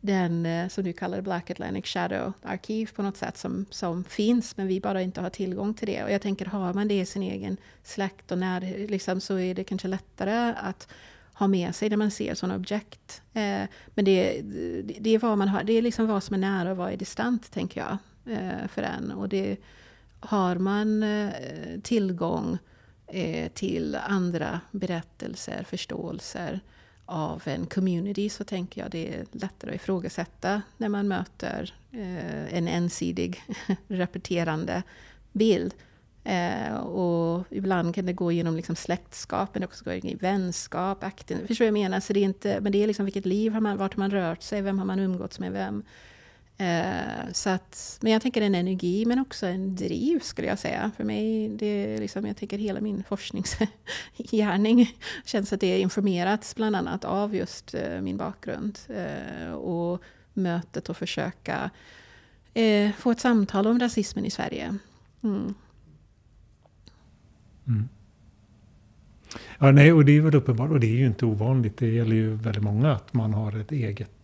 den, 0.00 0.46
eh, 0.46 0.68
som 0.68 0.84
du 0.84 0.92
kallar 0.92 1.20
Black 1.20 1.50
Atlantic 1.50 1.86
Shadow-arkiv 1.86 2.90
på 2.94 3.02
något 3.02 3.16
sätt 3.16 3.38
som, 3.38 3.66
som 3.70 4.04
finns, 4.04 4.56
men 4.56 4.66
vi 4.66 4.80
bara 4.80 5.02
inte 5.02 5.20
har 5.20 5.30
tillgång 5.30 5.74
till 5.74 5.86
det. 5.86 6.04
Och 6.04 6.10
jag 6.10 6.22
tänker, 6.22 6.46
har 6.46 6.74
man 6.74 6.88
det 6.88 7.00
i 7.00 7.06
sin 7.06 7.22
egen 7.22 7.56
släkt 7.82 8.32
och 8.32 8.38
när, 8.38 8.88
liksom, 8.88 9.20
så 9.20 9.38
är 9.38 9.54
det 9.54 9.64
kanske 9.64 9.88
lättare 9.88 10.54
att 10.56 10.88
ha 11.32 11.48
med 11.48 11.74
sig 11.74 11.88
när 11.88 11.96
man 11.96 12.10
ser 12.10 12.34
sådana 12.34 12.56
objekt. 12.56 13.22
Eh, 13.32 13.62
men 13.94 14.04
det, 14.04 14.40
det, 15.00 15.10
är 15.10 15.18
vad 15.18 15.38
man 15.38 15.48
har, 15.48 15.62
det 15.62 15.72
är 15.72 15.82
liksom 15.82 16.06
vad 16.06 16.22
som 16.22 16.34
är 16.34 16.38
nära 16.38 16.70
och 16.70 16.76
vad 16.76 16.92
är 16.92 16.96
distant, 16.96 17.50
tänker 17.50 17.80
jag, 17.80 17.98
Eh, 18.24 18.68
för 18.68 18.82
en. 18.82 19.10
Och 19.10 19.28
det, 19.28 19.56
har 20.20 20.56
man 20.56 21.02
eh, 21.02 21.80
tillgång 21.82 22.58
eh, 23.06 23.52
till 23.52 23.94
andra 23.94 24.60
berättelser, 24.70 25.64
förståelser, 25.64 26.60
av 27.06 27.42
en 27.44 27.66
community 27.66 28.28
så 28.28 28.44
tänker 28.44 28.80
jag 28.80 28.90
det 28.90 29.14
är 29.14 29.24
lättare 29.32 29.70
att 29.70 29.76
ifrågasätta 29.76 30.62
när 30.76 30.88
man 30.88 31.08
möter 31.08 31.74
en 32.50 32.68
ensidig 32.68 33.42
repeterande 33.88 34.82
bild. 35.32 35.74
Och 36.82 37.44
ibland 37.50 37.94
kan 37.94 38.06
det 38.06 38.12
gå 38.12 38.32
genom 38.32 38.56
liksom 38.56 38.76
släktskap, 38.76 39.48
men 39.52 39.60
det 39.60 39.66
också 39.66 39.84
gå 39.84 39.92
genom 39.92 40.18
vänskap, 40.20 41.04
akten. 41.04 41.46
Förstår 41.46 41.64
du 41.64 41.70
vad 41.70 41.78
jag 41.78 41.82
menar? 41.82 42.00
Så 42.00 42.12
det 42.12 42.20
är 42.20 42.24
inte, 42.24 42.60
men 42.60 42.72
det 42.72 42.82
är 42.82 42.86
liksom 42.86 43.04
vilket 43.04 43.26
liv 43.26 43.52
har 43.52 43.60
man, 43.60 43.76
vart 43.76 43.94
har 43.94 43.98
man 43.98 44.10
rört 44.10 44.42
sig, 44.42 44.62
vem 44.62 44.78
har 44.78 44.86
man 44.86 45.00
umgåtts 45.00 45.38
med 45.38 45.52
vem? 45.52 45.82
Eh, 46.60 47.32
så 47.32 47.50
att, 47.50 47.98
men 48.02 48.12
jag 48.12 48.22
tänker 48.22 48.42
en 48.42 48.54
energi 48.54 49.04
men 49.06 49.18
också 49.18 49.46
en 49.46 49.76
driv 49.76 50.20
skulle 50.20 50.48
jag 50.48 50.58
säga. 50.58 50.90
För 50.96 51.04
mig, 51.04 51.48
det 51.48 51.98
liksom, 51.98 52.26
jag 52.26 52.36
tänker 52.36 52.58
hela 52.58 52.80
min 52.80 53.04
forskningsgärning 53.08 54.94
känns 55.24 55.52
att 55.52 55.60
det 55.60 55.66
är 55.66 55.78
informerat 55.78 56.52
bland 56.56 56.76
annat 56.76 57.04
av 57.04 57.34
just 57.34 57.74
eh, 57.74 58.00
min 58.00 58.16
bakgrund. 58.16 58.78
Eh, 58.88 59.52
och 59.52 60.02
mötet 60.32 60.88
och 60.88 60.96
försöka 60.96 61.70
eh, 62.54 62.92
få 62.92 63.10
ett 63.10 63.20
samtal 63.20 63.66
om 63.66 63.78
rasismen 63.78 64.24
i 64.24 64.30
Sverige. 64.30 64.76
Mm. 65.22 65.54
Mm. 67.66 67.88
Ja, 69.58 69.72
nej, 69.72 69.92
och 69.92 70.04
det 70.04 70.16
är 70.16 70.20
väl 70.20 70.34
uppenbart, 70.34 70.70
och 70.70 70.80
det 70.80 70.86
är 70.86 70.96
ju 70.96 71.06
inte 71.06 71.26
ovanligt. 71.26 71.76
Det 71.76 71.88
gäller 71.88 72.16
ju 72.16 72.34
väldigt 72.34 72.62
många 72.62 72.92
att 72.92 73.14
man 73.14 73.34
har 73.34 73.60
ett 73.60 73.72
eget 73.72 74.19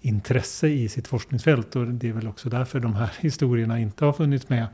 intresse 0.00 0.68
i 0.68 0.88
sitt 0.88 1.08
forskningsfält. 1.08 1.76
Och 1.76 1.86
det 1.86 2.08
är 2.08 2.12
väl 2.12 2.28
också 2.28 2.48
därför 2.48 2.80
de 2.80 2.94
här 2.94 3.12
historierna 3.20 3.80
inte 3.80 4.04
har 4.04 4.12
funnits 4.12 4.48
med. 4.48 4.66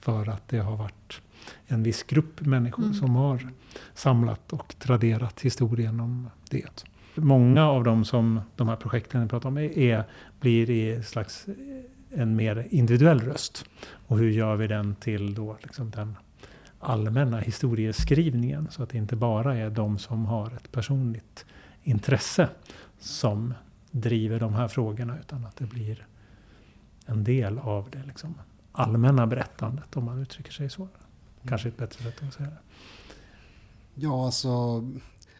För 0.00 0.28
att 0.28 0.48
det 0.48 0.58
har 0.58 0.76
varit 0.76 1.20
en 1.66 1.82
viss 1.82 2.02
grupp 2.02 2.40
människor 2.40 2.82
mm. 2.82 2.94
som 2.94 3.16
har 3.16 3.48
samlat 3.94 4.52
och 4.52 4.74
traderat 4.78 5.40
historien 5.40 6.00
om 6.00 6.30
det. 6.50 6.84
Många 7.14 7.66
av 7.66 7.84
dem 7.84 8.04
som 8.04 8.40
de 8.56 8.68
här 8.68 8.76
projekten 8.76 9.28
pratar 9.28 9.48
om 9.48 9.58
är, 9.58 10.04
blir 10.40 10.70
i 10.70 11.02
slags 11.02 11.46
en 12.10 12.36
mer 12.36 12.66
individuell 12.70 13.20
röst. 13.20 13.64
Och 14.06 14.18
hur 14.18 14.30
gör 14.30 14.56
vi 14.56 14.66
den 14.66 14.94
till 14.94 15.34
då 15.34 15.56
liksom 15.62 15.90
den 15.90 16.16
allmänna 16.80 17.38
historieskrivningen? 17.38 18.68
Så 18.70 18.82
att 18.82 18.90
det 18.90 18.98
inte 18.98 19.16
bara 19.16 19.56
är 19.56 19.70
de 19.70 19.98
som 19.98 20.26
har 20.26 20.46
ett 20.46 20.72
personligt 20.72 21.44
intresse 21.82 22.48
som 22.98 23.54
driver 23.90 24.40
de 24.40 24.54
här 24.54 24.68
frågorna 24.68 25.18
utan 25.20 25.46
att 25.46 25.56
det 25.56 25.66
blir 25.66 26.06
en 27.06 27.24
del 27.24 27.58
av 27.58 27.90
det 27.90 28.02
liksom, 28.06 28.34
allmänna 28.72 29.26
berättandet 29.26 29.96
om 29.96 30.04
man 30.04 30.18
uttrycker 30.18 30.52
sig 30.52 30.70
så. 30.70 30.88
Kanske 31.48 31.68
ett 31.68 31.76
bättre 31.76 32.04
sätt 32.04 32.22
att 32.22 32.34
säga 32.34 32.50
det. 32.50 32.58
Ja, 33.94 34.24
alltså 34.26 34.82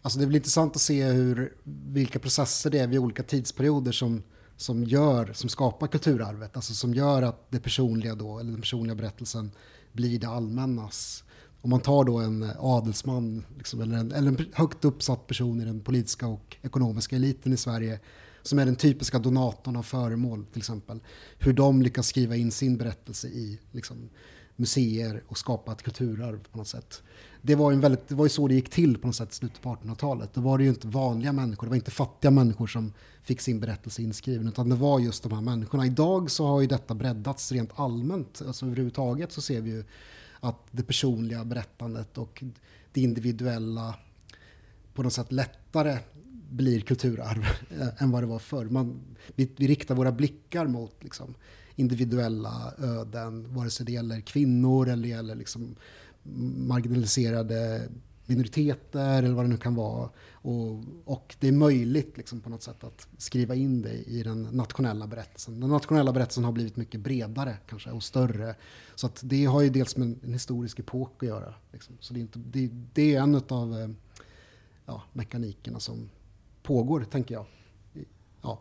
Alltså 0.02 0.18
det 0.18 0.26
väl 0.26 0.36
intressant 0.36 0.76
att 0.76 0.82
se 0.82 1.04
hur, 1.04 1.52
vilka 1.86 2.18
processer 2.18 2.70
det 2.70 2.78
är 2.78 2.86
vid 2.86 2.98
olika 2.98 3.22
tidsperioder 3.22 3.92
som, 3.92 4.22
som, 4.56 4.84
gör, 4.84 5.32
som 5.32 5.48
skapar 5.48 5.86
kulturarvet. 5.86 6.56
Alltså 6.56 6.74
som 6.74 6.94
gör 6.94 7.22
att 7.22 7.50
det 7.50 7.60
personliga 7.60 8.14
då, 8.14 8.38
eller 8.38 8.52
den 8.52 8.60
personliga 8.60 8.94
berättelsen 8.94 9.50
blir 9.92 10.18
det 10.18 10.28
allmännas. 10.28 11.24
Om 11.62 11.70
man 11.70 11.80
tar 11.80 12.04
då 12.04 12.18
en 12.18 12.50
adelsman 12.58 13.44
liksom, 13.58 13.80
eller, 13.80 13.96
en, 13.96 14.12
eller 14.12 14.28
en 14.28 14.46
högt 14.52 14.84
uppsatt 14.84 15.26
person 15.26 15.60
i 15.60 15.64
den 15.64 15.80
politiska 15.80 16.26
och 16.26 16.56
ekonomiska 16.62 17.16
eliten 17.16 17.52
i 17.52 17.56
Sverige 17.56 18.00
som 18.42 18.58
är 18.58 18.66
den 18.66 18.76
typiska 18.76 19.18
donatorn 19.18 19.76
av 19.76 19.82
föremål 19.82 20.46
till 20.52 20.60
exempel. 20.60 21.00
Hur 21.38 21.52
de 21.52 21.82
lyckas 21.82 22.06
skriva 22.06 22.36
in 22.36 22.50
sin 22.50 22.76
berättelse 22.76 23.28
i 23.28 23.60
liksom, 23.72 24.08
museer 24.56 25.22
och 25.28 25.38
skapa 25.38 25.72
ett 25.72 25.82
kulturarv 25.82 26.40
på 26.52 26.58
något 26.58 26.68
sätt. 26.68 27.02
Det 27.42 27.54
var, 27.54 27.72
en 27.72 27.80
väldigt, 27.80 28.08
det 28.08 28.14
var 28.14 28.24
ju 28.24 28.28
så 28.28 28.48
det 28.48 28.54
gick 28.54 28.70
till 28.70 28.98
på 28.98 29.06
något 29.06 29.16
sätt 29.16 29.32
i 29.32 29.34
slutet 29.34 29.62
på 29.62 29.68
1800-talet. 29.74 30.30
Då 30.34 30.40
var 30.40 30.58
det 30.58 30.64
ju 30.64 30.70
inte 30.70 30.86
vanliga 30.86 31.32
människor, 31.32 31.66
det 31.66 31.70
var 31.70 31.76
inte 31.76 31.90
fattiga 31.90 32.30
människor 32.30 32.66
som 32.66 32.92
fick 33.22 33.40
sin 33.40 33.60
berättelse 33.60 34.02
inskriven, 34.02 34.48
utan 34.48 34.68
det 34.68 34.76
var 34.76 35.00
just 35.00 35.22
de 35.22 35.32
här 35.32 35.40
människorna. 35.40 35.86
Idag 35.86 36.30
så 36.30 36.46
har 36.46 36.60
ju 36.60 36.66
detta 36.66 36.94
breddats 36.94 37.52
rent 37.52 37.70
allmänt, 37.74 38.42
alltså 38.46 38.66
överhuvudtaget 38.66 39.32
så 39.32 39.40
ser 39.40 39.60
vi 39.60 39.70
ju 39.70 39.84
att 40.40 40.58
det 40.70 40.82
personliga 40.82 41.44
berättandet 41.44 42.18
och 42.18 42.44
det 42.92 43.00
individuella 43.00 43.94
på 44.94 45.02
något 45.02 45.12
sätt 45.12 45.32
lättare 45.32 45.98
blir 46.50 46.80
kulturarv 46.80 47.44
eh, 47.70 48.02
än 48.02 48.10
vad 48.10 48.22
det 48.22 48.26
var 48.26 48.38
förr. 48.38 48.64
Man, 48.64 49.00
vi, 49.34 49.50
vi 49.56 49.66
riktar 49.66 49.94
våra 49.94 50.12
blickar 50.12 50.66
mot 50.66 51.04
liksom, 51.04 51.34
individuella 51.76 52.74
öden, 52.78 53.54
vare 53.54 53.70
sig 53.70 53.86
det 53.86 53.92
gäller 53.92 54.20
kvinnor 54.20 54.88
eller 54.88 55.02
det 55.02 55.08
gäller 55.08 55.34
liksom, 55.34 55.76
marginaliserade 56.56 57.88
minoriteter 58.26 59.22
eller 59.22 59.34
vad 59.34 59.44
det 59.44 59.48
nu 59.48 59.56
kan 59.56 59.74
vara. 59.74 60.10
Och, 60.32 60.84
och 61.04 61.36
det 61.40 61.48
är 61.48 61.52
möjligt 61.52 62.16
liksom, 62.16 62.40
på 62.40 62.50
något 62.50 62.62
sätt 62.62 62.84
att 62.84 63.08
skriva 63.18 63.54
in 63.54 63.82
det 63.82 63.94
i 63.94 64.22
den 64.22 64.42
nationella 64.42 65.06
berättelsen. 65.06 65.60
Den 65.60 65.70
nationella 65.70 66.12
berättelsen 66.12 66.44
har 66.44 66.52
blivit 66.52 66.76
mycket 66.76 67.00
bredare 67.00 67.56
kanske 67.66 67.90
och 67.90 68.02
större. 68.02 68.54
Så 68.94 69.06
att 69.06 69.20
det 69.24 69.44
har 69.44 69.62
ju 69.62 69.68
dels 69.68 69.96
med 69.96 70.18
en 70.24 70.32
historisk 70.32 70.78
epok 70.78 71.22
att 71.22 71.28
göra. 71.28 71.54
Liksom. 71.72 71.96
Så 72.00 72.14
det 72.14 72.20
är, 72.20 72.22
inte, 72.22 72.38
det, 72.38 72.70
det 72.94 73.14
är 73.14 73.20
en 73.20 73.42
av 73.48 73.78
eh, 73.78 73.88
ja, 74.86 75.02
mekanikerna 75.12 75.80
som 75.80 76.08
pågår, 76.62 77.00
tänker 77.00 77.34
jag. 77.34 77.44
Ja, 78.42 78.60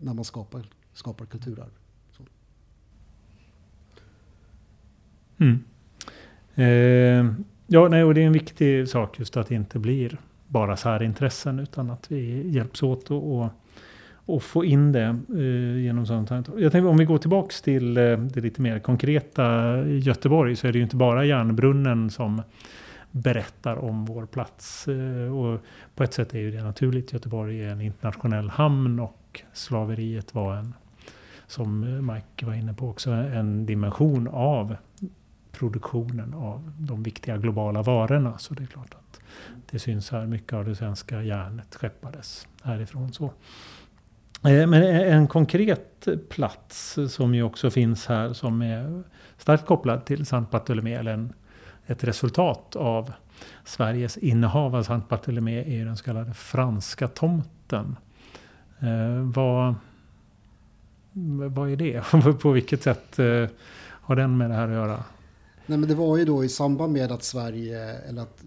när 0.00 0.14
man 0.14 0.24
skapar, 0.24 0.62
skapar 0.92 1.26
kulturarv. 1.26 1.70
Mm. 5.40 5.64
Eh, 6.54 7.34
ja, 7.66 7.88
nej, 7.88 8.04
och 8.04 8.14
det 8.14 8.22
är 8.22 8.26
en 8.26 8.32
viktig 8.32 8.88
sak 8.88 9.18
just 9.18 9.36
att 9.36 9.48
det 9.48 9.54
inte 9.54 9.78
blir 9.78 10.18
bara 10.46 10.76
särintressen 10.76 11.58
utan 11.58 11.90
att 11.90 12.12
vi 12.12 12.50
hjälps 12.50 12.82
åt 12.82 13.10
och, 13.10 13.38
och, 13.38 13.48
och 14.12 14.42
få 14.42 14.64
in 14.64 14.92
det 14.92 15.18
eh, 15.28 15.82
genom 15.82 16.06
sånt 16.06 16.30
här. 16.30 16.44
Jag 16.56 16.72
tänkte 16.72 16.88
om 16.88 16.96
vi 16.96 17.04
går 17.04 17.18
tillbaks 17.18 17.62
till 17.62 17.96
eh, 17.96 18.18
det 18.18 18.40
lite 18.40 18.62
mer 18.62 18.78
konkreta 18.78 19.78
i 19.86 19.98
Göteborg 19.98 20.56
så 20.56 20.66
är 20.66 20.72
det 20.72 20.78
ju 20.78 20.84
inte 20.84 20.96
bara 20.96 21.24
järnbrunnen 21.24 22.10
som 22.10 22.42
berättar 23.10 23.76
om 23.76 24.04
vår 24.04 24.26
plats. 24.26 24.88
Eh, 24.88 25.38
och 25.38 25.60
på 25.94 26.04
ett 26.04 26.14
sätt 26.14 26.34
är 26.34 26.38
ju 26.38 26.50
det 26.50 26.62
naturligt. 26.62 27.12
Göteborg 27.12 27.64
är 27.64 27.68
en 27.68 27.80
internationell 27.80 28.50
hamn 28.50 29.00
och 29.00 29.42
slaveriet 29.52 30.34
var 30.34 30.56
en, 30.56 30.74
som 31.46 31.80
Mike 32.06 32.46
var 32.46 32.54
inne 32.54 32.74
på 32.74 32.88
också, 32.88 33.10
en 33.10 33.66
dimension 33.66 34.28
av 34.28 34.76
produktionen 35.52 36.34
av 36.34 36.72
de 36.78 37.02
viktiga 37.02 37.36
globala 37.36 37.82
varorna. 37.82 38.38
Så 38.38 38.54
det 38.54 38.62
är 38.62 38.66
klart 38.66 38.94
att 38.94 39.20
det 39.70 39.78
syns 39.78 40.10
här. 40.10 40.26
Mycket 40.26 40.52
av 40.52 40.64
det 40.64 40.74
svenska 40.74 41.22
järnet 41.22 41.74
skeppades 41.74 42.48
härifrån. 42.62 43.12
Så. 43.12 43.24
Eh, 44.48 44.66
men 44.66 44.82
en 44.84 45.28
konkret 45.28 46.08
plats 46.28 46.98
som 47.08 47.34
ju 47.34 47.42
också 47.42 47.70
finns 47.70 48.06
här 48.06 48.32
som 48.32 48.62
är 48.62 49.02
starkt 49.38 49.66
kopplad 49.66 50.04
till 50.04 50.26
San 50.26 50.46
Bartolomé, 50.50 50.94
eller 50.94 51.12
en, 51.12 51.32
ett 51.90 52.04
resultat 52.04 52.76
av 52.76 53.12
Sveriges 53.64 54.16
innehav 54.16 54.76
av 54.76 54.82
Sankt 54.82 55.08
Bartolomé 55.08 55.80
är 55.80 55.84
den 55.84 55.96
så 55.96 56.04
kallade 56.04 56.34
franska 56.34 57.08
tomten. 57.08 57.96
Eh, 58.80 59.22
vad, 59.34 59.74
vad 61.50 61.70
är 61.70 61.76
det? 61.76 62.02
På 62.40 62.50
vilket 62.50 62.82
sätt 62.82 63.18
eh, 63.18 63.46
har 63.82 64.16
den 64.16 64.38
med 64.38 64.50
det 64.50 64.54
här 64.54 64.68
att 64.68 64.74
göra? 64.74 65.04
Nej, 65.66 65.78
men 65.78 65.88
det 65.88 65.94
var 65.94 66.16
ju 66.16 66.24
då 66.24 66.44
i 66.44 66.48
samband 66.48 66.92
med 66.92 67.12
att 67.12 67.22
Sverige, 67.22 67.94
eller 67.94 68.22
att 68.22 68.44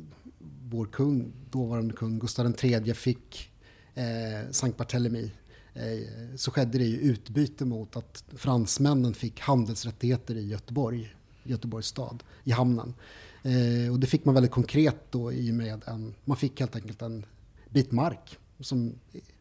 vår 0.69 0.85
kung, 0.85 1.31
dåvarande 1.51 1.93
kung 1.93 2.19
Gustav 2.19 2.55
III 2.63 2.93
fick 2.93 3.51
eh, 3.95 4.51
Sankt 4.51 4.77
Barthélemy 4.77 5.31
eh, 5.73 6.35
så 6.35 6.51
skedde 6.51 6.77
det 6.77 6.85
ju 6.85 6.97
utbyte 6.97 7.65
mot 7.65 7.97
att 7.97 8.23
fransmännen 8.35 9.13
fick 9.13 9.39
handelsrättigheter 9.39 10.35
i 10.35 10.47
Göteborg, 10.47 11.15
Göteborgs 11.43 11.87
stad, 11.87 12.23
i 12.43 12.51
hamnen. 12.51 12.93
Eh, 13.43 13.91
och 13.91 13.99
det 13.99 14.07
fick 14.07 14.25
man 14.25 14.33
väldigt 14.33 14.51
konkret 14.51 15.11
då 15.11 15.33
i 15.33 15.51
och 15.51 15.55
med 15.55 15.83
en, 15.87 16.15
man 16.25 16.37
fick 16.37 16.59
helt 16.59 16.75
enkelt 16.75 17.01
en 17.01 17.25
bit 17.69 17.91
mark 17.91 18.37
som 18.59 18.95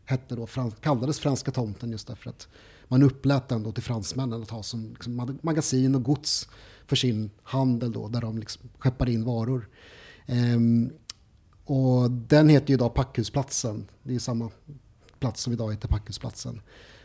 hette 0.05 0.37
då, 0.37 0.47
kallades 0.81 1.19
Franska 1.19 1.51
tomten 1.51 1.91
just 1.91 2.07
därför 2.07 2.31
att 2.31 2.49
man 2.89 3.03
upplät 3.03 3.49
den 3.49 3.63
då 3.63 3.73
till 3.73 3.83
fransmännen 3.83 4.43
att 4.43 4.51
ha 4.51 4.63
som 4.63 4.91
liksom, 4.91 5.39
magasin 5.43 5.95
och 5.95 6.03
gods 6.03 6.49
för 6.87 6.97
sin 6.97 7.31
handel 7.43 7.93
då, 7.93 8.09
där 8.09 8.21
de 8.21 8.39
liksom 8.39 8.63
skeppar 8.79 9.09
in 9.09 9.25
varor. 9.25 9.69
Ehm, 10.27 10.91
och 11.65 12.11
den 12.11 12.49
heter 12.49 12.69
ju 12.69 12.75
idag 12.75 12.95
Packhusplatsen. 12.95 13.89
Det 14.03 14.15
är 14.15 14.19
samma 14.19 14.51
plats 15.19 15.43
som 15.43 15.53
idag 15.53 15.71
heter 15.73 15.89
Packhusplatsen. 15.89 16.61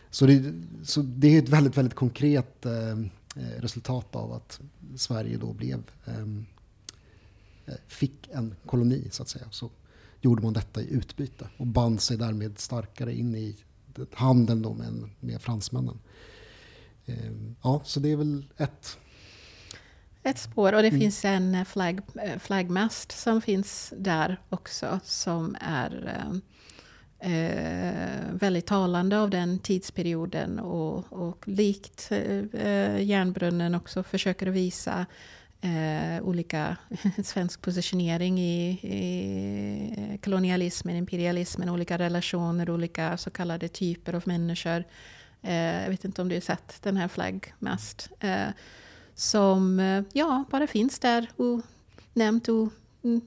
Så 0.10 0.26
det, 0.26 0.54
så 0.84 1.02
det 1.02 1.28
är 1.28 1.44
ett 1.44 1.50
väldigt, 1.50 1.78
väldigt 1.78 1.96
konkret 1.96 2.66
eh, 2.66 2.98
resultat 3.58 4.16
av 4.16 4.34
att 4.34 4.60
Sverige 4.96 5.38
då 5.38 5.54
blev, 5.54 5.84
eh, 6.06 6.26
fick 7.88 8.30
en 8.32 8.56
koloni 8.66 9.08
så 9.12 9.24
att 9.24 9.30
säga. 9.30 9.46
Så 9.52 9.70
gjorde 10.22 10.44
man 10.44 10.54
detta 10.54 10.82
i 10.82 10.94
utbyte 10.94 11.48
och 11.58 11.68
band 11.68 12.02
sig 12.02 12.18
därmed 12.18 12.60
starkare 12.60 13.14
in 13.14 13.36
i 13.36 13.56
handeln 14.14 14.62
då 14.62 14.74
med, 14.74 15.10
med 15.20 15.42
fransmännen. 15.42 16.00
Eh, 17.06 17.32
ja, 17.64 17.82
så 17.86 18.00
det 18.00 18.12
är 18.12 18.16
väl 18.16 18.46
ett 18.58 18.98
ett 20.24 20.38
spår 20.38 20.74
och 20.74 20.82
det 20.82 20.88
mm. 20.88 21.00
finns 21.00 21.26
en 21.26 21.56
eh, 21.56 21.66
flagg, 21.66 22.00
eh, 22.24 22.40
flaggmast 22.40 23.12
som 23.12 23.42
finns 23.42 23.94
där 23.98 24.42
också 24.50 25.00
som 25.04 25.56
är 25.62 26.22
eh, 27.20 28.34
väldigt 28.34 28.66
talande 28.66 29.20
av 29.20 29.30
den 29.30 29.60
tidsperioden 29.60 30.60
och, 30.60 31.14
och 31.14 31.48
likt 31.48 32.12
eh, 32.12 33.02
järnbrunnen 33.02 33.76
också 33.76 34.04
försöker 34.04 34.48
visa 34.48 35.06
eh, 35.62 36.24
olika 36.24 36.78
svensk 37.24 37.62
positionering 37.62 38.40
i, 38.40 38.70
i, 38.82 39.94
eh, 39.98 40.20
kolonialismen, 40.20 40.96
imperialismen, 40.96 41.70
olika 41.70 41.98
relationer, 41.98 42.70
olika 42.70 43.18
så 43.18 43.30
kallade 43.30 43.68
typer 43.68 44.14
av 44.14 44.24
människor. 44.26 44.84
Eh, 45.42 45.82
jag 45.84 45.90
vet 45.90 46.06
inte 46.06 46.22
om 46.22 46.30
du 46.30 46.36
har 46.36 46.42
sett 46.42 46.84
den 46.84 46.98
här 46.98 47.08
flaggmast. 47.08 48.10
Eh, 48.20 48.48
som 49.16 49.80
eh, 49.80 50.04
ja, 50.14 50.44
bara 50.52 50.68
finns 50.68 51.00
där 51.00 51.30
och 51.36 51.62
nämnt 52.14 52.50
och 52.50 52.70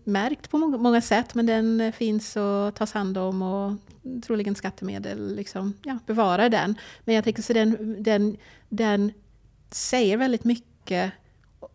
märkt 0.04 0.50
på 0.50 0.58
många 0.58 1.00
sätt 1.00 1.34
men 1.34 1.46
den 1.46 1.80
eh, 1.80 1.92
finns 1.92 2.36
och 2.36 2.74
tas 2.74 2.92
hand 2.92 3.18
om 3.18 3.42
och 3.42 3.76
troligen 4.22 4.54
skattemedel 4.54 5.36
liksom, 5.36 5.74
ja, 5.84 5.98
bevarar 6.06 6.48
den. 6.48 6.74
Men 7.04 7.14
jag 7.14 7.24
tänker 7.24 7.42
så 7.42 7.52
den, 7.52 8.02
den, 8.02 8.36
den 8.68 9.12
säger 9.70 10.16
väldigt 10.16 10.44
mycket 10.44 11.12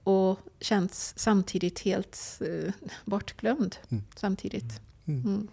och 0.04 0.40
känns 0.60 1.14
samtidigt 1.16 1.80
helt 1.80 2.42
uh, 2.42 2.72
bortglömd. 3.06 3.76
Mm. 3.90 4.04
Samtidigt. 4.16 4.82
Mm. 5.06 5.22
Mm. 5.22 5.48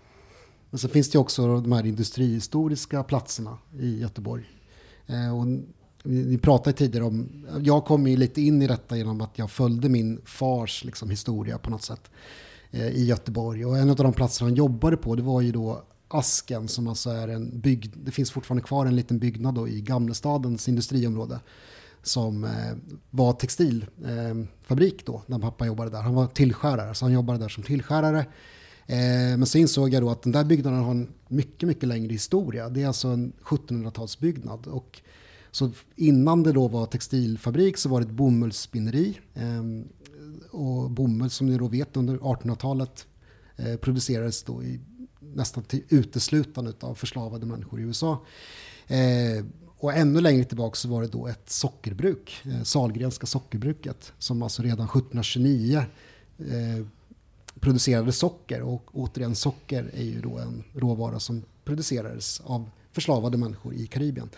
Men 0.71 0.79
så 0.79 0.89
finns 0.89 1.11
det 1.11 1.19
också 1.19 1.61
de 1.61 1.73
här 1.73 1.87
industrihistoriska 1.87 3.03
platserna 3.03 3.59
i 3.81 4.01
Göteborg. 4.01 4.45
Eh, 5.07 5.39
och 5.39 5.47
vi 6.03 6.39
pratade 6.39 6.77
tidigare 6.77 7.05
om, 7.05 7.47
jag 7.63 7.85
kom 7.85 8.07
ju 8.07 8.17
lite 8.17 8.43
in 8.43 8.63
i 8.63 8.67
detta 8.67 8.97
genom 8.97 9.21
att 9.21 9.39
jag 9.39 9.51
följde 9.51 9.89
min 9.89 10.21
fars 10.25 10.85
liksom, 10.85 11.11
historia 11.11 11.59
på 11.59 11.71
något 11.71 11.83
sätt 11.83 12.11
eh, 12.71 12.89
i 12.89 13.05
Göteborg. 13.05 13.67
Och 13.67 13.79
en 13.79 13.91
av 13.91 13.97
de 13.97 14.13
platser 14.13 14.45
han 14.45 14.55
jobbade 14.55 14.97
på 14.97 15.15
det 15.15 15.23
var 15.23 15.41
ju 15.41 15.53
då 15.53 15.83
Asken 16.09 16.69
som 16.69 16.89
alltså 16.89 17.11
är 17.11 17.29
en 17.29 17.61
bygd, 17.61 17.95
det 18.05 18.11
finns 18.11 18.31
fortfarande 18.31 18.63
kvar 18.63 18.87
en 18.87 18.97
liten 18.97 19.19
byggnad 19.19 19.55
då 19.55 19.69
i 19.69 19.81
Gamlestadens 19.81 20.69
industriområde 20.69 21.41
som 22.03 22.45
eh, 22.45 22.51
var 23.11 23.33
textilfabrik 23.33 25.01
eh, 25.01 25.05
då 25.05 25.23
när 25.27 25.39
pappa 25.39 25.67
jobbade 25.67 25.91
där. 25.91 26.01
Han 26.01 26.15
var 26.15 26.27
tillskärare 26.27 26.95
så 26.95 27.05
han 27.05 27.13
jobbade 27.13 27.39
där 27.39 27.49
som 27.49 27.63
tillskärare. 27.63 28.19
Eh, 28.87 29.37
men 29.37 29.47
så 29.47 29.59
insåg 29.59 29.89
jag 29.95 30.03
då 30.03 30.11
att 30.11 30.23
den 30.23 30.33
där 30.33 30.45
byggnaden 30.45 30.79
har 30.79 30.91
en 30.91 31.09
mycket, 31.29 31.69
mycket 31.69 31.89
längre 31.89 32.13
historia. 32.13 32.69
Det 32.69 32.83
är 32.83 32.87
alltså 32.87 33.09
en 33.09 33.33
1700-talsbyggnad 33.43 34.67
och 34.67 35.01
så 35.51 35.71
innan 35.97 36.43
det 36.43 36.53
då 36.53 36.69
var 36.69 36.87
textilfabrik 36.87 37.77
så 37.77 37.89
var 37.89 38.01
det 38.01 38.07
ett 38.07 38.13
bomullsspinneri. 38.13 39.19
Eh, 39.35 39.63
och 40.51 40.91
bomull 40.91 41.31
som 41.31 41.47
ni 41.47 41.59
då 41.59 41.69
vet 41.69 41.97
under 41.97 42.17
1800-talet 42.17 43.07
eh, 43.57 43.77
producerades 43.77 44.43
då 44.43 44.63
i, 44.63 44.81
nästan 45.21 45.65
till 45.65 45.83
uteslutande 45.89 46.73
av 46.81 46.95
förslavade 46.95 47.47
människor 47.47 47.81
i 47.81 47.83
USA. 47.83 48.25
Eh, 48.87 49.45
Eh, 49.83 49.85
och 49.85 49.95
ännu 49.95 50.21
längre 50.21 50.45
tillbaka 50.45 50.75
så 50.75 50.89
var 50.89 51.03
det 51.03 51.09
då 51.09 51.27
ett 51.27 51.51
sockerbruk, 51.51 52.43
eh, 52.45 52.63
Salgrenska 52.63 53.27
sockerbruket, 53.27 54.13
som 54.19 54.43
alltså 54.43 54.63
redan 54.63 54.87
1729 54.87 55.85
eh, 56.39 56.87
producerade 57.61 58.13
socker. 58.13 58.63
Och 58.63 58.91
återigen, 58.93 59.35
socker 59.35 59.91
är 59.95 60.05
ju 60.05 60.21
då 60.21 60.39
en 60.39 60.65
råvara 60.75 61.21
som 61.21 61.43
producerades 61.65 62.41
av 62.41 62.71
förslavade 62.93 63.39
människor 63.39 63.75
i 63.75 63.87
Karibien. 63.87 64.31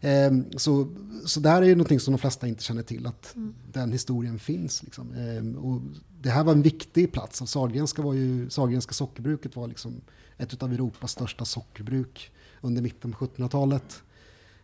Ehm, 0.00 0.44
så, 0.56 0.88
så 1.24 1.40
där 1.40 1.62
är 1.62 1.66
ju 1.66 1.74
någonting 1.74 2.00
som 2.00 2.12
de 2.12 2.18
flesta 2.18 2.46
inte 2.46 2.62
känner 2.62 2.82
till, 2.82 3.06
att 3.06 3.34
mm. 3.36 3.54
den 3.72 3.92
historien 3.92 4.38
finns. 4.38 4.82
Liksom. 4.82 5.12
Ehm, 5.12 5.56
och 5.56 5.80
det 6.20 6.30
här 6.30 6.44
var 6.44 6.52
en 6.52 6.62
viktig 6.62 7.12
plats. 7.12 7.42
Sahlgrenska, 7.46 8.02
var 8.02 8.14
ju, 8.14 8.50
Sahlgrenska 8.50 8.92
sockerbruket 8.92 9.56
var 9.56 9.68
liksom 9.68 10.00
ett 10.38 10.62
av 10.62 10.72
Europas 10.72 11.12
största 11.12 11.44
sockerbruk 11.44 12.30
under 12.60 12.82
mitten 12.82 13.12
på 13.12 13.26
1700-talet. 13.26 14.02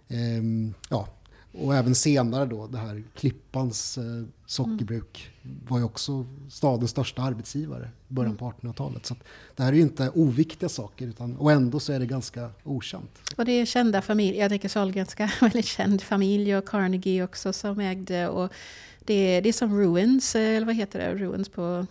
Ehm, 0.09 0.74
ja, 0.88 1.09
och 1.52 1.74
även 1.74 1.94
senare 1.94 2.46
då, 2.46 2.66
det 2.66 2.78
här 2.78 3.02
Klippans 3.14 3.98
eh, 3.98 4.04
sockerbruk 4.46 5.30
mm. 5.42 5.61
var 5.68 5.78
ju 5.78 5.84
också 5.84 6.26
stadens 6.50 6.90
största 6.90 7.22
arbetsgivare 7.22 7.90
i 8.09 8.14
början 8.14 8.36
på 8.36 8.52
1800-talet. 8.52 9.06
Så 9.06 9.14
det 9.56 9.62
här 9.62 9.72
är 9.72 9.76
ju 9.76 9.82
inte 9.82 10.11
oviktiga 10.14 10.68
saker, 10.68 11.06
utan, 11.06 11.36
och 11.36 11.52
ändå 11.52 11.80
så 11.80 11.92
är 11.92 11.98
det 11.98 12.06
ganska 12.06 12.50
okänt. 12.64 13.18
Och 13.36 13.44
det 13.44 13.52
är 13.52 13.66
kända 13.66 14.02
familjer, 14.02 14.42
jag 14.42 14.50
tänker 14.50 14.68
Sahlgrenska, 14.68 15.30
väldigt 15.40 15.66
känd 15.66 16.02
familj 16.02 16.56
och 16.56 16.68
Carnegie 16.68 17.24
också 17.24 17.52
som 17.52 17.80
ägde 17.80 18.28
och 18.28 18.52
det, 19.09 19.40
det 19.40 19.48
är 19.48 19.52
som 19.52 19.78
Ruins, 19.78 20.36
eller 20.36 20.66
vad 20.66 20.74
heter 20.74 20.98
det, 20.98 21.14
Ruins 21.14 21.48
på 21.48 21.86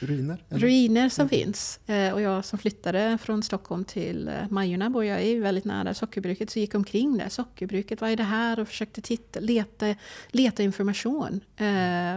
ruiner. 0.00 0.44
Eller? 0.48 0.60
Ruiner 0.60 1.08
som 1.08 1.22
mm. 1.22 1.28
finns. 1.28 1.80
Eh, 1.86 2.12
och 2.12 2.20
jag 2.20 2.44
som 2.44 2.58
flyttade 2.58 3.18
från 3.22 3.42
Stockholm 3.42 3.84
till 3.84 4.28
eh, 4.28 4.34
Majorna, 4.50 4.90
bor 4.90 5.04
jag 5.04 5.24
i, 5.24 5.38
väldigt 5.38 5.64
nära 5.64 5.94
sockerbruket, 5.94 6.50
så 6.50 6.58
gick 6.58 6.74
omkring 6.74 7.18
där. 7.18 7.28
Sockerbruket, 7.28 8.00
vad 8.00 8.10
är 8.10 8.16
det 8.16 8.22
här? 8.22 8.60
Och 8.60 8.68
försökte 8.68 9.00
titta, 9.00 9.40
leta, 9.40 9.94
leta 10.28 10.62
information. 10.62 11.40
Eh, 11.56 11.66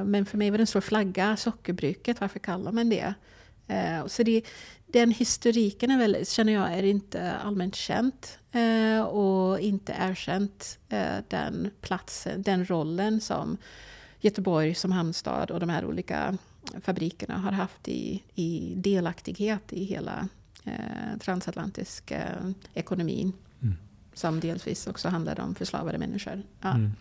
men 0.03 0.25
för 0.25 0.37
mig 0.37 0.51
var 0.51 0.57
det 0.57 0.61
en 0.61 0.67
stor 0.67 0.81
flagga, 0.81 1.37
sockerbruket, 1.37 2.21
varför 2.21 2.39
kallar 2.39 2.71
man 2.71 2.89
det? 2.89 3.13
Så 4.07 4.23
det, 4.23 4.41
den 4.87 5.11
historiken 5.11 5.91
är 5.91 5.97
väl, 5.97 6.25
känner 6.25 6.53
jag 6.53 6.73
är 6.73 6.83
inte 6.83 7.31
allmänt 7.31 7.75
känt 7.75 8.39
och 9.11 9.59
inte 9.59 9.95
erkänt 9.99 10.79
den 11.27 11.71
platsen, 11.81 12.41
den 12.41 12.65
rollen 12.65 13.21
som 13.21 13.57
Göteborg 14.19 14.75
som 14.75 14.91
hamnstad 14.91 15.51
och 15.51 15.59
de 15.59 15.69
här 15.69 15.85
olika 15.85 16.37
fabrikerna 16.81 17.37
har 17.37 17.51
haft 17.51 17.87
i, 17.87 18.23
i 18.35 18.73
delaktighet 18.77 19.73
i 19.73 19.83
hela 19.83 20.27
eh, 20.65 21.17
transatlantiska 21.19 22.17
eh, 22.17 22.51
ekonomin. 22.73 23.33
Mm. 23.61 23.75
Som 24.13 24.39
delvis 24.39 24.87
också 24.87 25.09
handlar 25.09 25.39
om 25.39 25.55
förslavade 25.55 25.97
människor. 25.97 26.41
Ja. 26.61 26.69
Mm. 26.69 26.91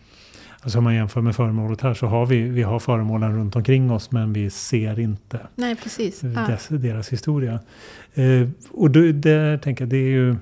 Alltså 0.63 0.77
om 0.77 0.83
man 0.83 0.95
jämför 0.95 1.21
med 1.21 1.35
föremålet 1.35 1.81
här 1.81 1.93
så 1.93 2.07
har 2.07 2.25
vi, 2.25 2.41
vi 2.41 2.63
har 2.63 2.79
föremålen 2.79 3.35
runt 3.35 3.55
omkring 3.55 3.91
oss 3.91 4.11
men 4.11 4.33
vi 4.33 4.49
ser 4.49 4.99
inte 4.99 5.39
Nej, 5.55 5.75
precis. 5.75 6.19
Dess, 6.19 6.67
ja. 6.71 6.77
deras 6.77 7.09
historia. 7.09 7.59
Eh, 8.13 8.49
och 8.71 8.91
då, 8.91 9.11
där 9.11 9.57
tänker 9.57 9.83
jag, 9.83 9.89
det 9.89 9.97
är 9.97 10.11
ju 10.11 10.35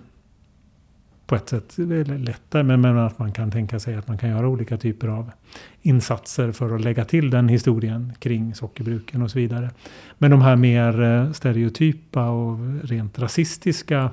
på 1.29 1.35
ett 1.35 1.49
sätt 1.49 1.73
lättare. 2.07 2.63
Men, 2.63 2.81
men 2.81 2.97
att 2.97 3.19
man 3.19 3.31
kan 3.31 3.51
tänka 3.51 3.79
sig 3.79 3.95
att 3.95 4.07
man 4.07 4.17
kan 4.17 4.29
göra 4.29 4.47
olika 4.47 4.77
typer 4.77 5.07
av 5.07 5.31
insatser 5.81 6.51
för 6.51 6.75
att 6.75 6.81
lägga 6.81 7.05
till 7.05 7.29
den 7.29 7.49
historien 7.49 8.13
kring 8.19 8.55
sockerbruken 8.55 9.21
och 9.21 9.31
så 9.31 9.39
vidare. 9.39 9.69
Men 10.17 10.31
de 10.31 10.41
här 10.41 10.55
mer 10.55 11.01
eh, 11.01 11.31
stereotypa 11.31 12.29
och 12.29 12.57
rent 12.83 13.19
rasistiska 13.19 14.09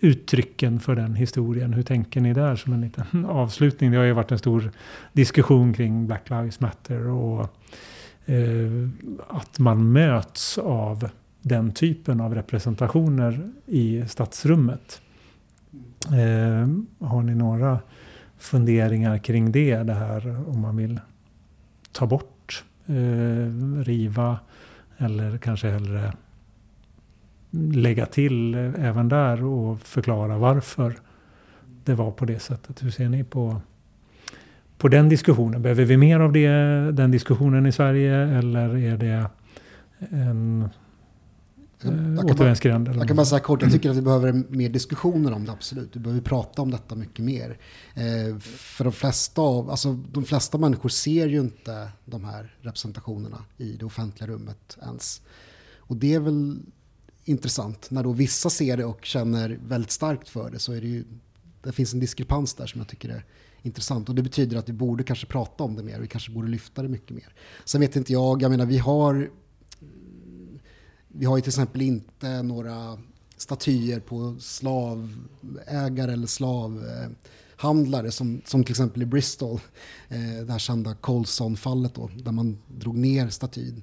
uttrycken 0.00 0.80
för 0.80 0.96
den 0.96 1.14
historien. 1.14 1.72
Hur 1.72 1.82
tänker 1.82 2.20
ni 2.20 2.32
där 2.32 2.56
som 2.56 2.72
en 2.72 2.80
liten 2.80 3.24
avslutning? 3.28 3.90
Det 3.90 3.96
har 3.96 4.04
ju 4.04 4.12
varit 4.12 4.32
en 4.32 4.38
stor 4.38 4.70
diskussion 5.12 5.74
kring 5.74 6.06
Black 6.06 6.30
Lives 6.30 6.60
Matter 6.60 7.08
och 7.08 7.40
eh, 8.26 8.88
att 9.28 9.58
man 9.58 9.92
möts 9.92 10.58
av 10.58 11.08
den 11.40 11.72
typen 11.72 12.20
av 12.20 12.34
representationer 12.34 13.50
i 13.66 14.04
stadsrummet. 14.08 15.01
Eh, 16.06 16.68
har 17.08 17.22
ni 17.22 17.34
några 17.34 17.78
funderingar 18.38 19.18
kring 19.18 19.52
det? 19.52 19.76
Det 19.76 19.94
här 19.94 20.48
om 20.48 20.60
man 20.60 20.76
vill 20.76 21.00
ta 21.92 22.06
bort, 22.06 22.64
eh, 22.86 23.82
riva 23.84 24.38
eller 24.98 25.38
kanske 25.38 25.70
hellre 25.70 26.12
lägga 27.72 28.06
till 28.06 28.54
även 28.54 29.08
där 29.08 29.44
och 29.44 29.80
förklara 29.80 30.38
varför 30.38 30.94
det 31.84 31.94
var 31.94 32.10
på 32.10 32.24
det 32.24 32.38
sättet. 32.38 32.82
Hur 32.82 32.90
ser 32.90 33.08
ni 33.08 33.24
på, 33.24 33.60
på 34.78 34.88
den 34.88 35.08
diskussionen? 35.08 35.62
Behöver 35.62 35.84
vi 35.84 35.96
mer 35.96 36.20
av 36.20 36.32
det, 36.32 36.48
den 36.92 37.10
diskussionen 37.10 37.66
i 37.66 37.72
Sverige 37.72 38.16
eller 38.16 38.76
är 38.76 38.96
det 38.96 39.26
en 40.10 40.68
jag 41.84 42.24
återvändsgränd? 42.24 42.88
Jag 42.88 43.08
kan 43.08 43.16
bara 43.16 43.26
säga 43.26 43.40
kort, 43.40 43.62
jag 43.62 43.72
tycker 43.72 43.90
att 43.90 43.96
vi 43.96 44.02
behöver 44.02 44.32
mer 44.48 44.68
diskussioner 44.68 45.32
om 45.32 45.44
det, 45.44 45.52
absolut. 45.52 45.96
Vi 45.96 46.00
behöver 46.00 46.22
prata 46.22 46.62
om 46.62 46.70
detta 46.70 46.94
mycket 46.94 47.24
mer. 47.24 47.58
Eh, 47.94 48.38
för 48.40 48.84
de 48.84 48.92
flesta, 48.92 49.42
av, 49.42 49.70
alltså, 49.70 49.92
de 49.92 50.24
flesta 50.24 50.58
människor 50.58 50.88
ser 50.88 51.26
ju 51.26 51.40
inte 51.40 51.88
de 52.04 52.24
här 52.24 52.56
representationerna 52.60 53.44
i 53.56 53.76
det 53.76 53.84
offentliga 53.84 54.30
rummet 54.30 54.78
ens. 54.82 55.22
Och 55.78 55.96
det 55.96 56.14
är 56.14 56.20
väl 56.20 56.56
intressant. 57.24 57.90
När 57.90 58.02
då 58.02 58.12
vissa 58.12 58.50
ser 58.50 58.76
det 58.76 58.84
och 58.84 59.04
känner 59.04 59.58
väldigt 59.68 59.90
starkt 59.90 60.28
för 60.28 60.50
det 60.50 60.58
så 60.58 60.72
är 60.72 60.80
det 60.80 60.86
ju, 60.86 61.04
det 61.62 61.72
finns 61.72 61.94
en 61.94 62.00
diskrepans 62.00 62.54
där 62.54 62.66
som 62.66 62.80
jag 62.80 62.88
tycker 62.88 63.08
är 63.08 63.24
intressant. 63.62 64.08
Och 64.08 64.14
det 64.14 64.22
betyder 64.22 64.56
att 64.56 64.68
vi 64.68 64.72
borde 64.72 65.04
kanske 65.04 65.26
prata 65.26 65.64
om 65.64 65.76
det 65.76 65.82
mer, 65.82 66.00
vi 66.00 66.06
kanske 66.06 66.32
borde 66.32 66.48
lyfta 66.48 66.82
det 66.82 66.88
mycket 66.88 67.10
mer. 67.10 67.34
Sen 67.64 67.80
vet 67.80 67.96
inte 67.96 68.12
jag, 68.12 68.42
jag 68.42 68.50
menar 68.50 68.66
vi 68.66 68.78
har 68.78 69.30
vi 71.12 71.26
har 71.26 71.36
ju 71.36 71.42
till 71.42 71.50
exempel 71.50 71.82
inte 71.82 72.42
några 72.42 72.98
statyer 73.36 74.00
på 74.00 74.36
slavägare 74.40 76.12
eller 76.12 76.26
slavhandlare 76.26 78.10
som, 78.10 78.42
som 78.44 78.64
till 78.64 78.72
exempel 78.72 79.02
i 79.02 79.06
Bristol, 79.06 79.60
eh, 80.08 80.44
det 80.46 80.52
här 80.52 80.58
kända 80.58 80.94
Colson-fallet 80.94 81.94
då, 81.94 82.10
där 82.16 82.32
man 82.32 82.58
drog 82.68 82.96
ner 82.96 83.28
statyn. 83.28 83.82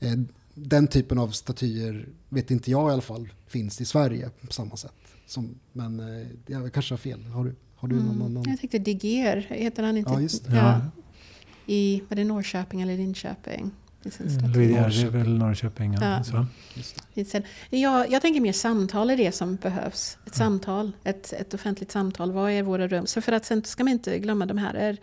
Eh, 0.00 0.14
den 0.54 0.86
typen 0.86 1.18
av 1.18 1.28
statyer 1.28 2.08
vet 2.28 2.50
inte 2.50 2.70
jag 2.70 2.90
i 2.90 2.92
alla 2.92 3.02
fall 3.02 3.28
finns 3.46 3.80
i 3.80 3.84
Sverige 3.84 4.30
på 4.46 4.52
samma 4.52 4.76
sätt. 4.76 4.92
Som, 5.26 5.54
men 5.72 6.00
eh, 6.00 6.26
jag 6.46 6.72
kanske 6.72 6.92
har 6.92 6.98
fel. 6.98 7.24
Har 7.24 7.44
du, 7.44 7.54
har 7.74 7.88
du 7.88 7.96
mm. 7.96 8.06
någon 8.06 8.22
annan? 8.22 8.44
Jag 8.46 8.60
tänkte 8.60 8.78
Diger, 8.78 9.36
heter 9.50 9.82
han 9.82 9.96
inte? 9.96 10.12
Ja, 10.12 10.20
just 10.20 10.44
det. 10.44 10.56
Ja. 10.56 10.80
I, 11.66 12.02
var 12.08 12.16
det 12.16 12.24
Norrköping 12.24 12.80
eller 12.80 12.96
Linköping? 12.96 13.70
Det 14.02 14.08
är 14.08 15.10
väl 15.10 15.38
Norrköping. 15.38 15.96
Ja. 16.00 16.24
Så. 16.24 16.46
Jag, 17.70 18.10
jag 18.10 18.22
tänker 18.22 18.40
mer 18.40 18.52
samtal 18.52 19.10
är 19.10 19.16
det 19.16 19.32
som 19.32 19.56
behövs. 19.56 20.18
Ett 20.26 20.32
ja. 20.32 20.38
samtal, 20.38 20.92
ett, 21.04 21.32
ett 21.32 21.54
offentligt 21.54 21.92
samtal. 21.92 22.32
Vad 22.32 22.50
är 22.50 22.62
våra 22.62 22.88
rum? 22.88 23.06
Så 23.06 23.20
för 23.20 23.32
att 23.32 23.44
sen 23.44 23.64
ska 23.64 23.84
man 23.84 23.92
inte 23.92 24.18
glömma, 24.18 24.46
de 24.46 24.58
här 24.58 24.74
är 24.74 24.96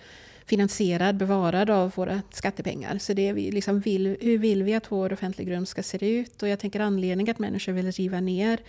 finansierad, 0.45 1.17
bevarad 1.17 1.69
av 1.69 1.91
våra 1.95 2.21
skattepengar. 2.31 2.97
Så 2.97 3.13
det 3.13 3.27
är 3.27 3.33
vi 3.33 3.51
liksom 3.51 3.79
vill, 3.79 4.17
hur 4.21 4.37
vill 4.37 4.63
vi 4.63 4.73
att 4.73 4.91
vår 4.91 5.13
offentliga 5.13 5.55
rum 5.55 5.65
ska 5.65 5.83
se 5.83 6.09
ut? 6.09 6.43
Och 6.43 6.49
jag 6.49 6.59
tänker 6.59 6.79
anledningen 6.79 7.31
att 7.31 7.39
människor 7.39 7.71
vill 7.71 7.91
riva 7.91 8.19
ner 8.19 8.59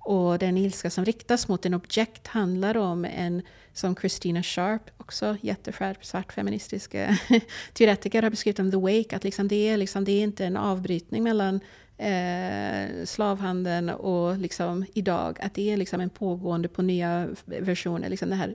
och 0.00 0.38
den 0.38 0.56
ilska 0.56 0.90
som 0.90 1.04
riktas 1.04 1.48
mot 1.48 1.66
en 1.66 1.74
objekt 1.74 2.26
handlar 2.26 2.76
om 2.76 3.04
en, 3.04 3.42
som 3.72 3.96
Christina 3.96 4.42
Sharp, 4.42 4.90
också 4.96 5.36
jätteskärp 5.40 6.04
svart 6.04 6.32
feministisk 6.32 6.94
eh, 6.94 7.14
teoretiker, 7.72 8.22
har 8.22 8.30
beskrivit 8.30 8.58
om 8.58 8.70
The 8.70 8.76
Wake, 8.76 9.16
att 9.16 9.24
liksom 9.24 9.48
det, 9.48 9.68
är 9.68 9.76
liksom, 9.76 10.04
det 10.04 10.12
är 10.12 10.22
inte 10.22 10.44
en 10.44 10.56
avbrytning 10.56 11.22
mellan 11.22 11.60
eh, 11.98 13.04
slavhandeln 13.04 13.90
och 13.90 14.38
liksom 14.38 14.86
idag, 14.94 15.38
att 15.42 15.54
det 15.54 15.70
är 15.70 15.76
liksom 15.76 16.00
en 16.00 16.10
pågående 16.10 16.68
på 16.68 16.82
nya 16.82 17.28
versioner, 17.44 18.08
liksom 18.08 18.28
det 18.28 18.36
här 18.36 18.54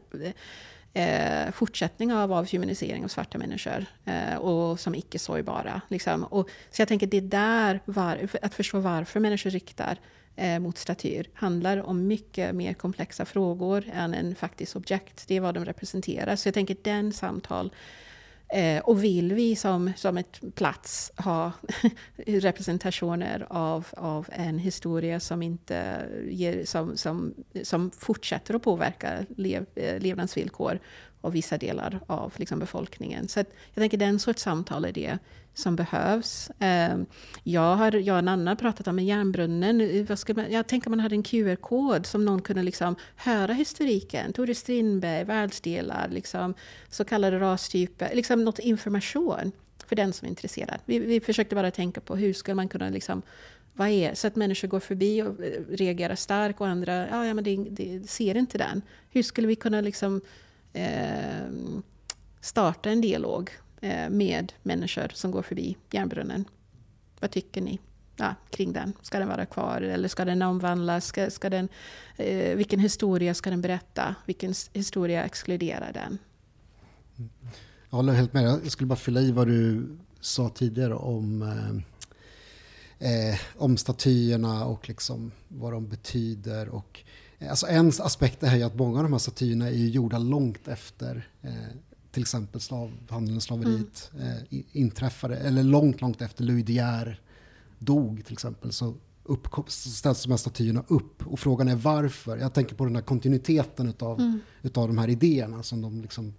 eh, 0.93 1.51
fortsättning 1.51 2.13
av 2.13 2.33
avhumanisering 2.33 3.03
av 3.03 3.07
svarta 3.07 3.37
människor 3.37 3.85
eh, 4.05 4.35
och 4.35 4.79
som 4.79 4.95
icke 4.95 5.19
sårbara. 5.19 5.81
Liksom. 5.87 6.23
Och, 6.23 6.49
så 6.71 6.81
jag 6.81 6.87
tänker 6.87 7.07
det 7.07 7.17
är 7.17 7.21
där, 7.21 7.79
var, 7.85 8.27
att 8.41 8.53
förstå 8.53 8.79
varför 8.79 9.19
människor 9.19 9.49
riktar 9.49 9.99
eh, 10.35 10.59
mot 10.59 10.77
statyer 10.77 11.27
handlar 11.33 11.77
om 11.77 12.07
mycket 12.07 12.55
mer 12.55 12.73
komplexa 12.73 13.25
frågor 13.25 13.83
än 13.93 14.13
en 14.13 14.35
faktisk 14.35 14.75
objekt. 14.75 15.27
Det 15.27 15.35
är 15.35 15.41
vad 15.41 15.53
de 15.53 15.65
representerar. 15.65 16.35
Så 16.35 16.47
jag 16.47 16.53
tänker 16.53 16.77
den 16.81 17.13
samtal 17.13 17.71
Eh, 18.55 18.81
och 18.81 19.03
vill 19.03 19.33
vi 19.33 19.55
som, 19.55 19.91
som 19.95 20.17
ett 20.17 20.55
plats 20.55 21.11
ha 21.17 21.51
representationer 22.15 23.47
av, 23.49 23.87
av 23.97 24.27
en 24.31 24.59
historia 24.59 25.19
som, 25.19 25.41
inte 25.43 26.05
ger, 26.29 26.65
som, 26.65 26.97
som, 26.97 27.33
som 27.63 27.91
fortsätter 27.91 28.53
att 28.53 28.63
påverka 28.63 29.25
lev, 29.37 29.65
eh, 29.75 29.99
levnadsvillkor 29.99 30.79
och 31.21 31.35
vissa 31.35 31.57
delar 31.57 31.99
av 32.07 32.33
liksom, 32.35 32.59
befolkningen. 32.59 33.27
Så 33.27 33.39
jag 33.39 33.81
tänker 33.81 33.97
den 33.97 34.19
sorts 34.19 34.41
samtal 34.41 34.85
är 34.85 34.91
det 34.91 35.17
som 35.55 35.75
behövs. 35.75 36.49
Eh, 36.49 36.97
jag, 37.43 37.75
har, 37.75 37.91
jag 37.91 38.13
och 38.13 38.19
en 38.19 38.27
annan 38.27 38.57
pratat 38.57 38.87
om 38.87 38.99
en 38.99 39.05
järnbrunnen. 39.05 40.05
Vad 40.09 40.19
ska 40.19 40.33
man, 40.33 40.51
jag 40.51 40.67
tänker 40.67 40.89
man 40.89 40.99
hade 40.99 41.15
en 41.15 41.23
QR-kod 41.23 42.05
som 42.05 42.25
någon 42.25 42.41
kunde 42.41 42.63
liksom 42.63 42.95
höra 43.15 43.53
historiken. 43.53 44.33
Tore 44.33 44.55
Strindberg, 44.55 45.23
världsdelar, 45.23 46.07
liksom, 46.11 46.53
så 46.89 47.05
kallade 47.05 47.39
rastyper. 47.39 48.15
Liksom 48.15 48.44
något 48.45 48.59
information 48.59 49.51
för 49.87 49.95
den 49.95 50.13
som 50.13 50.25
är 50.25 50.29
intresserad. 50.29 50.79
Vi, 50.85 50.99
vi 50.99 51.19
försökte 51.19 51.55
bara 51.55 51.71
tänka 51.71 52.01
på 52.01 52.15
hur 52.15 52.33
skulle 52.33 52.55
man 52.55 52.67
kunna 52.67 52.89
liksom, 52.89 53.21
vad 53.73 53.89
är, 53.89 54.13
så 54.13 54.27
att 54.27 54.35
människor 54.35 54.67
går 54.67 54.79
förbi 54.79 55.21
och 55.21 55.43
eh, 55.43 55.61
reagerar 55.69 56.15
starkt 56.15 56.61
och 56.61 56.67
andra 56.67 57.07
ja, 57.09 57.25
ja, 57.25 57.33
men 57.33 57.43
det, 57.43 57.55
det, 57.69 58.09
ser 58.09 58.37
inte 58.37 58.57
den. 58.57 58.81
Hur 59.09 59.23
skulle 59.23 59.47
vi 59.47 59.55
kunna 59.55 59.81
liksom, 59.81 60.21
eh, 60.73 61.47
starta 62.41 62.89
en 62.89 63.01
dialog 63.01 63.51
eh, 63.81 64.09
med 64.09 64.53
människor 64.63 65.07
som 65.13 65.31
går 65.31 65.41
förbi 65.41 65.77
järnbrunnen? 65.91 66.45
Vad 67.19 67.31
tycker 67.31 67.61
ni 67.61 67.79
ja, 68.15 68.35
kring 68.49 68.73
den? 68.73 68.93
Ska 69.01 69.19
den 69.19 69.27
vara 69.27 69.45
kvar 69.45 69.81
eller 69.81 70.07
ska 70.07 70.25
den 70.25 70.41
omvandlas? 70.41 71.05
Ska, 71.05 71.29
ska 71.29 71.49
den, 71.49 71.69
eh, 72.17 72.55
vilken 72.55 72.79
historia 72.79 73.33
ska 73.33 73.49
den 73.49 73.61
berätta? 73.61 74.15
Vilken 74.25 74.53
historia 74.73 75.23
exkluderar 75.23 75.91
den? 75.93 76.17
Mm. 77.17 77.29
Jag 77.89 77.97
håller 77.97 78.13
helt 78.13 78.33
med. 78.33 78.43
Jag 78.43 78.71
skulle 78.71 78.87
bara 78.87 78.95
fylla 78.95 79.21
i 79.21 79.31
vad 79.31 79.47
du 79.47 79.87
sa 80.19 80.49
tidigare 80.49 80.95
om 80.95 81.41
eh, 81.41 81.75
eh, 82.99 83.39
om 83.57 83.77
statyerna 83.77 84.65
och 84.65 84.89
liksom 84.89 85.31
vad 85.47 85.73
de 85.73 85.87
betyder. 85.87 86.69
Och, 86.69 87.03
eh, 87.39 87.49
alltså 87.49 87.67
en 87.67 87.87
aspekt 87.87 88.43
är 88.43 88.55
ju 88.55 88.63
att 88.63 88.75
många 88.75 88.97
av 88.97 89.03
de 89.03 89.11
här 89.11 89.19
statyerna 89.19 89.67
är 89.67 89.73
gjorda 89.73 90.17
långt 90.17 90.67
efter 90.67 91.27
eh, 91.41 91.51
till 92.11 92.21
exempel 92.21 92.61
slavhandeln 92.61 93.37
och 93.37 93.43
slaveriet 93.43 94.11
mm. 94.13 94.27
eh, 94.27 94.61
inträffade, 94.71 95.37
eller 95.37 95.63
långt, 95.63 96.01
långt 96.01 96.21
efter 96.21 96.43
Louis 96.43 96.65
De 96.65 96.73
Geer 96.73 97.21
dog 97.79 98.25
till 98.25 98.33
exempel. 98.33 98.71
Så 98.71 98.93
upp, 99.23 99.47
ställs 99.67 100.23
de 100.23 100.29
här 100.29 100.37
statyerna 100.37 100.83
upp 100.87 101.27
och 101.27 101.39
frågan 101.39 101.67
är 101.67 101.75
varför. 101.75 102.37
Jag 102.37 102.53
tänker 102.53 102.75
på 102.75 102.85
den 102.85 102.95
här 102.95 103.03
kontinuiteten 103.03 103.89
utav, 103.89 104.19
mm. 104.19 104.39
utav 104.61 104.87
de 104.87 104.97
här 104.97 105.09
idéerna 105.09 105.63
som 105.63 105.81
de 105.81 106.01
liksom 106.01 106.33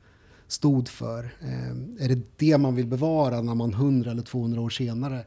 stod 0.49 0.89
för. 0.89 1.25
Eh, 1.25 2.05
är 2.05 2.09
det 2.09 2.19
det 2.37 2.59
man 2.59 2.75
vill 2.75 2.87
bevara 2.87 3.43
när 3.43 3.55
man 3.55 3.73
100 3.73 4.11
eller 4.11 4.23
200 4.23 4.61
år 4.61 4.71
senare 4.71 5.25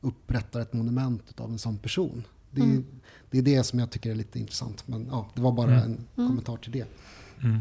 upprättar 0.00 0.60
ett 0.60 0.72
monument 0.72 1.40
av 1.40 1.50
en 1.50 1.58
sån 1.58 1.78
person. 1.78 2.22
Det 2.50 2.60
är, 2.60 2.64
mm. 2.64 2.84
det 3.30 3.38
är 3.38 3.42
det 3.42 3.64
som 3.64 3.78
jag 3.78 3.90
tycker 3.90 4.10
är 4.10 4.14
lite 4.14 4.38
intressant. 4.38 4.88
Men 4.88 5.08
ja, 5.10 5.28
det 5.34 5.40
var 5.40 5.52
bara 5.52 5.70
mm. 5.70 5.78
en 5.78 5.90
mm. 6.16 6.28
kommentar 6.28 6.56
till 6.56 6.72
det. 6.72 6.86
Mm. 7.42 7.58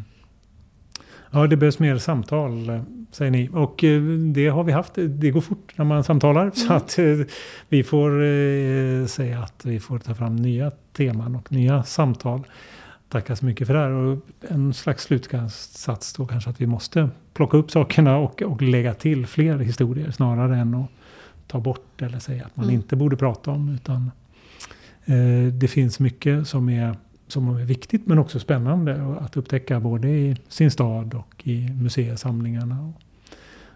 Ja, 1.32 1.48
det 1.48 1.58
behövs 1.58 1.80
mer 1.80 1.98
samtal, 1.98 2.70
eh, 2.70 2.82
säger 3.12 3.32
ni. 3.32 3.50
Och 3.54 3.84
eh, 3.84 4.02
det 4.34 4.48
har 4.48 4.64
vi 4.64 4.72
haft. 4.72 4.94
Det 4.96 5.32
går 5.32 5.42
fort 5.42 5.74
när 5.76 5.86
man 5.86 6.04
samtalar. 6.04 6.42
Mm. 6.42 6.56
Så 6.56 6.74
att 6.74 7.00
eh, 7.00 7.06
vi 7.70 7.84
får 7.84 8.24
eh, 8.24 9.06
säga 9.06 9.40
att 9.40 9.66
vi 9.66 9.80
får 9.80 10.00
ta 10.00 10.16
fram 10.16 10.36
nya 10.36 10.72
teman 10.94 11.36
och 11.36 11.52
nya 11.52 11.84
samtal. 11.84 12.44
Tackar 13.12 13.36
så 13.36 13.46
mycket 13.46 13.68
för 13.68 13.74
det 13.74 13.80
här. 13.80 13.90
Och 13.90 14.20
en 14.50 14.74
slags 14.74 15.04
slutsats 15.04 16.14
då 16.14 16.26
kanske 16.26 16.50
att 16.50 16.62
vi 16.62 16.68
måste 16.68 17.10
plocka 17.34 17.58
upp 17.58 17.72
sakerna 17.72 18.18
och, 18.18 18.42
och 18.42 18.62
lägga 18.62 18.94
till 18.94 19.28
fler 19.28 19.60
historier 19.60 20.12
snarare 20.12 20.58
än 20.58 20.76
att 20.76 20.90
ta 21.48 21.60
bort 21.60 22.02
eller 22.02 22.20
säga 22.20 22.46
att 22.46 22.56
man 22.56 22.66
mm. 22.66 22.76
inte 22.76 22.96
borde 22.96 23.18
prata 23.18 23.52
om. 23.52 23.70
Utan 23.70 24.12
eh, 25.06 25.54
det 25.54 25.68
finns 25.68 26.00
mycket 26.00 26.48
som 26.48 26.70
är, 26.70 26.96
som 27.28 27.56
är 27.56 27.64
viktigt 27.64 28.08
men 28.08 28.20
också 28.20 28.40
spännande 28.40 29.18
att 29.20 29.38
upptäcka 29.38 29.80
både 29.80 30.10
i 30.10 30.38
sin 30.48 30.72
stad 30.72 31.14
och 31.14 31.48
i 31.48 31.70
museisamlingarna. 31.70 32.82
Och 32.82 33.02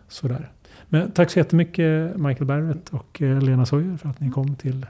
sådär. 0.08 0.52
Men 0.90 1.12
tack 1.12 1.32
så 1.32 1.40
jättemycket 1.40 2.18
Michael 2.18 2.46
Barrett 2.46 2.90
och 2.90 3.22
eh, 3.22 3.42
Lena 3.42 3.66
Soyer 3.66 3.98
för 3.98 4.10
att 4.10 4.20
ni 4.20 4.32
kom 4.32 4.56
till 4.56 4.86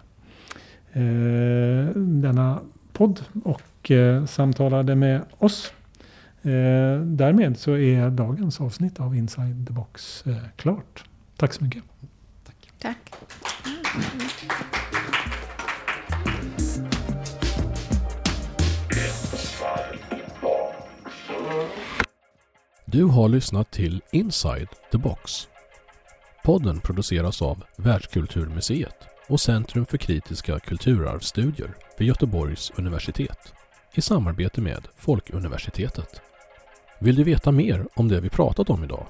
eh, 0.92 1.96
denna 1.96 2.60
podd 2.94 3.22
och 3.44 3.62
eh, 3.92 4.26
samtalade 4.26 4.96
med 4.96 5.22
oss. 5.38 5.74
Eh, 6.42 7.00
därmed 7.02 7.58
så 7.58 7.78
är 7.78 8.10
dagens 8.10 8.62
avsnitt 8.62 9.00
av 9.00 9.16
Inside 9.16 9.68
the 9.68 9.74
Box 9.74 10.24
eh, 10.28 10.38
klart. 10.56 11.04
Tack 11.38 11.54
så 11.54 11.64
mycket. 11.64 11.84
Tack. 12.80 12.98
Du 22.86 23.04
har 23.04 23.30
lyssnat 23.30 23.72
till 23.72 24.02
Inside 24.12 24.68
the 24.92 24.98
Box. 24.98 25.48
Podden 26.44 26.80
produceras 26.80 27.42
av 27.42 27.64
Världskulturmuseet 27.78 28.96
och 29.28 29.40
Centrum 29.40 29.86
för 29.86 29.98
kritiska 29.98 30.60
kulturarvsstudier 30.60 31.76
vid 31.98 32.08
Göteborgs 32.08 32.72
universitet 32.76 33.54
i 33.98 34.02
samarbete 34.02 34.62
med 34.62 34.88
Folkuniversitetet. 34.96 36.22
Vill 37.00 37.16
du 37.16 37.24
veta 37.24 37.52
mer 37.52 37.86
om 37.94 38.08
det 38.08 38.20
vi 38.20 38.30
pratat 38.30 38.70
om 38.70 38.84
idag? 38.84 39.06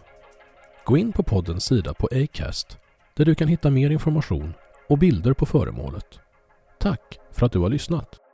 Gå 0.85 0.97
in 0.97 1.11
på 1.11 1.23
poddens 1.23 1.65
sida 1.65 1.93
på 1.93 2.09
Acast 2.11 2.77
där 3.13 3.25
du 3.25 3.35
kan 3.35 3.47
hitta 3.47 3.69
mer 3.69 3.89
information 3.89 4.53
och 4.89 4.97
bilder 4.97 5.33
på 5.33 5.45
föremålet. 5.45 6.19
Tack 6.79 7.19
för 7.31 7.45
att 7.45 7.51
du 7.51 7.59
har 7.59 7.69
lyssnat! 7.69 8.24